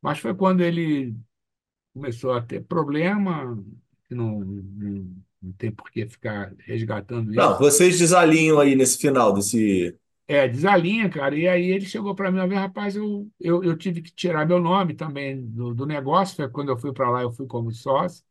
Mas 0.00 0.18
foi 0.20 0.34
quando 0.34 0.60
ele 0.60 1.16
começou 1.92 2.32
a 2.32 2.40
ter 2.40 2.64
problema, 2.64 3.56
que 4.08 4.14
não, 4.14 4.40
não, 4.40 5.16
não 5.42 5.52
tem 5.52 5.70
por 5.72 5.90
que 5.90 6.06
ficar 6.08 6.54
resgatando 6.60 7.34
Não, 7.34 7.56
isso. 7.56 7.58
vocês 7.58 7.98
desalinham 7.98 8.58
aí 8.60 8.74
nesse 8.74 8.98
final 8.98 9.32
desse. 9.32 9.96
É, 10.26 10.46
desalinha, 10.46 11.08
cara. 11.08 11.34
E 11.38 11.48
aí 11.48 11.70
ele 11.70 11.86
chegou 11.86 12.14
para 12.14 12.30
mim 12.30 12.38
uma 12.38 12.46
vez, 12.48 12.60
rapaz, 12.60 12.94
eu, 12.96 13.30
eu, 13.40 13.64
eu 13.64 13.76
tive 13.78 14.02
que 14.02 14.10
tirar 14.12 14.46
meu 14.46 14.60
nome 14.60 14.94
também 14.94 15.46
do, 15.50 15.74
do 15.74 15.86
negócio. 15.86 16.36
Foi 16.36 16.48
quando 16.50 16.68
eu 16.70 16.76
fui 16.76 16.92
para 16.92 17.08
lá, 17.10 17.22
eu 17.22 17.32
fui 17.32 17.46
como 17.46 17.70
sócio. 17.72 18.22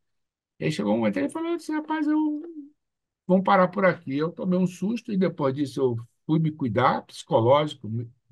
E 0.59 0.65
aí 0.65 0.71
chegou 0.73 0.93
um 0.95 0.99
momento, 0.99 1.17
ele 1.17 1.29
falou 1.29 1.53
assim, 1.55 1.73
rapaz, 1.73 2.07
eu 2.07 2.41
vamos 3.27 3.43
parar 3.45 3.67
por 3.69 3.85
aqui. 3.85 4.17
Eu 4.17 4.31
tomei 4.31 4.59
um 4.59 4.67
susto 4.67 5.11
e 5.13 5.17
depois 5.17 5.53
disso 5.55 5.81
eu 5.81 5.97
fui 6.25 6.39
me 6.39 6.51
cuidar, 6.51 7.03
psicológico, 7.05 7.89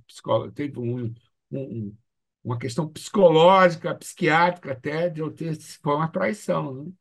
psicó, 0.07 0.49
teve 0.51 0.79
um, 0.79 1.05
um- 1.07 1.15
um, 1.51 1.97
uma 2.43 2.57
questão 2.59 2.87
psicológica, 2.89 3.95
psiquiátrica 3.95 4.73
até, 4.73 5.09
de 5.09 5.21
eu 5.21 5.31
ter, 5.31 5.55
foi 5.83 5.95
uma 5.95 6.07
traição, 6.09 6.85
né? 6.85 6.93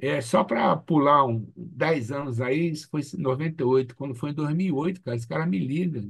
É, 0.00 0.20
só 0.20 0.44
para 0.44 0.76
pular 0.76 1.24
um, 1.26 1.50
10 1.56 2.12
anos 2.12 2.40
aí, 2.40 2.70
isso 2.70 2.88
foi 2.90 3.00
em 3.02 3.18
98, 3.20 3.96
quando 3.96 4.14
foi 4.14 4.30
em 4.30 4.34
2008, 4.34 5.02
cara, 5.02 5.16
esse 5.16 5.26
cara 5.26 5.44
me 5.46 5.58
liga. 5.58 6.02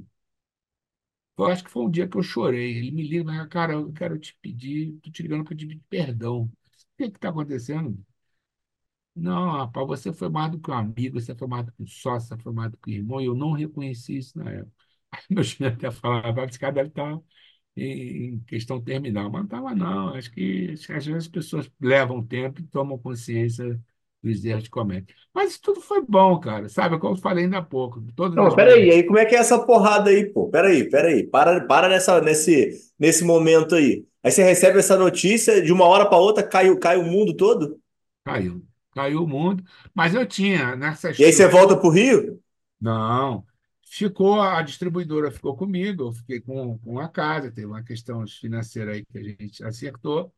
Eu 1.39 1.47
acho 1.47 1.65
que 1.65 1.71
foi 1.71 1.85
um 1.85 1.91
dia 1.91 2.09
que 2.09 2.17
eu 2.17 2.23
chorei. 2.23 2.77
Ele 2.79 2.91
me 2.91 3.03
liga, 3.03 3.25
mas, 3.25 3.49
cara, 3.49 3.73
eu 3.75 3.93
quero 3.93 4.19
te 4.19 4.35
pedir, 4.43 4.99
tô 5.03 5.11
te 5.11 5.23
ligando 5.23 5.45
para 5.45 5.57
te 5.57 5.67
pedir 5.67 5.83
perdão. 5.89 6.43
O 6.45 6.51
que 6.97 7.05
está 7.05 7.29
acontecendo? 7.31 7.97
Não, 9.15 9.51
rapaz, 9.53 9.87
você 9.87 10.13
foi 10.13 10.29
mais 10.29 10.51
do 10.53 10.61
que 10.61 10.71
um 10.71 10.75
amigo, 10.75 11.21
você 11.21 11.35
foi 11.35 11.49
mais 11.49 11.67
do 11.67 11.73
que 11.73 11.83
um 11.83 11.87
sócio, 11.87 12.29
você 12.29 12.39
foi 12.43 12.53
mais 12.53 12.71
do 12.71 12.77
que 12.77 12.91
um 12.91 12.95
irmão, 12.95 13.21
e 13.21 13.25
eu 13.27 13.35
não 13.35 13.53
reconheci 13.53 14.17
isso 14.17 14.39
na 14.39 14.49
época. 14.51 14.73
Aí 15.11 15.23
meu 15.31 15.45
filho 15.45 15.69
até 15.71 15.91
falava, 15.91 16.45
esse 16.45 16.59
cara 16.59 16.73
deve 16.75 16.89
estar 16.91 17.13
em 17.13 17.23
em 17.83 18.41
questão 18.41 18.81
terminal, 18.83 19.25
mas 19.31 19.41
não 19.41 19.45
estava, 19.47 19.75
não. 19.75 20.15
Acho 20.15 20.31
que, 20.31 20.71
acho 20.73 20.87
que 20.87 20.93
às 20.93 21.07
vezes 21.07 21.25
as 21.25 21.29
pessoas 21.29 21.71
levam 21.81 22.25
tempo 22.27 22.61
e 22.61 22.65
tomam 22.67 22.99
consciência 22.99 23.81
dos 24.23 24.45
erros 24.45 24.65
que 24.65 24.71
cometem. 24.71 25.15
Mas 25.35 25.53
isso 25.53 25.61
tudo 25.63 25.81
foi 25.81 26.03
bom, 26.05 26.39
cara, 26.41 26.69
sabe? 26.69 26.99
Como 26.99 27.15
eu 27.15 27.21
falei 27.21 27.45
ainda 27.45 27.59
há 27.59 27.63
pouco, 27.63 28.01
todas 28.15 28.37
Não, 28.37 28.55
peraí, 28.55 28.91
aí 28.93 29.03
como 29.05 29.19
é 29.19 29.25
que 29.27 29.35
é 29.35 29.39
essa 29.39 29.59
porrada 29.59 30.11
aí, 30.11 30.27
pô? 30.27 30.49
Peraí, 30.49 30.89
peraí. 30.89 31.27
Para, 31.27 31.61
para 31.67 31.89
nessa, 31.89 32.21
nesse, 32.21 32.71
nesse 32.99 33.25
momento 33.25 33.75
aí. 33.75 34.05
Aí 34.23 34.31
você 34.31 34.43
recebe 34.45 34.79
essa 34.79 34.97
notícia, 34.97 35.61
de 35.63 35.73
uma 35.73 35.85
hora 35.87 36.07
para 36.07 36.19
outra 36.19 36.43
cai, 36.43 36.71
o- 36.71 36.79
cai 36.79 36.97
o 36.99 37.05
mundo 37.05 37.35
todo? 37.37 37.79
Caiu. 38.25 38.67
Caiu 38.95 39.23
o 39.25 39.29
mundo. 39.29 39.65
Mas 39.95 40.15
eu 40.15 40.27
tinha 40.27 40.77
nessa 40.77 41.13
E 41.19 41.25
aí 41.25 41.33
você 41.33 41.47
volta 41.49 41.77
pro 41.77 41.91
Rio? 41.91 42.41
Não. 42.81 43.47
Ficou, 43.91 44.41
a 44.41 44.63
distribuidora 44.63 45.31
ficou 45.31 45.57
comigo, 45.57 46.05
eu 46.05 46.13
fiquei 46.13 46.41
com, 46.41 46.79
com 46.79 46.99
a 47.01 47.09
casa, 47.09 47.51
teve 47.51 47.67
uma 47.67 47.83
questão 47.83 48.27
financeira 48.27 48.93
aí 48.93 49.05
que 49.07 49.19
a 49.19 49.23
gente 49.23 49.65
acertou, 49.65 50.33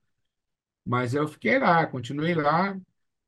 mas 0.85 1.15
eu 1.15 1.29
fiquei 1.29 1.59
lá, 1.59 1.87
continuei 1.87 2.35
lá, 2.35 2.81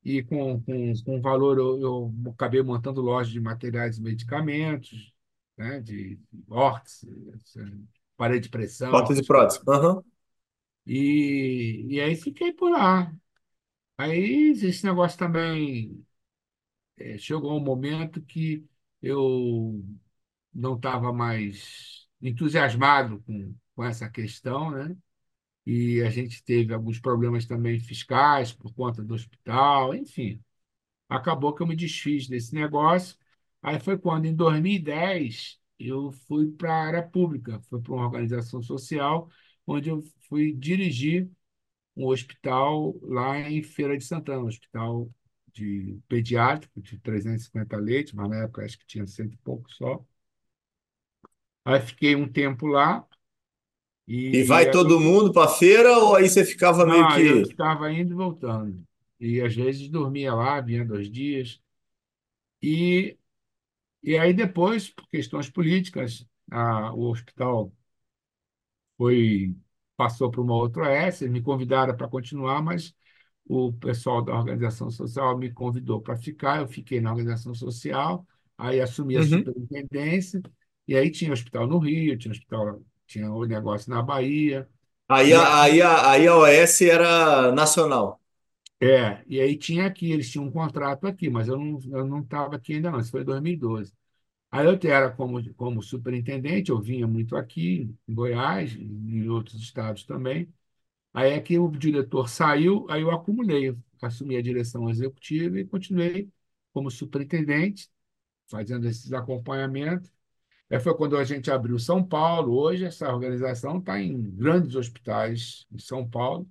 e 0.03 0.23
com, 0.23 0.61
com, 0.63 0.93
com 1.05 1.21
valor 1.21 1.57
eu, 1.59 1.81
eu 1.81 2.13
acabei 2.33 2.61
montando 2.63 3.01
loja 3.01 3.31
de 3.31 3.39
materiais 3.41 3.97
e 3.97 4.01
medicamentos, 4.03 5.13
né, 5.57 5.81
de 5.81 6.19
órtese, 6.49 7.07
parede 8.17 8.43
de 8.45 8.49
pressão, 8.49 9.03
Bota 9.03 9.13
de 9.13 9.23
essas 9.23 9.29
coisas. 9.29 9.49
prótese. 9.49 9.61
Aham. 9.67 10.03
E, 10.85 11.85
e 11.89 12.01
aí 12.01 12.15
fiquei 12.15 12.51
por 12.53 12.71
lá. 12.71 13.13
Aí 13.97 14.51
esse 14.63 14.85
negócio 14.85 15.17
também 15.19 16.05
eh, 16.97 17.17
chegou 17.17 17.57
um 17.57 17.59
momento 17.63 18.21
que 18.23 18.65
eu 19.01 19.83
não 20.53 20.75
estava 20.75 21.11
mais 21.13 22.07
entusiasmado 22.21 23.21
com, 23.23 23.55
com 23.75 23.83
essa 23.83 24.09
questão, 24.09 24.71
né? 24.71 24.95
E 25.65 26.01
a 26.01 26.09
gente 26.09 26.43
teve 26.43 26.73
alguns 26.73 26.99
problemas 26.99 27.45
também 27.45 27.79
fiscais 27.79 28.51
por 28.53 28.73
conta 28.73 29.03
do 29.03 29.13
hospital, 29.13 29.95
enfim. 29.95 30.41
Acabou 31.09 31.53
que 31.53 31.61
eu 31.63 31.67
me 31.67 31.75
desfiz 31.75 32.27
desse 32.27 32.53
negócio. 32.55 33.17
Aí 33.61 33.79
foi 33.79 33.97
quando, 33.97 34.25
em 34.25 34.35
2010, 34.35 35.59
eu 35.79 36.11
fui 36.11 36.51
para 36.51 36.73
a 36.73 36.85
área 36.87 37.03
pública, 37.03 37.59
fui 37.69 37.81
para 37.81 37.93
uma 37.93 38.05
organização 38.05 38.61
social, 38.61 39.29
onde 39.67 39.89
eu 39.89 40.01
fui 40.29 40.53
dirigir 40.53 41.29
um 41.95 42.07
hospital 42.07 42.95
lá 43.03 43.39
em 43.39 43.61
Feira 43.63 43.97
de 43.97 44.03
Santana, 44.05 44.43
um 44.43 44.47
hospital 44.47 45.09
de 45.53 45.99
pediátrico 46.07 46.81
de 46.81 46.97
350 46.99 47.77
leitos, 47.77 48.13
mas 48.13 48.29
na 48.29 48.43
época 48.43 48.65
acho 48.65 48.77
que 48.79 48.85
tinha 48.87 49.05
cento 49.07 49.33
e 49.33 49.37
pouco 49.37 49.71
só. 49.71 50.03
Aí 51.65 51.81
fiquei 51.81 52.15
um 52.15 52.31
tempo 52.31 52.67
lá 52.67 53.05
E 54.31 54.41
e 54.41 54.43
vai 54.43 54.69
todo 54.69 54.99
mundo 54.99 55.31
para 55.31 55.47
feira 55.49 55.97
ou 55.99 56.15
aí 56.15 56.27
você 56.29 56.43
ficava 56.43 56.85
meio 56.85 57.07
não, 57.07 57.19
eu 57.21 57.41
que. 57.41 57.43
ficava 57.43 57.91
indo 57.91 58.11
e 58.13 58.15
voltando. 58.15 58.83
E 59.19 59.41
às 59.41 59.55
vezes 59.55 59.89
dormia 59.89 60.33
lá, 60.33 60.59
vinha 60.61 60.85
dois 60.85 61.09
dias. 61.09 61.61
E, 62.61 63.17
e 64.03 64.17
aí 64.17 64.33
depois, 64.33 64.89
por 64.89 65.07
questões 65.09 65.49
políticas, 65.51 66.27
a, 66.51 66.93
o 66.93 67.09
hospital 67.11 67.73
foi 68.97 69.55
passou 69.95 70.29
para 70.31 70.41
uma 70.41 70.55
outra 70.55 70.83
OS, 70.89 71.21
me 71.29 71.41
convidaram 71.41 71.95
para 71.95 72.07
continuar, 72.07 72.61
mas 72.61 72.95
o 73.45 73.71
pessoal 73.73 74.23
da 74.23 74.33
organização 74.35 74.89
social 74.89 75.37
me 75.37 75.51
convidou 75.53 76.01
para 76.01 76.17
ficar, 76.17 76.61
eu 76.61 76.67
fiquei 76.67 76.99
na 77.01 77.11
organização 77.11 77.53
social, 77.53 78.25
aí 78.57 78.81
assumi 78.81 79.17
a 79.17 79.21
Uhum. 79.21 79.53
superintendência, 79.53 80.41
e 80.87 80.95
aí 80.97 81.11
tinha 81.11 81.33
hospital 81.33 81.67
no 81.67 81.79
Rio, 81.79 82.17
tinha 82.17 82.31
hospital, 82.31 82.83
tinha 83.07 83.31
o 83.31 83.45
negócio 83.45 83.89
na 83.91 84.01
Bahia, 84.01 84.69
Aí, 85.07 85.33
a- 85.33 85.61
aí, 85.61 85.81
a- 85.81 86.09
aí 86.11 86.27
a 86.27 86.35
OS 86.35 86.89
era 86.89 87.51
nacional. 87.53 88.19
é, 88.81 89.23
e 89.27 89.39
aí 89.39 89.57
tinha 89.57 89.85
aqui, 89.87 90.11
eles 90.11 90.29
tinham 90.31 90.45
um 90.45 90.51
contrato 90.51 91.07
aqui, 91.07 91.29
mas 91.29 91.47
eu 91.47 91.57
não 91.57 91.79
eu 91.97 92.05
não 92.05 92.19
estava 92.21 92.55
aqui 92.55 92.73
ainda 92.75 92.91
não, 92.91 92.99
isso 92.99 93.11
foi 93.11 93.21
em 93.21 93.25
2012. 93.25 93.93
Aí 94.51 94.65
eu 94.67 94.79
era 94.91 95.11
como, 95.11 95.53
como 95.55 95.81
superintendente, 95.83 96.69
eu 96.71 96.79
vinha 96.81 97.07
muito 97.07 97.35
aqui 97.35 97.89
em 98.07 98.13
Goiás, 98.15 98.73
e 98.75 98.83
em 98.83 99.29
outros 99.29 99.61
estados 99.61 100.03
também, 100.05 100.53
Aí 101.13 101.31
é 101.33 101.41
que 101.41 101.59
o 101.59 101.69
diretor 101.71 102.29
saiu, 102.29 102.87
aí 102.89 103.01
eu 103.03 103.11
acumulei, 103.11 103.69
eu 103.69 103.77
assumi 104.01 104.37
a 104.37 104.41
direção 104.43 104.89
executiva 104.89 105.59
e 105.59 105.65
continuei 105.67 106.29
como 106.73 106.91
superintendente, 106.91 107.89
fazendo 108.47 108.87
esses 108.87 109.13
acompanhamentos. 109.13 110.11
Aí 110.69 110.79
foi 110.79 110.95
quando 110.95 111.17
a 111.17 111.23
gente 111.23 111.51
abriu 111.51 111.77
São 111.77 112.03
Paulo. 112.03 112.57
Hoje 112.57 112.85
essa 112.85 113.11
organização 113.13 113.77
está 113.77 113.99
em 113.99 114.31
grandes 114.31 114.75
hospitais 114.75 115.65
em 115.71 115.77
São 115.79 116.07
Paulo. 116.07 116.47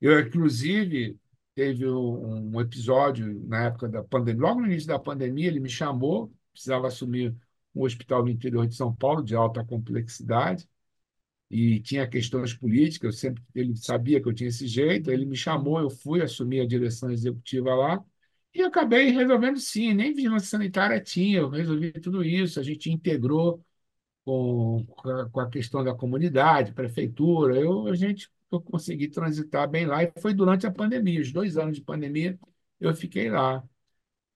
Eu, 0.00 0.18
inclusive, 0.20 1.18
teve 1.54 1.88
um 1.88 2.60
episódio 2.60 3.42
na 3.46 3.64
época 3.66 3.88
da 3.88 4.04
pandemia, 4.04 4.42
logo 4.42 4.60
no 4.60 4.66
início 4.66 4.88
da 4.88 4.98
pandemia, 4.98 5.48
ele 5.48 5.60
me 5.60 5.70
chamou, 5.70 6.32
precisava 6.52 6.86
assumir 6.88 7.34
um 7.74 7.82
hospital 7.82 8.22
no 8.22 8.30
interior 8.30 8.66
de 8.66 8.74
São 8.74 8.94
Paulo, 8.94 9.22
de 9.22 9.34
alta 9.34 9.64
complexidade 9.64 10.68
e 11.50 11.80
tinha 11.80 12.06
questões 12.08 12.52
políticas, 12.54 13.14
eu 13.14 13.18
sempre 13.18 13.42
ele 13.54 13.76
sabia 13.76 14.20
que 14.20 14.28
eu 14.28 14.34
tinha 14.34 14.48
esse 14.48 14.66
jeito, 14.66 15.10
ele 15.10 15.24
me 15.24 15.36
chamou, 15.36 15.80
eu 15.80 15.90
fui 15.90 16.20
assumir 16.22 16.60
a 16.60 16.66
direção 16.66 17.10
executiva 17.10 17.74
lá 17.74 18.04
e 18.56 18.62
acabei 18.62 19.10
resolvendo 19.10 19.58
sim, 19.58 19.94
nem 19.94 20.14
vigilância 20.14 20.48
sanitária 20.48 21.00
tinha, 21.00 21.38
eu 21.40 21.48
resolvi 21.48 21.92
tudo 21.92 22.24
isso, 22.24 22.60
a 22.60 22.62
gente 22.62 22.90
integrou 22.90 23.64
com, 24.24 24.84
com 25.32 25.40
a 25.40 25.50
questão 25.50 25.84
da 25.84 25.94
comunidade, 25.94 26.72
prefeitura, 26.72 27.58
eu, 27.58 27.86
a 27.88 27.94
gente 27.94 28.30
eu 28.50 28.60
consegui 28.60 29.08
transitar 29.08 29.68
bem 29.68 29.86
lá 29.86 30.04
e 30.04 30.12
foi 30.20 30.32
durante 30.34 30.66
a 30.66 30.70
pandemia, 30.72 31.20
os 31.20 31.32
dois 31.32 31.56
anos 31.58 31.76
de 31.76 31.82
pandemia 31.82 32.38
eu 32.80 32.94
fiquei 32.94 33.30
lá. 33.30 33.62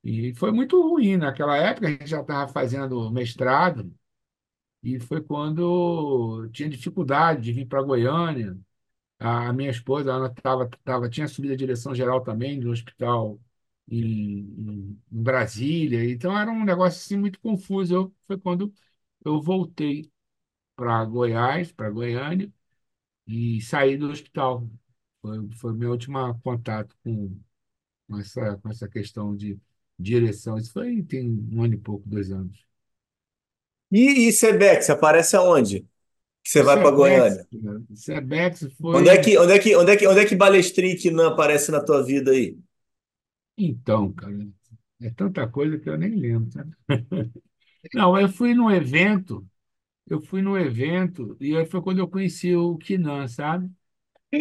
E 0.05 0.35
foi 0.35 0.53
muito 0.53 0.81
ruim 0.83 1.17
naquela 1.17 1.57
época, 1.57 1.89
a 1.89 1.91
gente 1.91 2.07
já 2.09 2.21
estava 2.23 2.53
fazendo 2.53 3.11
mestrado, 3.11 3.93
e 4.83 4.99
foi 5.01 5.21
quando 5.23 6.49
tinha 6.53 6.69
dificuldade 6.69 7.43
de 7.43 7.53
vir 7.53 7.67
para 7.67 7.83
Goiânia. 7.83 8.57
A 9.19 9.53
minha 9.53 9.71
esposa, 9.71 10.11
ela 10.13 10.31
tava, 10.31 10.69
tava, 10.85 11.09
tinha 11.11 11.29
subido 11.29 11.55
a 11.55 11.57
direção 11.57 11.95
geral 11.95 12.23
também 12.23 12.61
do 12.61 12.71
hospital 12.71 13.41
em, 13.91 14.39
em, 14.59 15.03
Brasília. 15.11 16.09
Então 16.11 16.39
era 16.39 16.51
um 16.51 16.65
negócio 16.65 16.99
assim 16.99 17.17
muito 17.17 17.41
confuso. 17.41 17.95
Eu, 17.95 18.15
foi 18.27 18.39
quando 18.39 18.73
eu 19.25 19.41
voltei 19.43 20.11
para 20.77 21.05
Goiás, 21.05 21.73
para 21.73 21.91
Goiânia, 21.91 22.53
e 23.27 23.61
saí 23.63 23.97
do 23.97 24.11
hospital. 24.11 24.69
Foi, 25.21 25.49
foi 25.57 25.75
meu 25.75 25.91
último 25.91 26.19
contato 26.43 26.97
com, 27.05 27.37
com 28.09 28.19
essa, 28.19 28.57
com 28.59 28.71
essa 28.71 28.89
questão 28.89 29.37
de 29.37 29.59
direção. 29.99 30.57
Isso 30.59 30.73
foi 30.73 31.03
tem 31.03 31.29
um 31.53 31.63
ano 31.63 31.75
e 31.75 31.79
pouco, 31.79 32.09
dois 32.09 32.31
anos. 32.31 32.65
E, 33.91 34.29
e 34.29 34.33
Sebex, 34.33 34.89
aparece 34.89 35.37
aonde? 35.37 35.81
Que 36.43 36.51
você 36.51 36.63
vai 36.63 36.81
para 36.81 36.91
Goiânia? 36.91 37.47
Sebex 37.95 38.67
Onde 38.81 39.09
é 39.11 39.15
foi 39.17 39.25
que, 39.25 39.39
onde 39.39 39.53
é 39.53 39.59
que, 39.59 39.77
onde 39.77 39.91
é 39.91 39.97
que, 39.97 40.07
onde 40.07 40.21
é 40.21 40.25
que 40.25 40.37
Balestrin 40.37 40.91
e 40.91 40.97
Quinan 40.97 41.29
aparece 41.29 41.71
na 41.71 41.83
tua 41.83 42.03
vida 42.03 42.31
aí? 42.31 42.57
Então, 43.67 44.13
cara, 44.13 44.35
é 45.01 45.11
tanta 45.11 45.47
coisa 45.49 45.79
que 45.79 45.89
eu 45.89 45.99
nem 45.99 46.15
lembro, 46.15 46.51
sabe? 46.53 46.75
Não, 47.95 48.19
eu 48.19 48.29
fui 48.29 48.55
num 48.55 48.71
evento, 48.71 49.47
eu 50.09 50.21
fui 50.23 50.43
num 50.43 50.57
evento, 50.59 51.37
e 51.41 51.57
aí 51.57 51.67
foi 51.67 51.83
quando 51.83 51.99
eu 52.01 52.09
conheci 52.09 52.55
o 52.57 52.77
Kinan, 52.79 53.29
sabe? 53.29 53.71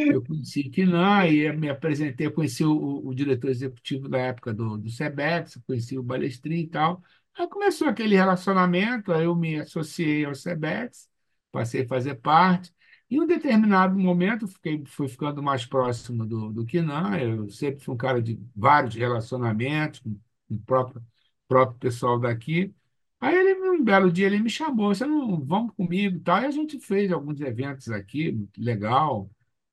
Eu 0.10 0.24
conheci 0.24 0.62
o 0.62 0.72
Kinan 0.72 1.28
e 1.28 1.52
me 1.54 1.70
apresentei, 1.70 2.28
eu 2.28 2.34
conheci 2.34 2.64
o, 2.66 3.08
o 3.08 3.14
diretor 3.16 3.50
executivo 3.50 4.10
da 4.10 4.20
época 4.20 4.54
do, 4.54 4.78
do 4.78 4.90
Sebex, 4.92 5.60
conheci 5.68 5.98
o 5.98 6.04
Balestrin 6.04 6.62
e 6.62 6.68
tal. 6.70 7.04
Aí 7.38 7.48
começou 7.50 7.88
aquele 7.90 8.16
relacionamento, 8.16 9.12
aí 9.14 9.26
eu 9.26 9.36
me 9.36 9.60
associei 9.60 10.26
ao 10.26 10.36
Sebex, 10.36 11.10
passei 11.52 11.84
a 11.84 11.88
fazer 11.88 12.16
parte. 12.16 12.74
Em 13.10 13.20
um 13.22 13.28
determinado 13.28 13.98
momento, 13.98 14.48
fiquei, 14.48 14.84
fui 14.86 15.08
ficando 15.08 15.42
mais 15.42 15.66
próximo 15.66 16.26
do, 16.26 16.52
do 16.52 16.66
Kinan. 16.66 17.18
Eu 17.18 17.50
sempre 17.50 17.84
fui 17.84 17.94
um 17.94 17.98
cara 17.98 18.22
de 18.22 18.40
vários 18.56 18.96
relacionamentos 18.96 20.00
com, 20.02 20.20
o 20.50 20.60
próprio, 20.60 21.04
próprio 21.48 21.80
pessoal 21.80 22.20
daqui. 22.20 22.74
Aí 23.20 23.36
ele, 23.36 23.56
um 23.72 23.84
belo 23.84 24.12
dia, 24.12 24.28
ele 24.28 24.40
me 24.40 24.50
chamou, 24.50 24.94
você 24.94 25.06
não, 25.06 25.44
vamos 25.46 25.74
comigo 25.76 26.18
e 26.18 26.20
tal. 26.22 26.42
E 26.42 26.46
a 26.46 26.52
gente 26.52 26.80
fez 26.80 27.12
alguns 27.12 27.42
eventos 27.42 27.90
aqui, 27.90 28.48
legal 28.58 29.30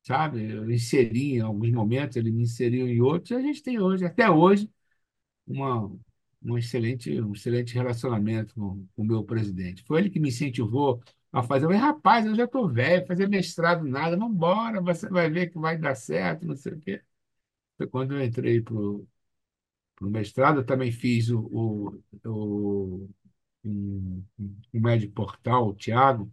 sabe? 0.06 0.52
Eu 0.52 0.70
inseri 0.70 1.34
em 1.36 1.40
alguns 1.40 1.70
momentos, 1.72 2.16
ele 2.16 2.30
me 2.30 2.44
inseriu 2.44 2.86
em 2.88 3.00
outros, 3.00 3.32
e 3.32 3.34
a 3.34 3.40
gente 3.40 3.62
tem 3.62 3.78
hoje, 3.80 4.04
até 4.04 4.30
hoje, 4.30 4.70
uma, 5.46 5.90
um 6.42 6.58
excelente, 6.58 7.20
um 7.20 7.32
excelente 7.32 7.74
relacionamento 7.74 8.54
com 8.54 8.86
o 8.96 9.04
meu 9.04 9.24
presidente. 9.24 9.84
Foi 9.84 10.00
ele 10.00 10.10
que 10.10 10.20
me 10.20 10.28
incentivou 10.30 11.02
a 11.40 11.42
fazer. 11.42 11.66
Falei, 11.66 11.80
rapaz, 11.80 12.26
eu 12.26 12.34
já 12.34 12.44
estou 12.44 12.68
velho, 12.68 13.06
fazer 13.06 13.28
mestrado 13.28 13.84
nada, 13.84 14.16
vamos 14.16 14.34
embora, 14.36 14.80
você 14.80 15.08
vai 15.08 15.30
ver 15.30 15.50
que 15.50 15.58
vai 15.58 15.76
dar 15.78 15.94
certo, 15.94 16.46
não 16.46 16.56
sei 16.56 16.72
o 16.74 16.80
quê. 16.80 17.02
Foi 17.78 17.86
quando 17.88 18.14
eu 18.16 18.24
entrei 18.24 18.60
para 18.62 18.74
o 18.74 19.06
mestrado, 20.00 20.60
eu 20.60 20.66
também 20.66 20.92
fiz 20.92 21.30
o, 21.30 21.40
o, 21.40 22.02
o, 22.28 23.08
um, 23.64 24.24
um 24.74 24.80
médio 24.80 25.10
portal, 25.12 25.68
o 25.68 25.74
Thiago, 25.74 26.30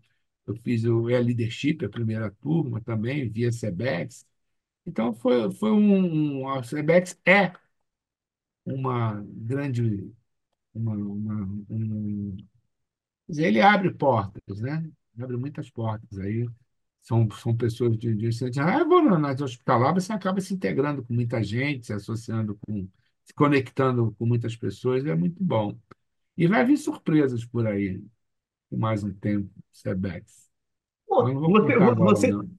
eu 0.48 0.56
fiz 0.58 0.84
o 0.86 1.10
E-Leadership, 1.10 1.84
a 1.86 1.90
primeira 1.90 2.32
turma 2.42 2.82
também, 2.82 3.30
via 3.30 3.52
Sebex, 3.52 4.28
então, 4.86 5.14
foi, 5.14 5.52
foi 5.54 5.72
um, 5.72 6.48
a 6.50 6.64
Cebex 6.64 7.20
é 7.26 7.54
uma 8.66 9.22
grande, 9.28 10.12
uma, 10.76 10.94
uma- 10.96 11.46
um, 11.70 12.38
dizer, 13.34 13.48
ele 13.48 13.62
abre 13.62 13.92
portas, 13.94 14.60
né? 14.62 14.90
Abre 15.20 15.38
muitas 15.38 15.70
portas 15.70 16.18
aí. 16.20 16.48
São, 17.02 17.30
são 17.32 17.56
pessoas 17.56 17.98
de, 17.98 18.16
de 18.16 18.30
de- 18.52 18.60
ah, 18.62 18.84
vou 18.86 19.04
na- 19.04 19.20
nas 19.20 19.42
hospitalar, 19.42 19.94
você 19.94 20.14
acaba 20.14 20.42
se 20.42 20.54
integrando 20.54 21.04
com 21.06 21.14
muita 21.14 21.44
gente, 21.44 21.86
se 21.88 21.94
associando 21.94 22.58
com, 22.68 22.88
se 23.26 23.34
conectando 23.36 24.14
com 24.18 24.26
muitas 24.26 24.56
pessoas, 24.56 25.06
é 25.06 25.16
muito 25.16 25.44
bom. 25.44 25.78
E 26.38 26.48
vai 26.48 26.66
vir 26.66 26.78
surpresas 26.78 27.46
por 27.46 27.68
aí, 27.68 28.04
por 28.70 28.80
mais 28.80 29.04
um 29.04 29.14
tempo, 29.14 29.50
Cebex. 29.74 30.50
Mas 31.18 31.26
Pô, 31.26 31.30
não 31.34 31.42
vou 31.42 31.52
você, 31.52 31.78
agora, 31.90 31.96
você, 32.00 32.28
não. 32.28 32.50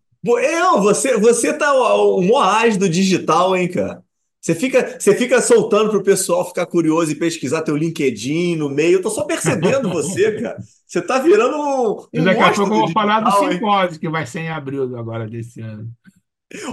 você, 0.82 1.18
você 1.18 1.58
tá 1.58 1.72
o, 1.74 2.20
o 2.20 2.38
do 2.78 2.88
digital, 2.88 3.56
hein, 3.56 3.70
cara? 3.70 4.03
Você 4.44 4.54
fica, 4.54 5.00
você 5.00 5.16
fica 5.16 5.40
soltando 5.40 5.88
pro 5.88 6.02
pessoal 6.02 6.46
ficar 6.46 6.66
curioso 6.66 7.10
e 7.10 7.14
pesquisar 7.14 7.62
teu 7.62 7.74
LinkedIn 7.74 8.56
no 8.56 8.68
meio. 8.68 8.98
Eu 8.98 9.02
tô 9.02 9.08
só 9.08 9.24
percebendo 9.24 9.88
você, 9.88 10.32
cara. 10.38 10.58
Você 10.86 11.00
tá 11.00 11.18
virando 11.18 11.56
um, 11.56 12.20
um 12.20 12.24
daqui 12.24 12.42
a 12.42 12.52
pouco 12.52 12.74
eu 12.74 12.78
vou 12.80 12.90
falar 12.92 13.20
do 13.20 13.32
simpósio, 13.32 13.98
que 13.98 14.06
vai 14.06 14.26
ser 14.26 14.40
em 14.40 14.50
abril 14.50 14.98
agora 14.98 15.26
desse 15.26 15.62
ano. 15.62 15.88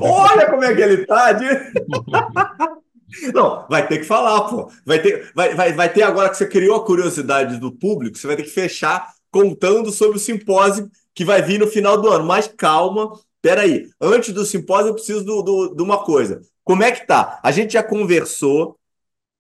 Olha 0.01 0.49
como 0.49 0.65
é 0.65 0.75
que 0.75 0.81
ele 0.81 1.05
tá. 1.05 1.31
de-. 1.31 1.47
Não, 3.33 3.65
vai 3.69 3.87
ter 3.87 3.99
que 3.99 4.03
falar, 4.03 4.41
pô. 4.49 4.69
Vai 4.85 5.01
ter, 5.01 5.31
vai, 5.33 5.55
vai, 5.55 5.71
vai 5.71 5.93
ter 5.93 6.01
agora 6.03 6.29
que 6.29 6.35
você 6.35 6.47
criou 6.47 6.75
a 6.75 6.85
curiosidade 6.85 7.57
do 7.57 7.71
público, 7.71 8.17
você 8.17 8.27
vai 8.27 8.35
ter 8.35 8.43
que 8.43 8.49
fechar 8.49 9.07
contando 9.31 9.91
sobre 9.91 10.17
o 10.17 10.19
simpósio 10.19 10.89
que 11.15 11.23
vai 11.23 11.41
vir 11.41 11.57
no 11.57 11.67
final 11.67 12.01
do 12.01 12.09
ano. 12.09 12.25
Mas 12.25 12.49
calma, 12.49 13.13
peraí. 13.41 13.87
Antes 14.01 14.33
do 14.33 14.45
simpósio, 14.45 14.89
eu 14.89 14.93
preciso 14.93 15.23
do, 15.23 15.41
do- 15.41 15.73
de 15.73 15.81
uma 15.81 16.03
coisa. 16.03 16.41
Como 16.71 16.83
é 16.83 16.91
que 16.93 17.05
tá? 17.05 17.37
A 17.43 17.51
gente 17.51 17.73
já 17.73 17.83
conversou 17.83 18.79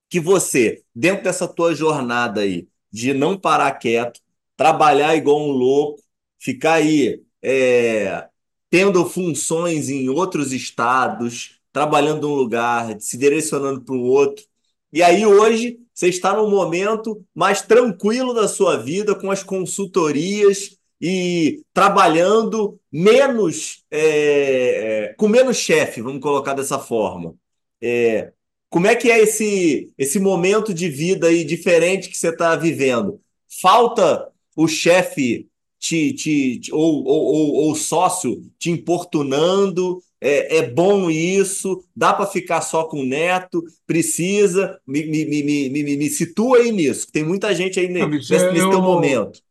que 0.09 0.19
você, 0.19 0.83
dentro 0.93 1.23
dessa 1.23 1.47
tua 1.47 1.73
jornada 1.73 2.41
aí, 2.41 2.67
de 2.91 3.13
não 3.13 3.39
parar 3.39 3.71
quieto, 3.71 4.19
trabalhar 4.57 5.15
igual 5.15 5.39
um 5.39 5.51
louco, 5.51 6.03
ficar 6.37 6.73
aí 6.73 7.23
é, 7.41 8.27
tendo 8.69 9.05
funções 9.05 9.87
em 9.87 10.09
outros 10.09 10.51
estados, 10.51 11.57
trabalhando 11.71 12.27
num 12.27 12.35
lugar, 12.35 12.99
se 12.99 13.17
direcionando 13.17 13.79
para 13.79 13.95
o 13.95 14.03
outro. 14.03 14.43
E 14.91 15.01
aí 15.01 15.25
hoje 15.25 15.79
você 15.93 16.09
está 16.09 16.35
num 16.35 16.49
momento 16.49 17.25
mais 17.33 17.61
tranquilo 17.61 18.33
da 18.33 18.49
sua 18.49 18.75
vida, 18.75 19.15
com 19.15 19.31
as 19.31 19.41
consultorias 19.41 20.77
e 21.01 21.63
trabalhando 21.73 22.79
menos, 22.91 23.83
é, 23.89 25.09
é 25.09 25.13
com 25.17 25.27
menos 25.27 25.57
chefe, 25.57 26.01
vamos 26.01 26.21
colocar 26.21 26.53
dessa 26.53 26.77
forma. 26.77 27.33
É, 27.81 28.31
como 28.69 28.85
é 28.85 28.95
que 28.95 29.09
é 29.09 29.19
esse, 29.19 29.91
esse 29.97 30.19
momento 30.19 30.73
de 30.73 30.87
vida 30.87 31.27
aí 31.27 31.43
diferente 31.43 32.09
que 32.09 32.17
você 32.17 32.29
está 32.29 32.55
vivendo? 32.55 33.19
Falta 33.61 34.29
o 34.55 34.67
chefe 34.67 35.47
te, 35.79 36.13
te, 36.13 36.59
te 36.59 36.73
ou, 36.73 37.03
ou, 37.03 37.53
ou, 37.55 37.75
sócio 37.75 38.43
te 38.59 38.69
importunando? 38.69 40.01
É, 40.21 40.57
é 40.57 40.69
bom 40.69 41.09
isso? 41.09 41.83
Dá 41.95 42.13
para 42.13 42.27
ficar 42.27 42.61
só 42.61 42.83
com 42.83 43.01
o 43.01 43.05
neto? 43.05 43.63
Precisa? 43.87 44.79
Me, 44.85 45.03
me, 45.07 45.25
me, 45.25 45.69
me, 45.69 45.97
me, 45.97 46.09
situa 46.09 46.59
aí 46.59 46.71
nisso. 46.71 47.11
Tem 47.11 47.23
muita 47.23 47.55
gente 47.55 47.79
aí 47.79 47.87
nesse, 47.87 48.31
nesse 48.31 48.59
eu, 48.59 48.69
teu 48.69 48.81
momento. 48.81 49.41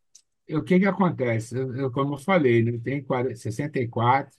O 0.56 0.62
que, 0.62 0.78
que 0.80 0.86
acontece? 0.86 1.56
Eu, 1.56 1.90
como 1.92 2.14
eu 2.14 2.18
falei, 2.18 2.62
né, 2.62 2.72
eu 2.72 2.80
tenho 2.82 3.04
40, 3.04 3.36
64 3.36 4.36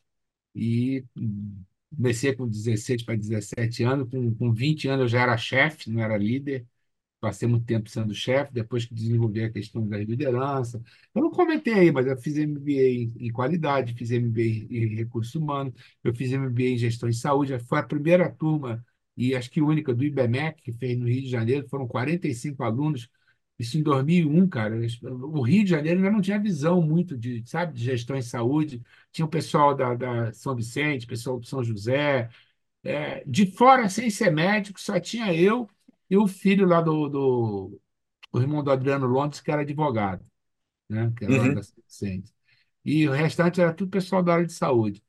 e 0.56 1.06
comecei 1.96 2.36
com 2.36 2.48
16 2.48 3.04
para 3.04 3.16
17 3.18 3.84
anos. 3.84 4.10
Com, 4.10 4.34
com 4.36 4.54
20 4.54 4.88
anos 4.88 5.04
eu 5.04 5.08
já 5.10 5.22
era 5.22 5.38
chefe, 5.38 5.90
não 5.90 6.02
era 6.02 6.18
líder 6.18 6.66
passei 7.20 7.48
muito 7.48 7.66
tempo 7.66 7.90
sendo 7.90 8.14
chefe, 8.16 8.54
depois 8.54 8.86
que 8.86 8.94
desenvolvi 8.94 9.44
a 9.44 9.52
questão 9.52 9.88
da 9.88 9.98
liderança. 9.98 10.82
Eu 11.16 11.22
não 11.24 11.32
comentei 11.32 11.74
aí, 11.74 11.92
mas 11.92 12.08
eu 12.08 12.18
fiz 12.18 12.38
MBA 12.38 12.74
em, 12.74 13.14
em 13.28 13.32
qualidade, 13.32 13.94
fiz 13.96 14.12
MBA 14.12 14.44
em 14.76 14.96
recursos 14.96 15.36
humanos, 15.36 15.74
eu 16.04 16.14
fiz 16.16 16.32
MBA 16.34 16.70
em 16.70 16.78
gestão 16.78 17.10
em 17.10 17.14
saúde. 17.14 17.58
Foi 17.62 17.80
a 17.80 17.84
primeira 17.84 18.30
turma, 18.32 18.86
e 19.18 19.36
acho 19.36 19.52
que 19.52 19.62
única, 19.62 19.94
do 19.94 20.04
IBMEC, 20.04 20.62
que 20.64 20.72
fez 20.74 20.98
no 20.98 21.08
Rio 21.08 21.22
de 21.24 21.30
Janeiro. 21.30 21.68
Foram 21.70 21.88
45 21.88 22.64
alunos. 22.64 23.10
Isso 23.62 23.78
em 23.78 23.84
2001, 23.84 24.48
cara. 24.50 24.76
O 25.04 25.42
Rio 25.42 25.64
de 25.64 25.70
Janeiro 25.72 26.00
ainda 26.00 26.12
não 26.12 26.22
tinha 26.22 26.40
visão 26.40 26.82
muito 26.82 27.18
de, 27.18 27.44
sabe, 27.48 27.74
de 27.74 27.84
gestão 27.84 28.16
em 28.18 28.22
saúde. 28.22 28.82
Tinha 29.12 29.26
o 29.26 29.30
pessoal 29.30 29.76
da, 29.76 29.94
da 29.96 30.34
São 30.34 30.56
Vicente, 30.56 31.08
pessoal 31.08 31.40
do 31.40 31.46
São 31.46 31.64
José. 31.64 32.30
É, 32.84 33.24
de 33.26 33.46
fora, 33.48 33.90
sem 33.90 34.10
ser 34.10 34.32
médico, 34.32 34.80
só 34.82 35.00
tinha 35.00 35.34
eu 35.36 35.70
e 36.10 36.18
o 36.18 36.28
filho 36.28 36.66
lá 36.68 36.82
do, 36.82 37.10
do 37.10 37.82
o 38.34 38.40
irmão 38.42 38.64
do 38.64 38.72
Adriano 38.72 39.08
Londres, 39.08 39.42
que 39.42 39.52
era 39.52 39.62
advogado, 39.64 40.26
né? 40.90 41.14
que 41.18 41.26
era 41.26 41.36
lá 41.36 41.48
Uhum. 41.48 41.52
da 41.52 41.62
Vicente. 41.88 42.34
E 42.86 43.08
o 43.10 43.14
restante 43.14 43.62
era 43.62 43.74
tudo 43.74 43.92
pessoal 43.92 44.24
da 44.24 44.34
área 44.36 44.48
de 44.48 44.54
saúde. 44.54 45.04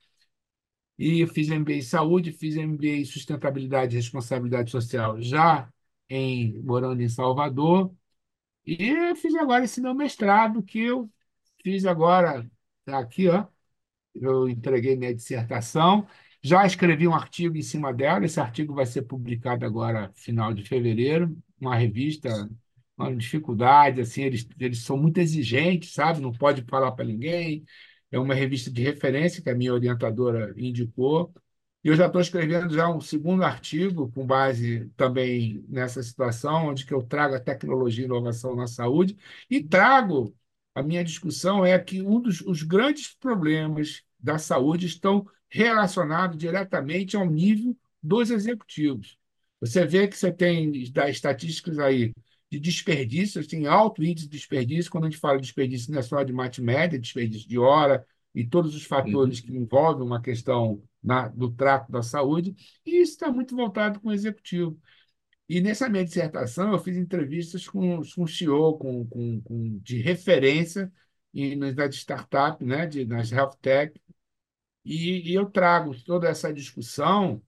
E 0.98 1.20
eu 1.20 1.28
fiz 1.28 1.48
MBA 1.50 1.76
em 1.76 1.82
saúde, 1.82 2.32
fiz 2.32 2.56
MBA 2.56 2.96
em 2.98 3.04
sustentabilidade 3.04 3.94
e 3.96 3.98
responsabilidade 3.98 4.70
social 4.70 5.20
já 5.20 5.72
em 6.08 6.60
morando 6.62 7.00
em 7.02 7.08
Salvador. 7.08 7.92
E 8.66 9.14
fiz 9.16 9.34
agora 9.34 9.64
esse 9.64 9.80
meu 9.80 9.94
mestrado, 9.94 10.62
que 10.62 10.78
eu 10.80 11.10
fiz 11.62 11.84
agora, 11.84 12.48
tá 12.84 12.98
aqui, 12.98 13.28
ó. 13.28 13.46
Eu 14.14 14.48
entreguei 14.48 14.96
minha 14.96 15.14
dissertação 15.14 16.06
já 16.42 16.66
escrevi 16.66 17.08
um 17.08 17.14
artigo 17.14 17.56
em 17.56 17.62
cima 17.62 17.92
dela, 17.94 18.24
esse 18.24 18.40
artigo 18.40 18.74
vai 18.74 18.86
ser 18.86 19.02
publicado 19.02 19.64
agora, 19.66 20.12
final 20.14 20.54
de 20.54 20.64
fevereiro, 20.64 21.36
uma 21.60 21.76
revista, 21.76 22.30
uma 22.96 23.14
dificuldade, 23.16 24.00
assim, 24.00 24.22
eles, 24.24 24.48
eles 24.58 24.80
são 24.84 24.96
muito 24.96 25.18
exigentes, 25.18 25.94
sabe? 25.94 26.20
Não 26.20 26.32
pode 26.32 26.62
falar 26.64 26.92
para 26.92 27.04
ninguém. 27.04 27.64
É 28.10 28.18
uma 28.18 28.34
revista 28.34 28.70
de 28.70 28.82
referência 28.82 29.42
que 29.42 29.50
a 29.50 29.54
minha 29.54 29.72
orientadora 29.74 30.54
indicou. 30.56 31.32
E 31.84 31.88
eu 31.88 31.96
já 31.96 32.06
estou 32.06 32.20
escrevendo 32.20 32.72
já 32.74 32.88
um 32.88 33.00
segundo 33.00 33.42
artigo 33.42 34.10
com 34.12 34.24
base 34.26 34.88
também 34.96 35.64
nessa 35.68 36.02
situação, 36.02 36.68
onde 36.68 36.86
que 36.86 36.94
eu 36.94 37.02
trago 37.02 37.34
a 37.34 37.40
tecnologia 37.40 38.04
e 38.04 38.06
inovação 38.06 38.54
na 38.54 38.66
saúde 38.68 39.16
e 39.50 39.62
trago 39.62 40.34
a 40.74 40.82
minha 40.82 41.02
discussão 41.04 41.64
é 41.64 41.78
que 41.78 42.00
um 42.02 42.20
dos 42.20 42.40
os 42.42 42.62
grandes 42.62 43.14
problemas 43.14 44.02
da 44.18 44.38
saúde 44.38 44.86
estão 44.86 45.26
relacionado 45.50 46.36
diretamente 46.36 47.16
ao 47.16 47.26
nível 47.28 47.76
dos 48.02 48.30
executivos. 48.30 49.18
Você 49.60 49.84
vê 49.84 50.08
que 50.08 50.16
você 50.16 50.32
tem 50.32 50.70
das 50.92 51.10
estatísticas 51.10 51.78
aí 51.78 52.12
de 52.50 52.58
desperdício, 52.60 53.46
tem 53.46 53.66
alto 53.66 54.02
índice 54.04 54.26
de 54.28 54.36
desperdício, 54.36 54.90
quando 54.90 55.04
a 55.06 55.10
gente 55.10 55.20
fala 55.20 55.36
de 55.36 55.42
desperdício 55.42 55.90
não 55.92 55.98
é 55.98 56.02
só 56.02 56.22
de 56.22 56.32
multimédia, 56.32 56.98
desperdício 56.98 57.48
de 57.48 57.58
hora 57.58 58.06
e 58.34 58.46
todos 58.46 58.74
os 58.74 58.84
fatores 58.84 59.40
Uhum. 59.40 59.46
que 59.46 59.52
envolvem 59.56 60.04
uma 60.06 60.20
questão 60.20 60.82
na, 61.02 61.28
do 61.28 61.50
trato 61.52 61.90
da 61.90 62.02
saúde, 62.02 62.54
e 62.86 63.00
isso 63.02 63.12
está 63.12 63.30
muito 63.32 63.56
voltado 63.56 64.00
com 64.00 64.08
o 64.08 64.12
executivo. 64.12 64.78
E 65.48 65.60
nessa 65.60 65.88
minha 65.88 66.04
dissertação, 66.04 66.72
eu 66.72 66.78
fiz 66.78 66.96
entrevistas 66.96 67.68
com, 67.68 68.00
com 68.14 68.26
CEO, 68.26 68.78
com, 68.78 69.06
com, 69.06 69.40
com, 69.42 69.78
de 69.80 70.00
referência 70.00 70.92
e 71.34 71.56
nas 71.56 71.94
startups, 71.94 72.66
né, 72.66 72.86
de, 72.86 73.04
nas 73.06 73.32
health 73.32 73.56
tech, 73.60 74.00
e, 74.84 75.30
e 75.30 75.34
eu 75.34 75.46
trago 75.50 75.94
toda 76.04 76.28
essa 76.28 76.52
discussão, 76.52 77.42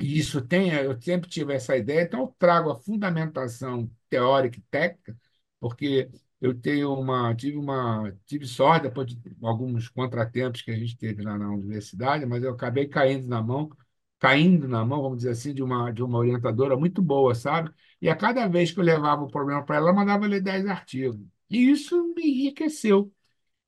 e 0.00 0.18
isso 0.18 0.40
tem, 0.40 0.70
eu 0.72 1.00
sempre 1.00 1.28
tive 1.28 1.54
essa 1.54 1.76
ideia, 1.76 2.02
então 2.02 2.20
eu 2.20 2.34
trago 2.38 2.70
a 2.70 2.78
fundamentação 2.78 3.90
teórica 4.08 4.58
e 4.58 4.62
técnica, 4.70 5.16
porque 5.60 6.08
eu 6.40 6.54
tenho 6.58 6.92
uma, 6.94 7.34
tive 7.34 7.56
uma, 7.58 8.12
tive 8.26 8.46
sorte 8.46 8.84
depois 8.84 9.06
de 9.08 9.18
alguns 9.42 9.88
contratempos 9.88 10.62
que 10.62 10.70
a 10.70 10.76
gente 10.78 10.96
teve 10.96 11.22
lá 11.22 11.36
na 11.38 11.50
universidade, 11.50 12.24
mas 12.26 12.42
eu 12.42 12.52
acabei 12.52 12.86
caindo 12.88 13.26
na 13.28 13.42
mão, 13.42 13.70
caindo 14.18 14.68
na 14.68 14.84
mão, 14.84 15.02
vamos 15.02 15.18
dizer 15.18 15.30
assim, 15.30 15.54
de 15.54 15.62
uma, 15.62 15.90
de 15.92 16.02
uma 16.02 16.18
orientadora 16.18 16.76
muito 16.76 17.02
boa, 17.02 17.34
sabe? 17.34 17.70
E 18.00 18.08
a 18.08 18.16
cada 18.16 18.46
vez 18.48 18.70
que 18.72 18.78
eu 18.80 18.84
levava 18.84 19.22
o 19.24 19.28
problema 19.30 19.64
para 19.64 19.76
ela, 19.76 19.88
ela 19.90 19.96
mandava 19.96 20.26
ler 20.26 20.40
10 20.40 20.66
artigos. 20.66 21.20
E 21.50 21.70
isso 21.70 22.14
me 22.14 22.22
enriqueceu. 22.24 23.12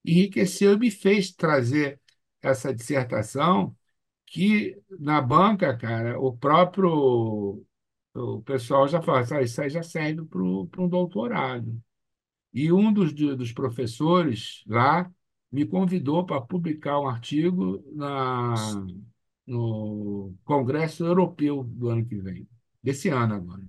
Enriqueceu 0.04 0.74
e 0.74 0.78
me 0.78 0.90
fez 0.90 1.32
trazer 1.32 2.00
essa 2.42 2.74
dissertação 2.74 3.76
que 4.26 4.80
na 5.00 5.20
banca, 5.22 5.76
cara, 5.76 6.18
o 6.20 6.36
próprio 6.36 7.64
o 8.14 8.42
pessoal 8.42 8.88
já 8.88 9.02
fala, 9.02 9.24
"Ah, 9.32 9.42
isso 9.42 9.60
aí 9.62 9.70
já 9.70 9.82
serve 9.82 10.24
para 10.26 10.42
um 10.42 10.88
doutorado. 10.88 11.80
E 12.52 12.72
um 12.72 12.92
dos, 12.92 13.12
dos 13.12 13.52
professores 13.52 14.64
lá 14.66 15.10
me 15.50 15.66
convidou 15.66 16.24
para 16.24 16.40
publicar 16.40 17.00
um 17.00 17.08
artigo 17.08 17.82
na, 17.94 18.54
no 19.46 20.34
Congresso 20.44 21.04
Europeu 21.04 21.64
do 21.64 21.88
ano 21.88 22.04
que 22.04 22.16
vem, 22.16 22.48
desse 22.82 23.08
ano 23.08 23.34
agora. 23.34 23.62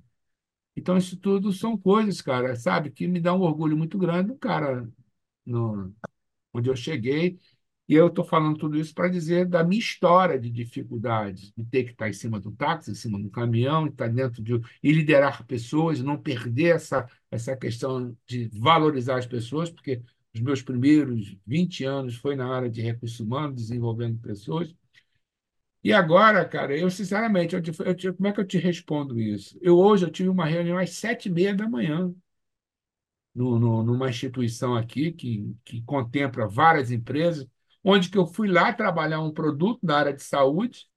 Então, 0.75 0.97
isso 0.97 1.17
tudo 1.17 1.51
são 1.51 1.77
coisas, 1.77 2.21
cara, 2.21 2.55
sabe, 2.55 2.91
que 2.91 3.07
me 3.07 3.19
dá 3.19 3.33
um 3.33 3.41
orgulho 3.41 3.77
muito 3.77 3.97
grande 3.97 4.35
cara 4.35 4.89
no, 5.45 5.93
onde 6.53 6.69
eu 6.69 6.75
cheguei 6.75 7.39
e 7.91 7.95
eu 7.95 8.07
estou 8.07 8.23
falando 8.23 8.57
tudo 8.57 8.79
isso 8.79 8.93
para 8.93 9.09
dizer 9.09 9.45
da 9.45 9.65
minha 9.65 9.77
história 9.79 10.39
de 10.39 10.49
dificuldades, 10.49 11.51
de 11.57 11.65
ter 11.65 11.83
que 11.83 11.91
estar 11.91 12.07
em 12.07 12.13
cima 12.13 12.39
do 12.39 12.49
táxi, 12.53 12.89
em 12.91 12.95
cima 12.95 13.19
do 13.21 13.29
caminhão, 13.29 13.85
estar 13.85 14.07
dentro 14.07 14.41
de 14.41 14.53
e 14.81 14.93
liderar 14.93 15.45
pessoas, 15.45 16.01
não 16.01 16.17
perder 16.17 16.75
essa, 16.77 17.05
essa 17.29 17.53
questão 17.57 18.15
de 18.25 18.47
valorizar 18.53 19.17
as 19.17 19.25
pessoas, 19.25 19.69
porque 19.69 20.01
os 20.33 20.39
meus 20.39 20.61
primeiros 20.61 21.35
20 21.45 21.83
anos 21.83 22.15
foi 22.15 22.33
na 22.33 22.47
área 22.55 22.69
de 22.69 22.81
recursos 22.81 23.19
humanos, 23.19 23.57
desenvolvendo 23.57 24.17
pessoas. 24.19 24.73
E 25.83 25.91
agora, 25.93 26.45
cara, 26.47 26.77
eu 26.77 26.89
sinceramente, 26.91 27.55
eu 27.55 27.61
eu 28.03 28.15
como 28.15 28.27
é 28.27 28.31
que 28.31 28.39
eu 28.39 28.47
te 28.47 28.57
respondo 28.57 29.19
isso? 29.19 29.57
Eu 29.61 29.77
hoje 29.77 30.05
eu 30.05 30.11
tive 30.11 30.29
uma 30.29 30.45
reunião 30.45 30.77
às 30.77 30.91
sete 30.91 31.27
e 31.27 31.31
meia 31.31 31.55
da 31.55 31.67
manhã 31.67 32.13
no, 33.33 33.59
no, 33.59 33.83
numa 33.83 34.09
instituição 34.09 34.75
aqui 34.75 35.11
que, 35.11 35.55
que 35.63 35.81
contempla 35.83 36.47
várias 36.47 36.91
empresas, 36.91 37.47
onde 37.83 38.09
que 38.09 38.17
eu 38.17 38.27
fui 38.27 38.47
lá 38.49 38.73
trabalhar 38.73 39.21
um 39.21 39.31
produto 39.33 39.79
da 39.85 39.97
área 39.99 40.13
de 40.13 40.23
saúde, 40.23 40.87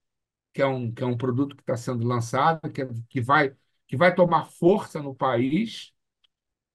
que 0.52 0.62
é 0.62 0.66
um, 0.66 0.92
que 0.92 1.02
é 1.02 1.06
um 1.06 1.16
produto 1.16 1.56
que 1.56 1.62
está 1.62 1.76
sendo 1.76 2.06
lançado, 2.06 2.70
que, 2.72 2.82
é, 2.82 2.88
que, 3.10 3.20
vai, 3.20 3.54
que 3.88 3.96
vai 3.96 4.14
tomar 4.14 4.46
força 4.46 5.02
no 5.02 5.14
país, 5.14 5.92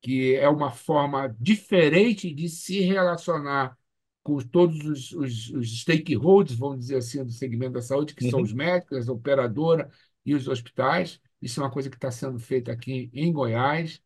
que 0.02 0.36
é 0.36 0.48
uma 0.50 0.72
forma 0.72 1.36
diferente 1.40 2.34
de 2.34 2.48
se 2.50 2.80
relacionar 2.82 3.78
com 4.24 4.38
todos 4.40 4.86
os, 4.86 5.12
os, 5.14 5.50
os 5.52 5.80
stakeholders, 5.82 6.58
vamos 6.58 6.80
dizer 6.80 6.98
assim, 6.98 7.24
do 7.24 7.32
segmento 7.32 7.74
da 7.74 7.82
saúde, 7.82 8.14
que 8.16 8.24
são 8.24 8.42
os 8.42 8.52
Uhum. 8.52 8.54
médicos, 8.54 9.10
a 9.10 9.14
operadora 9.14 9.90
e 10.26 10.34
os 10.36 10.48
hospitais. 10.48 11.20
Isso 11.42 11.60
é 11.60 11.64
uma 11.64 11.72
coisa 11.72 11.90
que 11.90 11.96
está 11.98 12.12
sendo 12.12 12.40
feita 12.40 12.72
aqui 12.72 13.10
em 13.14 13.32
Goiás 13.34 14.02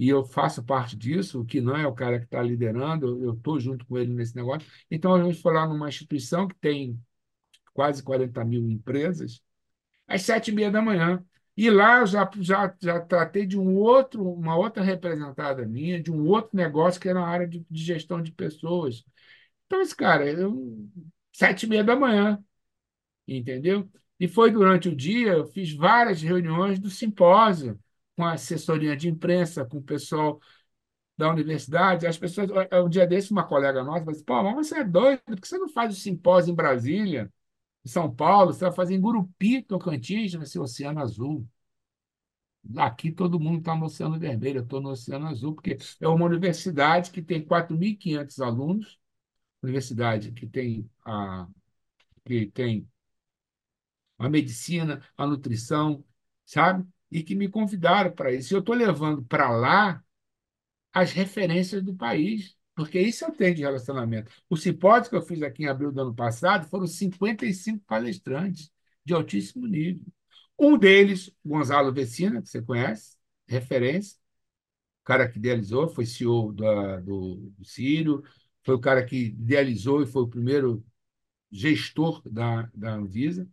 e 0.00 0.08
eu 0.08 0.24
faço 0.24 0.64
parte 0.64 0.96
disso, 0.96 1.42
o 1.42 1.44
que 1.44 1.60
não 1.60 1.76
é 1.76 1.86
o 1.86 1.92
cara 1.94 2.18
que 2.18 2.24
está 2.24 2.42
liderando, 2.42 3.22
eu 3.22 3.34
estou 3.34 3.60
junto 3.60 3.84
com 3.84 3.98
ele 3.98 4.14
nesse 4.14 4.34
negócio. 4.34 4.66
Então, 4.90 5.14
a 5.14 5.22
gente 5.22 5.42
foi 5.42 5.52
lá 5.52 5.66
numa 5.68 5.90
instituição 5.90 6.48
que 6.48 6.54
tem 6.54 6.98
quase 7.74 8.02
40 8.02 8.42
mil 8.44 8.70
empresas, 8.70 9.42
às 10.08 10.22
sete 10.22 10.50
e 10.50 10.54
meia 10.54 10.70
da 10.70 10.82
manhã. 10.82 11.24
E 11.56 11.70
lá 11.70 12.00
eu 12.00 12.06
já, 12.06 12.30
já, 12.40 12.74
já 12.82 13.00
tratei 13.00 13.46
de 13.46 13.58
um 13.58 13.76
outro, 13.76 14.26
uma 14.32 14.56
outra 14.56 14.82
representada 14.82 15.66
minha, 15.66 16.02
de 16.02 16.10
um 16.10 16.26
outro 16.26 16.56
negócio 16.56 17.00
que 17.00 17.08
era 17.08 17.20
na 17.20 17.28
área 17.28 17.46
de, 17.48 17.64
de 17.70 17.84
gestão 17.84 18.22
de 18.22 18.32
pessoas. 18.32 19.04
Então, 19.66 19.82
esse 19.82 19.94
cara, 19.96 20.26
eu, 20.30 20.88
sete 21.32 21.64
e 21.66 21.68
meia 21.68 21.84
da 21.84 21.96
manhã, 21.96 22.42
entendeu? 23.28 23.90
E 24.18 24.28
foi 24.28 24.50
durante 24.50 24.88
o 24.88 24.96
dia, 24.96 25.32
eu 25.34 25.46
fiz 25.46 25.72
várias 25.74 26.22
reuniões 26.22 26.78
do 26.78 26.90
simpósio, 26.90 27.78
com 28.20 28.26
a 28.26 28.32
assessoria 28.34 28.94
de 28.94 29.08
imprensa, 29.08 29.64
com 29.64 29.78
o 29.78 29.82
pessoal 29.82 30.38
da 31.16 31.30
universidade. 31.30 32.06
As 32.06 32.18
pessoas, 32.18 32.50
um 32.84 32.88
dia 32.88 33.06
desse, 33.06 33.32
uma 33.32 33.46
colega 33.46 33.82
nossa 33.82 34.00
falou 34.00 34.12
assim: 34.12 34.24
pô, 34.24 34.42
mas 34.42 34.68
você 34.68 34.78
é 34.80 34.84
doido, 34.84 35.22
por 35.24 35.40
que 35.40 35.48
você 35.48 35.58
não 35.58 35.68
faz 35.70 35.96
o 35.96 36.00
simpósio 36.00 36.52
em 36.52 36.54
Brasília, 36.54 37.32
em 37.84 37.88
São 37.88 38.14
Paulo? 38.14 38.52
Você 38.52 38.64
vai 38.66 38.72
fazer 38.74 38.94
em 38.94 39.00
Gurupi, 39.00 39.62
Tocantins, 39.62 40.34
vai 40.34 40.46
ser 40.46 40.60
Oceano 40.60 41.00
Azul. 41.00 41.48
Aqui 42.76 43.10
todo 43.10 43.40
mundo 43.40 43.60
está 43.60 43.74
no 43.74 43.86
Oceano 43.86 44.18
Vermelho, 44.18 44.58
eu 44.58 44.62
estou 44.64 44.80
no 44.80 44.90
Oceano 44.90 45.26
Azul, 45.26 45.54
porque 45.54 45.78
é 46.00 46.08
uma 46.08 46.26
universidade 46.26 47.10
que 47.10 47.22
tem 47.22 47.42
4.500 47.44 48.38
alunos, 48.40 48.98
universidade 49.62 50.32
que 50.32 50.46
tem 50.46 50.90
a, 51.04 51.48
que 52.24 52.46
tem 52.48 52.88
a 54.18 54.28
medicina, 54.28 55.02
a 55.16 55.26
nutrição, 55.26 56.04
sabe? 56.44 56.86
E 57.10 57.22
que 57.22 57.34
me 57.34 57.48
convidaram 57.48 58.12
para 58.12 58.32
isso. 58.32 58.54
Eu 58.54 58.60
estou 58.60 58.74
levando 58.74 59.22
para 59.24 59.50
lá 59.50 60.02
as 60.92 61.12
referências 61.12 61.82
do 61.82 61.94
país, 61.94 62.56
porque 62.74 63.00
isso 63.00 63.24
eu 63.24 63.32
tenho 63.32 63.54
de 63.54 63.62
relacionamento. 63.62 64.32
O 64.48 64.56
simpósio 64.56 65.10
que 65.10 65.16
eu 65.16 65.22
fiz 65.22 65.42
aqui 65.42 65.64
em 65.64 65.66
abril 65.68 65.92
do 65.92 66.00
ano 66.00 66.14
passado 66.14 66.68
foram 66.68 66.86
55 66.86 67.84
palestrantes 67.86 68.70
de 69.04 69.14
altíssimo 69.14 69.66
nível. 69.66 70.04
Um 70.58 70.76
deles, 70.78 71.32
Gonzalo 71.44 71.92
Vecina, 71.92 72.42
que 72.42 72.48
você 72.48 72.62
conhece, 72.62 73.16
referência, 73.48 74.18
o 75.02 75.04
cara 75.04 75.28
que 75.28 75.38
idealizou, 75.38 75.88
foi 75.88 76.06
CEO 76.06 76.52
do, 76.52 77.00
do, 77.00 77.36
do 77.58 77.64
Círio, 77.64 78.22
foi 78.64 78.74
o 78.74 78.80
cara 78.80 79.04
que 79.04 79.16
idealizou 79.16 80.02
e 80.02 80.06
foi 80.06 80.22
o 80.22 80.28
primeiro 80.28 80.84
gestor 81.50 82.22
da, 82.30 82.70
da 82.74 82.94
Anvisa. 82.94 83.48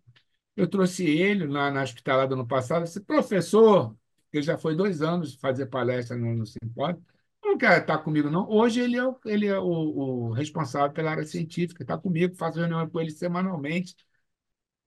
Eu 0.58 0.68
trouxe 0.68 1.05
ele 1.05 1.47
lá 1.47 1.72
na 1.72 1.84
hospitalada 1.84 2.36
no 2.36 2.47
passado, 2.47 2.84
disse, 2.84 2.99
professor, 3.01 3.95
ele 4.34 4.43
já 4.43 4.58
foi 4.58 4.76
dois 4.76 5.01
anos 5.01 5.36
fazer 5.36 5.68
palestra 5.68 6.18
no, 6.18 6.34
no 6.36 6.45
simpósio, 6.45 7.03
não 7.43 7.58
quer 7.58 7.80
estar 7.82 7.99
comigo, 7.99 8.30
não. 8.30 8.49
Hoje 8.49 8.82
ele 8.82 8.97
é, 8.97 9.03
o, 9.05 9.18
ele 9.26 9.47
é 9.47 9.60
o, 9.60 9.64
o 9.66 10.32
responsável 10.32 10.91
pela 10.91 11.12
área 11.12 11.24
científica, 11.26 11.84
está 11.84 11.97
comigo, 11.97 12.36
faço 12.36 12.60
reunião 12.60 12.89
com 12.89 12.99
ele 12.99 13.12
semanalmente, 13.12 13.95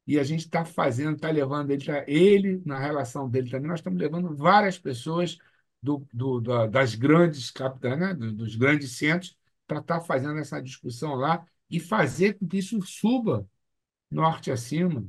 e 0.06 0.18
a 0.18 0.24
gente 0.24 0.40
está 0.40 0.64
fazendo, 0.64 1.16
está 1.16 1.30
levando 1.30 1.70
ele, 1.70 1.84
tá, 1.84 2.04
ele, 2.08 2.62
na 2.66 2.78
relação 2.78 3.28
dele 3.28 3.50
também, 3.50 3.68
nós 3.68 3.80
estamos 3.80 3.98
levando 4.00 4.36
várias 4.36 4.78
pessoas 4.78 5.38
do, 5.82 6.06
do, 6.12 6.40
da, 6.40 6.66
das 6.66 6.94
grandes 6.94 7.50
capitais, 7.50 7.98
né, 7.98 8.14
dos 8.14 8.56
grandes 8.56 8.96
centros, 8.96 9.36
para 9.66 9.78
estar 9.80 10.00
tá 10.00 10.04
fazendo 10.04 10.38
essa 10.38 10.60
discussão 10.60 11.14
lá 11.14 11.46
e 11.70 11.78
fazer 11.78 12.34
com 12.38 12.46
que 12.48 12.58
isso 12.58 12.80
suba 12.82 13.48
norte 14.10 14.50
acima. 14.50 15.06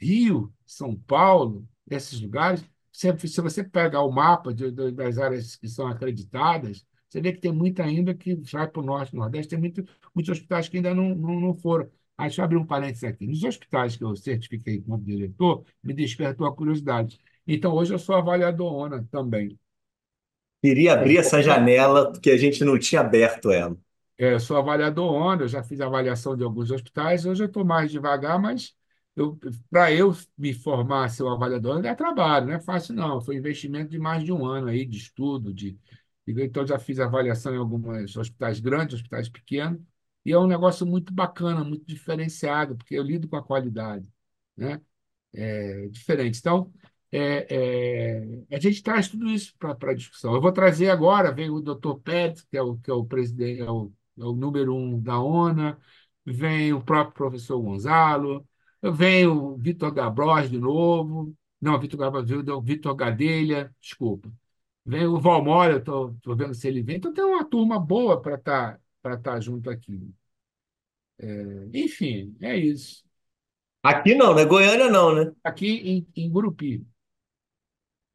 Rio, 0.00 0.52
São 0.66 0.96
Paulo, 0.96 1.68
esses 1.90 2.20
lugares, 2.20 2.64
se, 2.92 3.16
se 3.28 3.40
você 3.40 3.62
pegar 3.64 4.02
o 4.02 4.10
mapa 4.10 4.52
de, 4.52 4.70
de, 4.70 4.90
das 4.92 5.18
áreas 5.18 5.56
que 5.56 5.68
são 5.68 5.86
acreditadas, 5.86 6.86
você 7.08 7.20
vê 7.20 7.32
que 7.32 7.40
tem 7.40 7.52
muita 7.52 7.84
ainda 7.84 8.14
que 8.14 8.34
vai 8.52 8.68
para 8.68 8.80
o 8.80 8.84
norte, 8.84 9.14
nordeste, 9.14 9.50
tem 9.50 9.58
muito, 9.58 9.84
muitos 10.14 10.30
hospitais 10.30 10.68
que 10.68 10.76
ainda 10.76 10.94
não, 10.94 11.14
não, 11.14 11.40
não 11.40 11.54
foram. 11.54 11.90
Ah, 12.16 12.24
deixa 12.24 12.40
eu 12.40 12.44
abrir 12.44 12.56
um 12.56 12.66
parênteses 12.66 13.04
aqui. 13.04 13.26
Nos 13.26 13.42
hospitais 13.42 13.96
que 13.96 14.04
eu 14.04 14.14
certifiquei 14.14 14.80
como 14.80 15.02
diretor, 15.02 15.64
me 15.82 15.92
despertou 15.94 16.46
a 16.46 16.54
curiosidade. 16.54 17.18
Então, 17.46 17.72
hoje 17.74 17.94
eu 17.94 17.98
sou 17.98 18.14
avaliador 18.14 18.72
ONA 18.72 19.06
também. 19.10 19.58
Queria 20.62 20.92
abrir 20.92 21.16
essa 21.16 21.42
janela, 21.42 22.12
porque 22.12 22.30
a 22.30 22.36
gente 22.36 22.62
não 22.62 22.78
tinha 22.78 23.00
aberto 23.00 23.50
ela. 23.50 23.76
É, 24.18 24.34
eu 24.34 24.40
sou 24.40 24.56
avaliador 24.58 25.10
ONA, 25.10 25.44
eu 25.44 25.48
já 25.48 25.62
fiz 25.62 25.80
avaliação 25.80 26.36
de 26.36 26.44
alguns 26.44 26.70
hospitais, 26.70 27.24
hoje 27.24 27.42
eu 27.42 27.46
estou 27.46 27.64
mais 27.64 27.90
devagar, 27.90 28.38
mas 28.38 28.74
para 29.70 29.92
eu 29.92 30.14
me 30.36 30.52
formar 30.54 31.08
ser 31.10 31.24
um 31.24 31.30
avaliador, 31.30 31.84
é 31.84 31.94
trabalho, 31.94 32.46
não 32.46 32.54
é 32.54 32.60
fácil, 32.60 32.94
não. 32.94 33.20
Foi 33.20 33.36
investimento 33.36 33.90
de 33.90 33.98
mais 33.98 34.24
de 34.24 34.32
um 34.32 34.44
ano 34.46 34.68
aí, 34.68 34.86
de 34.86 34.98
estudo, 34.98 35.52
de. 35.52 35.78
Então, 36.26 36.66
já 36.66 36.78
fiz 36.78 37.00
avaliação 37.00 37.54
em 37.54 37.58
alguns 37.58 38.16
hospitais 38.16 38.60
grandes, 38.60 38.94
hospitais 38.96 39.28
pequenos, 39.28 39.80
e 40.24 40.32
é 40.32 40.38
um 40.38 40.46
negócio 40.46 40.86
muito 40.86 41.12
bacana, 41.12 41.64
muito 41.64 41.84
diferenciado, 41.86 42.76
porque 42.76 42.94
eu 42.94 43.02
lido 43.02 43.28
com 43.28 43.36
a 43.36 43.42
qualidade, 43.42 44.08
né? 44.56 44.80
É 45.32 45.88
diferente. 45.88 46.38
Então, 46.38 46.72
é, 47.12 48.44
é, 48.50 48.56
a 48.56 48.60
gente 48.60 48.82
traz 48.82 49.08
tudo 49.08 49.26
isso 49.28 49.54
para 49.58 49.76
a 49.90 49.94
discussão. 49.94 50.34
Eu 50.34 50.40
vou 50.40 50.52
trazer 50.52 50.90
agora, 50.90 51.32
vem 51.32 51.50
o 51.50 51.60
Dr. 51.60 51.98
Pérez, 52.00 52.42
que 52.42 52.56
é 52.56 52.62
o, 52.62 52.76
que 52.78 52.90
é 52.90 52.94
o 52.94 53.04
presidente, 53.04 53.60
é 53.62 53.70
o, 53.70 53.92
é 54.18 54.24
o 54.24 54.32
número 54.32 54.74
um 54.74 55.00
da 55.00 55.20
ONA, 55.20 55.78
vem 56.24 56.72
o 56.72 56.82
próprio 56.82 57.14
professor 57.14 57.60
Gonzalo, 57.60 58.46
vem 58.82 59.26
o 59.26 59.56
Vitor 59.56 59.92
Gabros 59.92 60.50
de 60.50 60.58
novo, 60.58 61.34
não, 61.60 61.78
Vitor 61.78 62.00
Gabros, 62.00 62.30
o 62.30 62.60
Vitor 62.62 62.94
Gadelha, 62.94 63.74
desculpa. 63.80 64.32
Vem 64.84 65.06
o 65.06 65.20
Valmora, 65.20 65.76
estou 65.76 66.16
vendo 66.28 66.54
se 66.54 66.66
ele 66.66 66.82
vem. 66.82 66.96
Então 66.96 67.12
tem 67.12 67.22
uma 67.22 67.44
turma 67.44 67.78
boa 67.78 68.20
para 68.20 68.36
estar 68.36 68.80
tá, 69.02 69.16
tá 69.18 69.40
junto 69.40 69.68
aqui. 69.68 70.10
É, 71.18 71.68
enfim, 71.74 72.34
é 72.40 72.56
isso. 72.56 73.04
Aqui 73.82 74.14
não, 74.14 74.34
né? 74.34 74.44
Goiânia 74.44 74.88
não, 74.90 75.14
né? 75.14 75.32
Aqui 75.44 75.68
em, 75.68 76.06
em 76.16 76.30
Gurupi. 76.30 76.84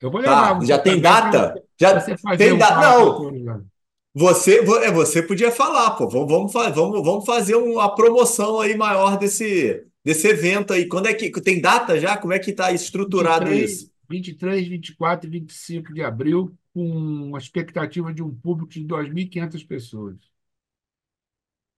Eu 0.02 0.10
vou 0.10 0.20
levar. 0.20 0.60
Tá, 0.60 0.66
já 0.66 0.80
tem 0.80 1.00
data? 1.00 1.64
Já 1.80 2.02
tem 2.36 2.54
um 2.54 2.58
data? 2.58 2.82
Não. 2.82 3.66
Você, 4.14 4.60
é, 4.60 4.92
você 4.92 5.22
podia 5.22 5.52
falar, 5.52 5.92
pô. 5.92 6.08
Vamos, 6.10 6.52
vamos, 6.52 7.04
vamos 7.04 7.26
fazer 7.26 7.56
uma 7.56 7.94
promoção 7.94 8.60
aí 8.60 8.76
maior 8.76 9.18
desse, 9.18 9.86
desse 10.06 10.28
evento 10.28 10.72
aí. 10.72 10.88
Quando 10.88 11.08
é 11.08 11.14
que 11.14 11.32
tem 11.42 11.60
data 11.60 12.00
já? 12.00 12.16
Como 12.16 12.32
é 12.32 12.38
que 12.38 12.52
está 12.52 12.72
estruturado 12.72 13.46
23, 13.46 13.72
isso? 13.72 13.92
23, 14.08 14.68
24 14.68 15.28
e 15.28 15.32
25 15.32 15.94
de 15.94 16.04
abril, 16.04 16.56
com 16.72 16.88
uma 16.88 17.40
expectativa 17.40 18.14
de 18.14 18.22
um 18.22 18.34
público 18.34 18.72
de 18.72 18.86
2.500 18.86 19.68
pessoas. 19.68 20.16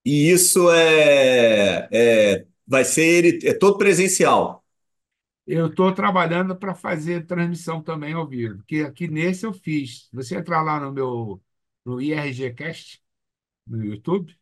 E 0.04 0.30
isso 0.30 0.70
é, 0.70 1.88
é 1.90 2.46
vai 2.66 2.84
ser 2.84 3.44
é 3.44 3.54
todo 3.54 3.78
presencial. 3.78 4.62
Eu 5.46 5.68
estou 5.68 5.90
trabalhando 5.92 6.54
para 6.54 6.74
fazer 6.74 7.24
transmissão 7.24 7.82
também 7.82 8.12
ao 8.12 8.26
vivo, 8.26 8.58
porque 8.58 8.80
aqui 8.80 9.08
nesse 9.08 9.46
eu 9.46 9.52
fiz. 9.54 10.08
Você 10.12 10.36
entrar 10.36 10.60
lá 10.60 10.78
no 10.78 10.92
meu 10.92 11.40
no 11.84 12.00
IRGcast 12.02 13.00
no 13.66 13.82
YouTube, 13.82 14.37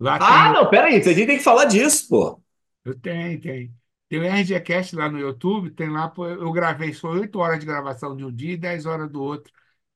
Lá 0.00 0.16
ah, 0.16 0.44
tem... 0.44 0.54
não, 0.54 0.70
peraí, 0.70 0.96
a 0.96 1.02
gente 1.02 1.26
tem 1.26 1.36
que 1.36 1.44
falar 1.44 1.66
disso, 1.66 2.08
pô. 2.08 2.42
Eu 2.84 2.98
tenho, 2.98 3.38
tem. 3.38 3.74
Tem 4.08 4.18
o 4.18 4.24
RGCast 4.24 4.96
lá 4.96 5.08
no 5.08 5.20
YouTube, 5.20 5.70
tem 5.70 5.88
lá, 5.88 6.12
eu 6.16 6.50
gravei, 6.50 6.92
só 6.92 7.10
oito 7.10 7.38
horas 7.38 7.60
de 7.60 7.66
gravação 7.66 8.16
de 8.16 8.24
um 8.24 8.34
dia 8.34 8.54
e 8.54 8.56
dez 8.56 8.84
horas 8.84 9.08
do 9.08 9.22
outro. 9.22 9.52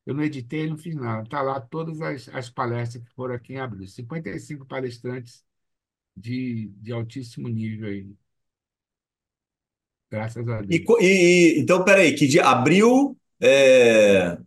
Eu 0.07 0.15
não 0.15 0.23
editei, 0.23 0.69
não 0.69 0.77
fiz 0.77 0.95
nada. 0.95 1.23
Está 1.23 1.43
lá 1.43 1.61
todas 1.61 2.01
as, 2.01 2.29
as 2.29 2.51
palestras 2.51 3.03
que 3.03 3.11
foram 3.15 3.35
aqui 3.35 3.55
em 3.55 3.59
abril. 3.59 3.89
55 3.89 4.67
palestrantes 4.67 5.43
de, 6.15 6.69
de 6.77 6.93
altíssimo 6.93 7.49
nível 7.49 7.89
aí. 7.89 8.15
Graças 10.11 10.47
a 10.47 10.61
Deus. 10.61 10.85
E, 11.01 11.05
e 11.05 11.61
então, 11.61 11.83
peraí, 11.83 12.15
que 12.15 12.29
de 12.29 12.39
abril. 12.39 13.19
É... 13.41 14.39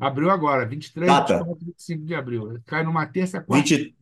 Abril 0.00 0.30
agora, 0.30 0.66
23, 0.66 1.06
Data. 1.06 1.34
24, 1.34 1.66
25 1.66 2.04
de 2.04 2.14
abril. 2.14 2.60
Cai 2.64 2.82
numa 2.82 3.06
terça, 3.06 3.40
quarta. 3.40 3.76
20... 3.76 3.97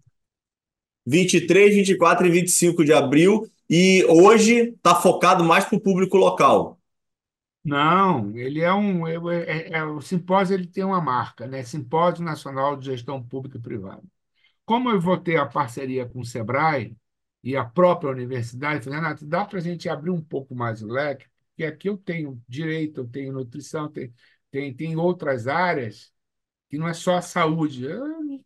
23, 1.07 1.75
24 1.75 2.27
e 2.27 2.31
25 2.31 2.85
de 2.85 2.93
abril. 2.93 3.51
E 3.69 4.05
hoje 4.09 4.71
está 4.71 4.95
focado 4.95 5.45
mais 5.45 5.65
para 5.65 5.77
o 5.77 5.81
público 5.81 6.17
local. 6.17 6.79
Não, 7.65 8.37
ele 8.37 8.61
é 8.61 8.73
um. 8.73 9.07
É, 9.09 9.17
é, 9.45 9.73
é, 9.73 9.85
o 9.85 10.01
simpósio 10.01 10.55
ele 10.55 10.69
tem 10.69 10.85
uma 10.85 11.01
marca, 11.01 11.47
né? 11.49 11.65
Simpósio 11.65 12.25
Nacional 12.25 12.77
de 12.77 12.87
Gestão 12.87 13.21
Pública 13.23 13.59
e 13.59 13.61
Privada. 13.61 14.03
Como 14.65 14.91
eu 14.91 15.01
vou 15.01 15.19
ter 15.19 15.37
a 15.39 15.47
parceria 15.47 16.07
com 16.07 16.21
o 16.21 16.25
Sebrae 16.25 16.97
e 17.43 17.57
a 17.57 17.65
própria 17.65 18.11
universidade, 18.11 18.85
falei, 18.85 19.01
Renato, 19.01 19.27
dá 19.27 19.45
para 19.45 19.59
a 19.59 19.63
gente 19.63 19.89
abrir 19.89 20.11
um 20.11 20.23
pouco 20.23 20.55
mais 20.55 20.83
o 20.83 20.89
leque, 20.89 21.27
porque 21.51 21.65
aqui 21.65 21.89
eu 21.89 21.97
tenho 21.97 22.41
direito, 22.49 23.01
eu 23.01 23.09
tenho 23.09 23.33
nutrição, 23.33 23.89
tem, 23.91 24.13
tem, 24.51 24.75
tem 24.75 24.97
outras 24.97 25.47
áreas 25.49 26.13
que 26.69 26.79
não 26.79 26.89
é 26.89 26.95
só 26.95 27.17
a 27.17 27.23
saúde. 27.23 27.85
Eu, 27.85 28.45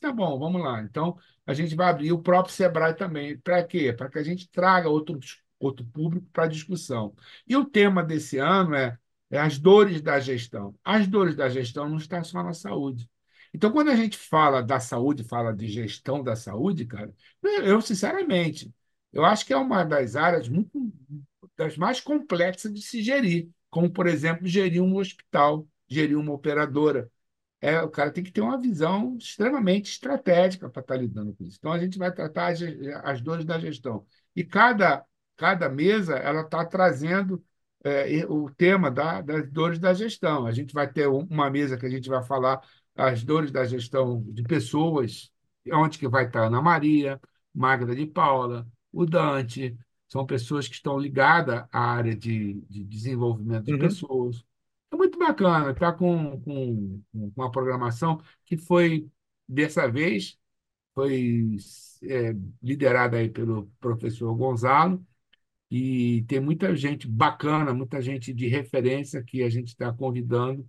tá 0.00 0.12
bom, 0.12 0.38
vamos 0.38 0.62
lá. 0.62 0.82
Então, 0.82 1.16
a 1.46 1.54
gente 1.54 1.74
vai 1.74 1.88
abrir 1.90 2.12
o 2.12 2.22
próprio 2.22 2.54
Sebrae 2.54 2.94
também. 2.94 3.38
Para 3.38 3.62
quê? 3.64 3.92
Para 3.92 4.08
que 4.08 4.18
a 4.18 4.22
gente 4.22 4.48
traga 4.50 4.88
outro, 4.88 5.18
outro 5.58 5.84
público 5.86 6.26
para 6.32 6.44
a 6.44 6.48
discussão. 6.48 7.14
E 7.46 7.56
o 7.56 7.64
tema 7.64 8.02
desse 8.02 8.38
ano 8.38 8.74
é, 8.74 8.98
é 9.30 9.38
as 9.38 9.58
dores 9.58 10.00
da 10.00 10.20
gestão. 10.20 10.74
As 10.84 11.06
dores 11.06 11.36
da 11.36 11.48
gestão 11.48 11.88
não 11.88 11.96
estão 11.96 12.22
só 12.24 12.42
na 12.42 12.52
saúde. 12.52 13.08
Então, 13.52 13.72
quando 13.72 13.90
a 13.90 13.96
gente 13.96 14.16
fala 14.16 14.62
da 14.62 14.78
saúde, 14.78 15.24
fala 15.24 15.52
de 15.52 15.66
gestão 15.66 16.22
da 16.22 16.36
saúde, 16.36 16.84
cara, 16.86 17.12
eu, 17.42 17.80
sinceramente, 17.80 18.72
eu 19.12 19.24
acho 19.24 19.44
que 19.44 19.52
é 19.52 19.56
uma 19.56 19.82
das 19.82 20.14
áreas 20.14 20.48
muito 20.48 20.70
das 21.56 21.76
mais 21.76 22.00
complexas 22.00 22.72
de 22.72 22.80
se 22.80 23.02
gerir, 23.02 23.48
como, 23.68 23.90
por 23.90 24.06
exemplo, 24.06 24.46
gerir 24.46 24.82
um 24.82 24.96
hospital, 24.96 25.66
gerir 25.88 26.16
uma 26.16 26.32
operadora, 26.32 27.10
é, 27.60 27.80
o 27.82 27.90
cara 27.90 28.10
tem 28.10 28.24
que 28.24 28.32
ter 28.32 28.40
uma 28.40 28.58
visão 28.60 29.16
extremamente 29.18 29.90
estratégica 29.90 30.68
para 30.68 30.80
estar 30.80 30.96
lidando 30.96 31.34
com 31.34 31.44
isso. 31.44 31.58
Então, 31.58 31.72
a 31.72 31.78
gente 31.78 31.98
vai 31.98 32.12
tratar 32.12 32.48
as, 32.52 32.60
as 33.04 33.20
dores 33.20 33.44
da 33.44 33.58
gestão. 33.58 34.04
E 34.34 34.44
cada, 34.44 35.04
cada 35.36 35.68
mesa 35.68 36.16
ela 36.16 36.42
está 36.42 36.64
trazendo 36.64 37.42
é, 37.84 38.24
o 38.26 38.50
tema 38.50 38.90
da, 38.90 39.20
das 39.20 39.50
dores 39.50 39.78
da 39.78 39.92
gestão. 39.92 40.46
A 40.46 40.52
gente 40.52 40.72
vai 40.72 40.90
ter 40.90 41.06
uma 41.08 41.50
mesa 41.50 41.76
que 41.76 41.86
a 41.86 41.90
gente 41.90 42.08
vai 42.08 42.22
falar 42.22 42.60
as 42.94 43.22
dores 43.22 43.50
da 43.50 43.64
gestão 43.64 44.22
de 44.28 44.42
pessoas, 44.42 45.30
onde 45.72 45.98
que 45.98 46.08
vai 46.08 46.26
estar 46.26 46.42
a 46.42 46.46
Ana 46.46 46.60
Maria, 46.62 47.20
Magda 47.54 47.94
de 47.94 48.06
Paula, 48.06 48.66
o 48.92 49.04
Dante, 49.06 49.76
são 50.08 50.26
pessoas 50.26 50.66
que 50.66 50.74
estão 50.74 50.98
ligadas 50.98 51.64
à 51.72 51.80
área 51.80 52.16
de, 52.16 52.60
de 52.68 52.84
desenvolvimento 52.84 53.64
de 53.64 53.72
Uhum. 53.72 53.78
pessoas. 53.78 54.44
É 54.92 54.96
muito 54.96 55.18
bacana, 55.18 55.70
está 55.70 55.92
com, 55.92 56.40
com, 56.40 57.00
com 57.12 57.32
uma 57.36 57.50
programação 57.50 58.20
que 58.44 58.56
foi, 58.56 59.08
dessa 59.48 59.88
vez, 59.88 60.36
foi 60.94 61.56
é, 62.02 62.34
liderada 62.62 63.16
aí 63.16 63.28
pelo 63.28 63.70
professor 63.78 64.34
Gonzalo, 64.34 65.04
e 65.70 66.24
tem 66.26 66.40
muita 66.40 66.74
gente 66.74 67.06
bacana, 67.06 67.72
muita 67.72 68.02
gente 68.02 68.34
de 68.34 68.48
referência 68.48 69.22
que 69.22 69.42
a 69.44 69.48
gente 69.48 69.68
está 69.68 69.92
convidando 69.92 70.66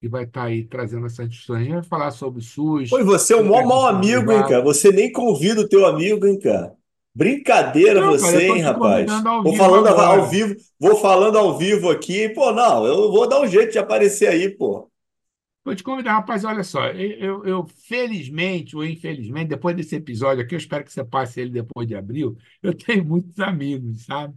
e 0.00 0.06
vai 0.06 0.24
estar 0.24 0.44
aí 0.44 0.64
trazendo 0.64 1.06
essas 1.06 1.28
discussões. 1.28 1.62
A 1.62 1.64
gente 1.64 1.72
vai 1.72 1.82
falar 1.82 2.10
sobre 2.12 2.42
SUS, 2.42 2.92
e 2.92 3.02
você 3.02 3.34
é 3.34 3.36
um 3.36 3.48
maior 3.48 3.66
mau 3.66 3.86
amigo, 3.86 4.30
hein, 4.30 4.42
cara? 4.42 4.62
Você 4.62 4.92
nem 4.92 5.10
convida 5.10 5.62
o 5.62 5.68
teu 5.68 5.84
amigo, 5.84 6.26
hein, 6.26 6.38
cara? 6.38 6.76
Brincadeira 7.14 8.00
Não, 8.00 8.16
cara, 8.18 8.18
você, 8.18 8.40
estou 8.42 8.56
hein, 8.56 8.62
rapaz? 8.62 9.10
ao 9.10 9.42
Vou 9.42 9.52
vivo 9.52 9.56
falando 9.56 9.86
ao 9.88 9.98
agora. 10.00 10.22
vivo, 10.22 10.56
vou 10.80 10.96
falando 10.96 11.38
ao 11.38 11.56
vivo 11.56 11.90
aqui. 11.90 12.28
Pô, 12.30 12.52
não, 12.52 12.84
eu 12.86 13.10
vou 13.12 13.28
dar 13.28 13.40
um 13.40 13.46
jeito 13.46 13.72
de 13.72 13.78
aparecer 13.78 14.28
aí, 14.28 14.48
pô. 14.50 14.90
Vou 15.64 15.74
te 15.74 15.82
convidar, 15.82 16.12
rapaz, 16.12 16.44
olha 16.44 16.62
só, 16.62 16.88
eu, 16.88 17.10
eu, 17.18 17.44
eu, 17.46 17.66
felizmente 17.88 18.76
ou 18.76 18.84
infelizmente, 18.84 19.48
depois 19.48 19.74
desse 19.74 19.96
episódio 19.96 20.44
aqui, 20.44 20.54
eu 20.54 20.58
espero 20.58 20.84
que 20.84 20.92
você 20.92 21.02
passe 21.02 21.40
ele 21.40 21.50
depois 21.50 21.88
de 21.88 21.94
abril, 21.94 22.36
eu 22.62 22.74
tenho 22.74 23.02
muitos 23.06 23.40
amigos, 23.40 24.04
sabe? 24.04 24.34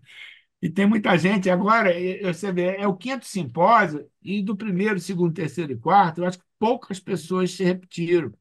E 0.62 0.70
tem 0.70 0.86
muita 0.88 1.18
gente. 1.18 1.50
Agora, 1.50 1.92
você 2.24 2.52
vê, 2.52 2.78
é 2.78 2.88
o 2.88 2.96
quinto 2.96 3.26
simpósio, 3.26 4.10
e 4.22 4.42
do 4.42 4.56
primeiro, 4.56 5.00
segundo, 5.00 5.34
terceiro 5.34 5.72
e 5.74 5.78
quarto, 5.78 6.20
eu 6.22 6.26
acho 6.26 6.40
que 6.40 6.46
poucas 6.60 7.00
pessoas 7.00 7.52
se 7.52 7.64
repetiram. 7.64 8.32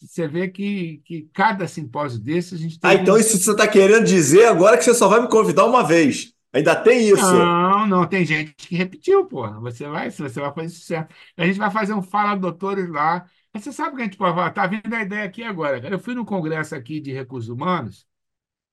Você 0.00 0.26
vê 0.28 0.48
que, 0.48 0.98
que 1.04 1.22
cada 1.32 1.68
simpósio 1.68 2.18
desse 2.20 2.54
a 2.54 2.58
gente 2.58 2.78
Ah, 2.82 2.94
teve 2.94 3.02
então 3.02 3.16
isso 3.18 3.38
você 3.38 3.50
está 3.50 3.66
querendo 3.68 4.04
dizer 4.04 4.46
agora 4.46 4.76
que 4.78 4.84
você 4.84 4.94
só 4.94 5.08
vai 5.08 5.20
me 5.20 5.28
convidar 5.28 5.66
uma 5.66 5.82
vez. 5.86 6.32
Ainda 6.52 6.74
tem 6.74 7.08
isso. 7.08 7.22
Não, 7.22 7.86
não, 7.86 8.06
tem 8.08 8.24
gente 8.24 8.54
que 8.54 8.76
repetiu, 8.76 9.26
porra. 9.26 9.58
Você 9.60 9.86
vai, 9.88 10.10
você 10.10 10.40
vai 10.40 10.52
fazer 10.54 10.68
sucesso. 10.70 11.08
A 11.36 11.44
gente 11.46 11.58
vai 11.58 11.70
fazer 11.70 11.92
um 11.92 12.02
Fala 12.02 12.36
Doutores 12.36 12.88
lá. 12.88 13.28
Mas 13.52 13.64
você 13.64 13.72
sabe 13.72 13.96
que 13.96 14.02
a 14.02 14.04
gente 14.04 14.16
pode 14.16 14.34
falar? 14.34 14.50
Tá 14.52 14.66
vindo 14.66 14.92
a 14.94 15.02
ideia 15.02 15.24
aqui 15.24 15.42
agora. 15.42 15.80
cara. 15.80 15.94
Eu 15.94 15.98
fui 15.98 16.14
no 16.14 16.24
congresso 16.24 16.74
aqui 16.74 17.00
de 17.00 17.12
recursos 17.12 17.48
humanos. 17.50 18.06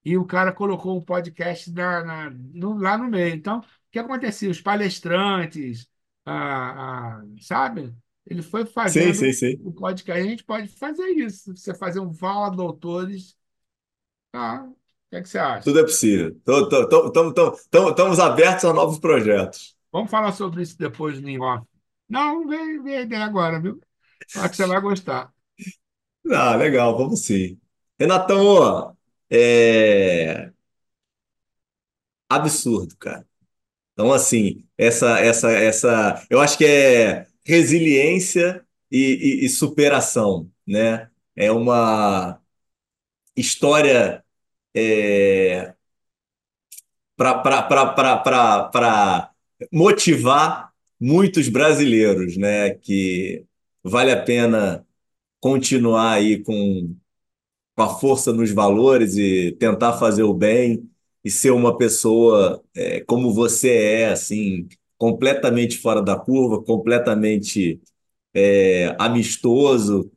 e 0.05 0.17
o 0.17 0.25
cara 0.25 0.53
colocou 0.53 0.97
um 0.97 1.01
podcast 1.03 1.71
na, 1.71 2.03
na- 2.05 2.29
no- 2.31 2.77
lá 2.79 2.97
no 2.97 3.09
meio. 3.09 3.35
Então, 3.35 3.59
o 3.59 3.65
que 3.91 3.99
acontecia? 3.99 4.49
Os 4.51 4.61
palestrantes, 4.61 5.89
a, 6.25 7.19
a- 7.19 7.23
sabe? 7.41 7.93
Ele 8.29 8.41
foi 8.41 8.61
Sim, 8.61 8.67
sim, 8.67 8.73
fazendo 8.73 9.33
sim. 9.33 9.61
o 9.63 9.71
podcast. 9.71 10.21
A 10.21 10.29
gente 10.29 10.43
pode 10.43 10.67
fazer 10.67 11.07
isso. 11.11 11.55
Você 11.55 11.73
fazer 11.73 11.99
um 11.99 12.11
Vala 12.11 12.49
Doutores. 12.49 13.35
Tá? 14.31 14.63
O 14.63 14.75
que 15.09 15.15
é 15.15 15.21
que 15.21 15.29
você 15.29 15.37
acha? 15.37 15.63
Tudo 15.63 15.79
é 15.79 15.83
possível. 15.83 16.37
Estamos 17.89 18.19
abertos 18.19 18.65
a 18.65 18.73
novos 18.73 18.99
projetos. 18.99 19.75
Vamos 19.91 20.11
falar 20.11 20.33
sobre 20.33 20.61
isso 20.61 20.77
depois 20.77 21.19
no 21.19 21.43
off. 21.43 21.65
Não, 22.09 22.47
vem, 22.47 22.83
vem 22.83 22.97
a 22.97 23.01
ideia 23.01 23.23
agora, 23.23 23.59
viu? 23.59 23.79
Acho 24.35 24.49
que 24.49 24.55
você 24.57 24.65
vai 24.67 24.81
gostar. 24.81 25.33
Ah, 26.29 26.55
legal, 26.55 26.97
vamos 26.97 27.21
sim. 27.21 27.57
Renatão, 27.97 28.95
é 29.29 30.51
absurdo, 32.29 32.95
cara. 32.97 33.25
Então, 33.93 34.11
assim, 34.13 34.65
essa, 34.77 35.19
essa, 35.19 35.51
essa, 35.51 36.27
eu 36.29 36.39
acho 36.39 36.57
que 36.57 36.65
é 36.65 37.27
resiliência 37.47 38.65
e, 38.91 39.41
e- 39.43 39.45
e 39.45 39.49
superação, 39.49 40.49
né? 40.67 41.09
É 41.35 41.51
uma 41.51 42.39
história 43.35 44.23
é, 44.75 45.75
para 47.15 49.31
motivar 49.71 50.71
muitos 50.99 51.47
brasileiros, 51.49 52.37
né? 52.37 52.71
Que 52.75 53.45
vale 53.83 54.11
a 54.11 54.21
pena 54.21 54.85
continuar 55.39 56.13
aí 56.13 56.41
com, 56.43 56.95
com 57.75 57.81
a 57.83 57.89
força 57.99 58.33
nos 58.33 58.51
valores 58.51 59.15
e 59.17 59.53
tentar 59.59 59.93
fazer 59.99 60.23
o 60.23 60.33
bem 60.33 60.89
e 61.23 61.29
ser 61.31 61.51
uma 61.51 61.77
pessoa 61.77 62.63
é, 62.75 63.01
como 63.01 63.33
você 63.33 63.69
é, 63.71 64.09
assim, 64.11 64.67
completamente 64.97 65.77
fora 65.77 66.01
da 66.01 66.17
curva, 66.17 66.63
completamente 66.63 67.79
é, 68.33 68.95
amistoso, 68.99 70.11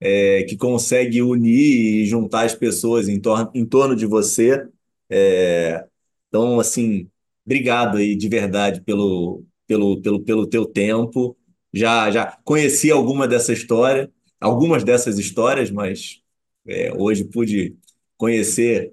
é, 0.00 0.44
que 0.44 0.56
consegue 0.56 1.22
unir 1.22 2.02
e 2.02 2.06
juntar 2.06 2.44
as 2.44 2.54
pessoas 2.54 3.08
em, 3.08 3.20
tor 3.20 3.50
em 3.54 3.64
torno 3.66 3.96
de 3.96 4.06
você. 4.06 4.66
É, 5.10 5.84
então, 6.28 6.60
assim, 6.60 7.08
obrigado 7.46 7.98
aí 7.98 8.16
de 8.16 8.28
verdade 8.28 8.80
pelo, 8.82 9.44
pelo, 9.66 10.00
pelo, 10.02 10.20
pelo 10.22 10.46
teu 10.46 10.66
tempo. 10.66 11.36
Já, 11.72 12.10
já 12.10 12.38
conheci 12.44 12.90
alguma 12.90 13.26
dessa 13.26 13.52
história, 13.52 14.10
algumas 14.40 14.84
dessas 14.84 15.18
histórias, 15.18 15.70
mas 15.70 16.20
é, 16.66 16.92
hoje 16.96 17.24
pude 17.24 17.76
conhecer 18.16 18.92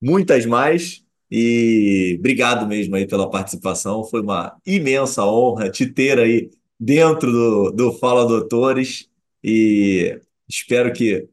muitas 0.00 0.46
mais. 0.46 0.99
E 1.30 2.16
obrigado 2.18 2.66
mesmo 2.66 2.96
aí 2.96 3.06
pela 3.06 3.30
participação. 3.30 4.04
Foi 4.04 4.20
uma 4.20 4.56
imensa 4.66 5.24
honra 5.24 5.70
te 5.70 5.86
ter 5.86 6.18
aí 6.18 6.50
dentro 6.78 7.30
do, 7.30 7.70
do 7.70 7.92
Fala 7.94 8.26
Doutores 8.26 9.08
e 9.42 10.20
espero 10.48 10.92
que 10.92 11.28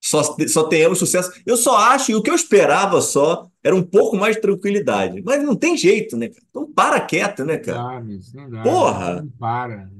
só, 0.00 0.22
só 0.48 0.64
tenhamos 0.64 0.98
sucesso. 0.98 1.32
Eu 1.46 1.56
só 1.56 1.76
acho, 1.76 2.12
e 2.12 2.14
o 2.14 2.22
que 2.22 2.30
eu 2.30 2.34
esperava 2.34 3.00
só 3.00 3.50
era 3.62 3.74
um 3.76 3.82
pouco 3.82 4.16
mais 4.16 4.36
de 4.36 4.42
tranquilidade. 4.42 5.22
Mas 5.22 5.42
não 5.44 5.56
tem 5.56 5.76
jeito, 5.76 6.16
né, 6.16 6.28
cara? 6.28 6.42
Então 6.50 6.72
para 6.72 7.00
quieto, 7.00 7.44
né, 7.44 7.56
Não 7.56 7.62
cara? 7.62 7.86
dá, 8.00 8.00
não 8.34 8.50
dá. 8.50 8.66
A 8.66 8.70
gente 8.70 8.70
Porra! 8.70 9.14
não 9.14 9.28
para. 9.30 9.90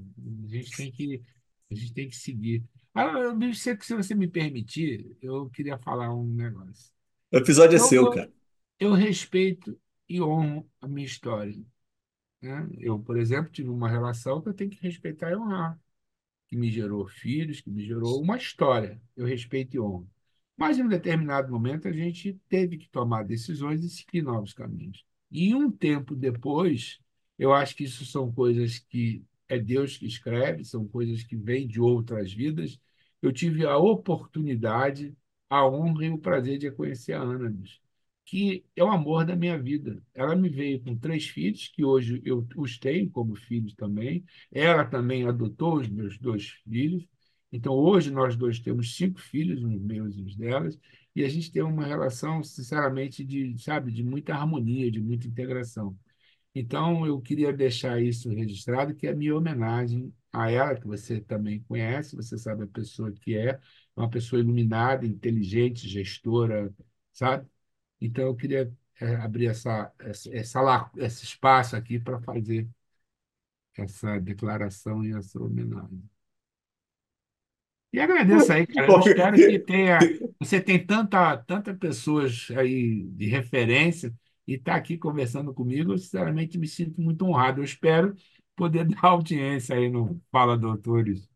A 0.45 0.49
gente 0.49 0.75
tem 0.75 0.91
que, 0.93 1.23
a 1.71 1.75
gente 1.75 1.93
tem 1.95 2.09
que 2.09 2.17
seguir. 2.17 2.65
Ah, 2.95 3.33
bicho, 3.35 3.61
se 3.61 3.77
se 3.83 3.95
você 3.95 4.15
me 4.15 4.29
permitir, 4.29 5.17
eu 5.23 5.49
queria 5.51 5.79
falar 5.79 6.15
um 6.15 6.27
negócio. 6.27 6.93
O 7.33 7.37
episódio 7.39 7.77
é 7.77 7.79
Eu, 7.79 7.81
seu, 7.81 8.07
eu, 8.07 8.11
cara. 8.11 8.33
Eu 8.81 8.93
respeito 8.95 9.79
e 10.09 10.21
honro 10.23 10.69
a 10.81 10.89
minha 10.89 11.07
história, 11.07 11.55
né? 12.43 12.69
Eu, 12.79 12.99
por 12.99 13.19
exemplo, 13.19 13.53
tive 13.53 13.69
uma 13.71 13.89
relação 13.89 14.41
que 14.43 14.49
eu 14.49 14.55
tenho 14.55 14.71
que 14.71 14.83
respeitar 14.83 15.31
e 15.31 15.37
honrar, 15.37 15.79
que 16.49 16.57
me 16.57 16.71
gerou 16.71 17.07
filhos, 17.09 17.61
que 17.61 17.71
me 17.71 17.85
gerou 17.85 18.21
uma 18.23 18.37
história. 18.37 19.01
Eu 19.17 19.27
respeito 19.27 19.77
e 19.77 19.81
honro. 19.81 20.11
Mas, 20.57 20.79
em 20.79 20.85
um 20.85 20.89
determinado 20.89 21.53
momento, 21.53 21.89
a 21.89 21.93
gente 21.93 22.39
teve 22.49 22.79
que 22.79 22.89
tomar 22.91 23.25
decisões 23.25 23.85
e 23.85 23.91
seguir 23.91 24.23
novos 24.23 24.53
caminhos. 24.53 25.05
E 25.31 25.55
um 25.55 25.71
tempo 25.71 26.15
depois, 26.15 27.01
eu 27.39 27.53
acho 27.53 27.77
que 27.77 27.85
isso 27.85 28.05
são 28.07 28.33
coisas 28.33 28.79
que 28.79 29.25
é 29.49 29.59
Deus 29.59 29.97
que 29.97 30.07
escreve, 30.07 30.65
são 30.65 30.87
coisas 30.89 31.23
que 31.25 31.37
vêm 31.37 31.67
de 31.67 31.81
outras 31.81 32.33
vidas. 32.33 32.81
Eu 33.23 33.33
tive 33.33 33.67
a 33.67 33.77
oportunidade, 33.79 35.17
a 35.49 35.67
honra 35.67 36.07
e 36.07 36.11
o 36.11 36.19
prazer 36.19 36.59
de 36.59 36.71
conhecer 36.71 37.15
a 37.15 37.23
Ana, 37.23 37.49
bicho, 37.51 37.81
que 38.31 38.65
é 38.77 38.85
o 38.85 38.89
amor 38.89 39.25
da 39.27 39.35
minha 39.35 39.59
vida. 39.61 40.01
Ela 40.15 40.37
me 40.37 40.49
veio 40.49 40.81
com 40.81 40.97
três 40.97 41.27
filhos, 41.29 41.67
que 41.67 41.85
hoje 41.85 42.23
eu 42.25 42.47
os 42.57 42.79
tenho 42.79 43.11
como 43.11 43.35
filhos 43.35 43.75
também. 43.75 44.25
Ela 44.53 44.85
também 44.85 45.27
adotou 45.27 45.79
os 45.79 45.89
meus 45.89 46.17
dois 46.17 46.51
filhos. 46.65 47.05
Então, 47.51 47.75
hoje, 47.75 48.09
nós 48.13 48.37
dois 48.37 48.61
temos 48.61 48.95
cinco 48.97 49.21
filhos, 49.21 49.61
os 49.65 49.81
meus 49.81 50.17
e 50.17 50.23
os 50.23 50.37
delas, 50.37 50.79
e 51.17 51.25
a 51.25 51.29
gente 51.29 51.51
tem 51.51 51.63
uma 51.63 51.85
relação, 51.85 52.41
sinceramente, 52.45 53.25
de, 53.25 53.59
sabe, 53.61 53.91
de 53.91 54.05
muita 54.05 54.33
harmonia, 54.35 54.91
de 54.93 55.01
muita 55.01 55.27
integração. 55.27 55.99
Então, 56.55 57.05
eu 57.07 57.21
queria 57.21 57.53
deixar 57.53 58.01
isso 58.01 58.29
registrado, 58.31 58.95
que 58.95 59.09
é 59.09 59.11
a 59.11 59.17
minha 59.17 59.37
homenagem 59.37 60.15
a 60.33 60.51
ela, 60.51 60.77
que 60.77 60.87
você 60.87 61.21
também 61.21 61.61
conhece, 61.65 62.15
você 62.15 62.39
sabe 62.39 62.63
a 62.65 62.69
pessoa 62.69 63.11
que 63.13 63.37
é, 63.37 63.59
uma 63.97 64.09
pessoa 64.09 64.41
iluminada, 64.41 65.05
inteligente, 65.07 65.89
gestora, 65.89 66.73
sabe? 67.13 67.49
Então, 68.01 68.25
eu 68.25 68.37
queria 68.37 68.73
eh, 69.01 69.15
abrir 69.17 69.47
essa, 69.47 69.93
essa, 69.99 70.31
essa, 70.35 70.91
esse 70.99 71.25
espaço 71.25 71.77
aqui 71.77 71.99
para 71.99 72.21
fazer 72.21 72.69
essa 73.77 74.19
declaração 74.21 75.05
e 75.05 75.13
essa 75.13 75.43
homenagem. 75.43 76.03
E 77.93 77.99
agradeço 77.99 78.53
aí, 78.53 78.67
cara. 78.67 78.87
Eu 78.87 79.01
espero 79.01 79.37
que 79.37 79.59
tenha. 79.59 79.99
Você 80.39 80.61
tem 80.61 80.85
tanta, 80.85 81.37
tanta 81.39 81.75
pessoas 81.75 82.49
aí 82.57 83.03
de 83.09 83.27
referência 83.27 84.15
e 84.47 84.55
está 84.55 84.77
aqui 84.77 84.97
conversando 84.97 85.53
comigo. 85.53 85.93
Eu, 85.93 85.99
sinceramente, 85.99 86.57
me 86.57 86.69
sinto 86.69 87.01
muito 87.01 87.25
honrado. 87.25 87.61
Eu 87.61 87.65
espero 87.65 88.15
poder 88.55 88.85
dar 88.87 89.05
audiência 89.07 89.75
aí 89.75 89.89
no 89.91 90.21
Fala 90.31 90.57
Doutores. 90.57 91.29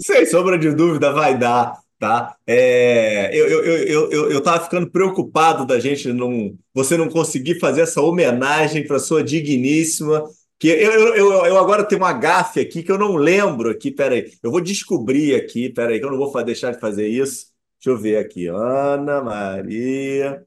Sem 0.00 0.26
sombra 0.26 0.58
de 0.58 0.74
dúvida, 0.74 1.12
vai 1.12 1.38
dar, 1.38 1.80
tá? 1.98 2.36
É, 2.46 3.30
eu, 3.32 3.48
eu, 3.48 3.64
eu, 3.64 4.10
eu, 4.10 4.30
eu 4.32 4.60
ficando 4.60 4.90
preocupado 4.90 5.66
da 5.66 5.80
gente 5.80 6.12
não, 6.12 6.56
você 6.72 6.96
não 6.96 7.08
conseguir 7.08 7.58
fazer 7.58 7.82
essa 7.82 8.00
homenagem 8.00 8.86
para 8.86 8.98
sua 8.98 9.22
digníssima. 9.22 10.24
Que 10.58 10.68
eu, 10.68 10.92
eu, 10.92 11.14
eu, 11.14 11.46
eu 11.46 11.58
agora 11.58 11.84
tenho 11.84 12.00
uma 12.00 12.12
gafe 12.12 12.60
aqui 12.60 12.82
que 12.82 12.90
eu 12.90 12.98
não 12.98 13.16
lembro 13.16 13.70
aqui, 13.70 13.90
peraí. 13.90 14.32
Eu 14.42 14.50
vou 14.50 14.60
descobrir 14.60 15.34
aqui, 15.34 15.68
peraí, 15.68 15.98
que 16.00 16.04
eu 16.04 16.10
não 16.10 16.18
vou 16.18 16.44
deixar 16.44 16.72
de 16.72 16.80
fazer 16.80 17.06
isso. 17.06 17.46
Deixa 17.78 17.90
eu 17.90 17.98
ver 17.98 18.16
aqui. 18.18 18.46
Ana 18.48 19.22
Maria. 19.22 20.44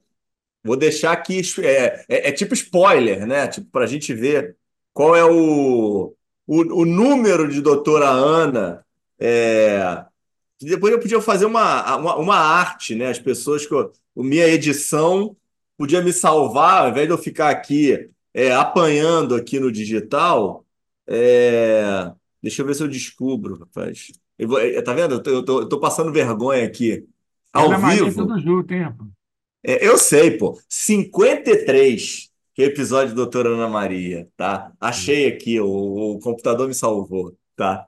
Vou 0.64 0.76
deixar 0.76 1.12
aqui. 1.12 1.40
É, 1.62 2.04
é, 2.08 2.28
é 2.28 2.32
tipo 2.32 2.54
spoiler, 2.54 3.26
né? 3.26 3.46
Tipo, 3.48 3.68
para 3.70 3.84
a 3.84 3.86
gente 3.86 4.12
ver 4.14 4.56
qual 4.92 5.16
é 5.16 5.24
o, 5.24 6.14
o, 6.46 6.82
o 6.82 6.84
número 6.84 7.48
de 7.48 7.60
doutora 7.60 8.08
Ana. 8.08 8.84
É, 9.18 10.04
depois 10.66 10.92
eu 10.92 11.00
podia 11.00 11.20
fazer 11.20 11.46
uma, 11.46 11.96
uma, 11.96 12.16
uma 12.16 12.36
arte, 12.36 12.94
né? 12.94 13.08
As 13.08 13.18
pessoas 13.18 13.66
que 13.66 13.74
eu, 13.74 13.92
minha 14.16 14.46
edição 14.46 15.36
podia 15.76 16.02
me 16.02 16.12
salvar, 16.12 16.82
ao 16.82 16.90
invés 16.90 17.06
de 17.06 17.12
eu 17.12 17.18
ficar 17.18 17.50
aqui 17.50 18.10
é, 18.34 18.52
apanhando 18.52 19.34
aqui 19.34 19.58
no 19.58 19.70
digital. 19.70 20.64
É, 21.06 22.12
deixa 22.42 22.62
eu 22.62 22.66
ver 22.66 22.74
se 22.74 22.82
eu 22.82 22.88
descubro, 22.88 23.58
rapaz. 23.58 24.12
Eu 24.38 24.48
vou, 24.48 24.58
é, 24.60 24.80
tá 24.82 24.94
vendo? 24.94 25.14
Eu 25.14 25.22
tô, 25.22 25.30
eu 25.30 25.44
tô, 25.44 25.60
eu 25.60 25.68
tô 25.68 25.80
passando 25.80 26.12
vergonha 26.12 26.64
aqui. 26.64 27.06
Ao 27.52 27.66
Ana 27.66 27.78
Maria 27.78 28.02
é 28.02 28.04
vivo. 28.04 28.26
tudo 28.26 28.40
junto, 28.40 28.72
hein? 28.72 28.94
É, 29.64 29.86
eu 29.86 29.98
sei, 29.98 30.36
pô. 30.38 30.58
53, 30.68 32.30
que 32.54 32.62
é 32.62 32.66
o 32.66 32.68
episódio 32.68 33.10
de 33.10 33.14
Doutora 33.14 33.50
Ana 33.50 33.68
Maria, 33.68 34.28
tá? 34.36 34.72
Achei 34.80 35.28
aqui, 35.28 35.60
o, 35.60 36.14
o 36.14 36.18
computador 36.20 36.66
me 36.66 36.74
salvou, 36.74 37.36
tá? 37.56 37.86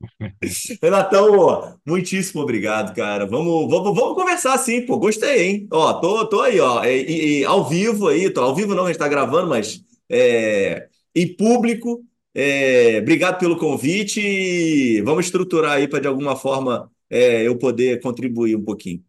Renatão, 0.82 1.78
muitíssimo 1.86 2.42
obrigado, 2.42 2.94
cara. 2.94 3.26
Vamos, 3.26 3.68
vamos, 3.70 3.94
vamos 3.94 4.14
conversar 4.14 4.56
sim, 4.58 4.84
pô. 4.86 4.98
Gostei, 4.98 5.42
hein? 5.42 5.68
Ó, 5.72 5.94
tô, 5.94 6.26
tô 6.28 6.40
aí, 6.42 6.60
ó. 6.60 6.84
E, 6.84 7.40
e 7.40 7.44
ao 7.44 7.68
vivo 7.68 8.08
aí, 8.08 8.30
tô, 8.30 8.42
ao 8.42 8.54
vivo 8.54 8.74
não, 8.74 8.84
a 8.84 8.88
gente 8.88 8.98
tá 8.98 9.08
gravando, 9.08 9.48
mas 9.48 9.82
é, 10.08 10.88
em 11.14 11.34
público. 11.36 12.04
É, 12.38 12.98
obrigado 13.00 13.38
pelo 13.38 13.56
convite 13.58 14.20
e 14.20 15.00
vamos 15.02 15.24
estruturar 15.24 15.72
aí 15.72 15.88
para 15.88 16.00
de 16.00 16.06
alguma 16.08 16.36
forma 16.36 16.90
é, 17.08 17.46
eu 17.46 17.56
poder 17.58 17.98
contribuir 18.02 18.54
um 18.56 18.62
pouquinho. 18.64 19.02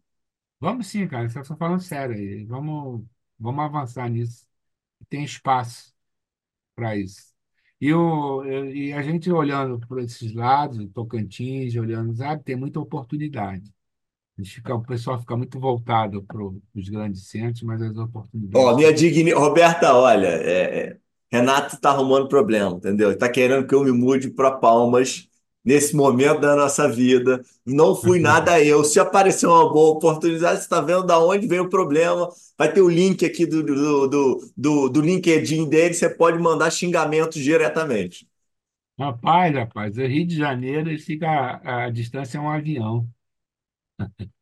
Vamos 0.60 0.88
sim, 0.88 1.06
cara. 1.08 1.28
Você 1.28 1.40
está 1.40 1.56
falando 1.56 1.80
sério 1.80 2.16
aí. 2.16 2.44
Vamos, 2.44 3.06
vamos 3.38 3.64
avançar 3.64 4.08
nisso. 4.10 4.46
Tem 5.08 5.24
espaço 5.24 5.94
para 6.76 6.96
isso. 6.96 7.27
E, 7.80 7.92
o, 7.94 8.44
e 8.44 8.92
a 8.92 9.02
gente 9.02 9.30
olhando 9.30 9.78
por 9.86 10.00
esses 10.00 10.34
lados, 10.34 10.88
Tocantins, 10.92 11.76
olhando, 11.76 12.14
sabe, 12.16 12.42
tem 12.42 12.56
muita 12.56 12.80
oportunidade. 12.80 13.72
Fica, 14.44 14.74
o 14.74 14.82
pessoal 14.84 15.20
fica 15.20 15.36
muito 15.36 15.60
voltado 15.60 16.22
para 16.24 16.42
os 16.44 16.88
grandes 16.90 17.28
centros, 17.28 17.62
mas 17.64 17.82
as 17.82 17.96
Ó, 18.54 18.74
oportunidades 18.74 18.74
minha 18.74 18.92
dignidade. 18.92 19.38
Roberta, 19.40 19.94
olha, 19.94 20.26
é, 20.28 20.88
é, 20.90 20.98
Renato 21.30 21.78
tá 21.80 21.90
arrumando 21.90 22.28
problema, 22.28 22.70
entendeu? 22.76 23.16
Tá 23.16 23.28
querendo 23.30 23.66
que 23.66 23.74
eu 23.74 23.84
me 23.84 23.92
mude 23.92 24.30
para 24.30 24.50
Palmas 24.50 25.28
nesse 25.64 25.94
momento 25.94 26.40
da 26.40 26.56
nossa 26.56 26.88
vida. 26.88 27.42
Não 27.66 27.94
fui 27.94 28.18
nada 28.20 28.62
eu. 28.62 28.84
Se 28.84 28.98
aparecer 29.00 29.46
uma 29.46 29.70
boa 29.72 29.90
oportunidade, 29.96 30.58
você 30.58 30.64
está 30.64 30.80
vendo 30.80 31.04
da 31.04 31.18
onde 31.18 31.46
vem 31.46 31.60
o 31.60 31.68
problema. 31.68 32.28
Vai 32.56 32.72
ter 32.72 32.80
o 32.82 32.88
link 32.88 33.24
aqui 33.24 33.46
do, 33.46 33.62
do, 33.62 34.06
do, 34.08 34.52
do, 34.56 34.88
do 34.88 35.00
LinkedIn 35.00 35.68
dele, 35.68 35.94
você 35.94 36.08
pode 36.08 36.38
mandar 36.38 36.70
xingamentos 36.70 37.42
diretamente. 37.42 38.26
Rapaz, 38.98 39.54
rapaz, 39.54 39.96
o 39.96 40.06
Rio 40.06 40.26
de 40.26 40.36
Janeiro, 40.36 40.96
fica, 41.00 41.28
a, 41.28 41.84
a 41.86 41.90
distância 41.90 42.38
é 42.38 42.40
um 42.40 42.50
avião. 42.50 43.08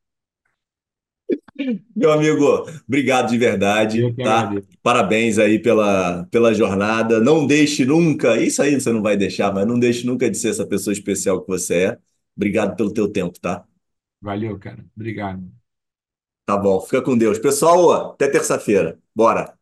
Meu 1.95 2.13
amigo, 2.13 2.67
obrigado 2.87 3.31
de 3.31 3.39
verdade, 3.39 4.13
tá? 4.23 4.61
Parabéns 4.83 5.39
aí 5.39 5.59
pela, 5.59 6.25
pela 6.31 6.53
jornada. 6.55 7.21
Não 7.21 7.47
deixe 7.47 7.85
nunca, 7.85 8.37
isso 8.41 8.63
aí 8.63 8.79
você 8.81 8.93
não 8.93 9.03
vai 9.03 9.17
deixar, 9.17 9.53
mas 9.53 9.67
não 9.67 9.79
deixe 9.79 10.07
nunca 10.07 10.31
de 10.31 10.37
ser 10.37 10.51
essa 10.51 10.67
pessoa 10.67 10.93
especial 10.93 11.41
que 11.43 11.49
você 11.49 11.75
é. 11.87 11.99
Obrigado 12.37 12.77
pelo 12.77 12.93
teu 12.93 13.09
tempo, 13.11 13.41
tá? 13.41 13.65
Valeu, 14.21 14.59
cara. 14.59 14.85
Obrigado. 14.95 15.51
Tá 16.45 16.57
bom, 16.57 16.81
fica 16.81 17.03
com 17.03 17.17
Deus. 17.19 17.39
Pessoal, 17.39 18.13
até 18.13 18.29
terça-feira. 18.29 18.99
Bora. 19.15 19.56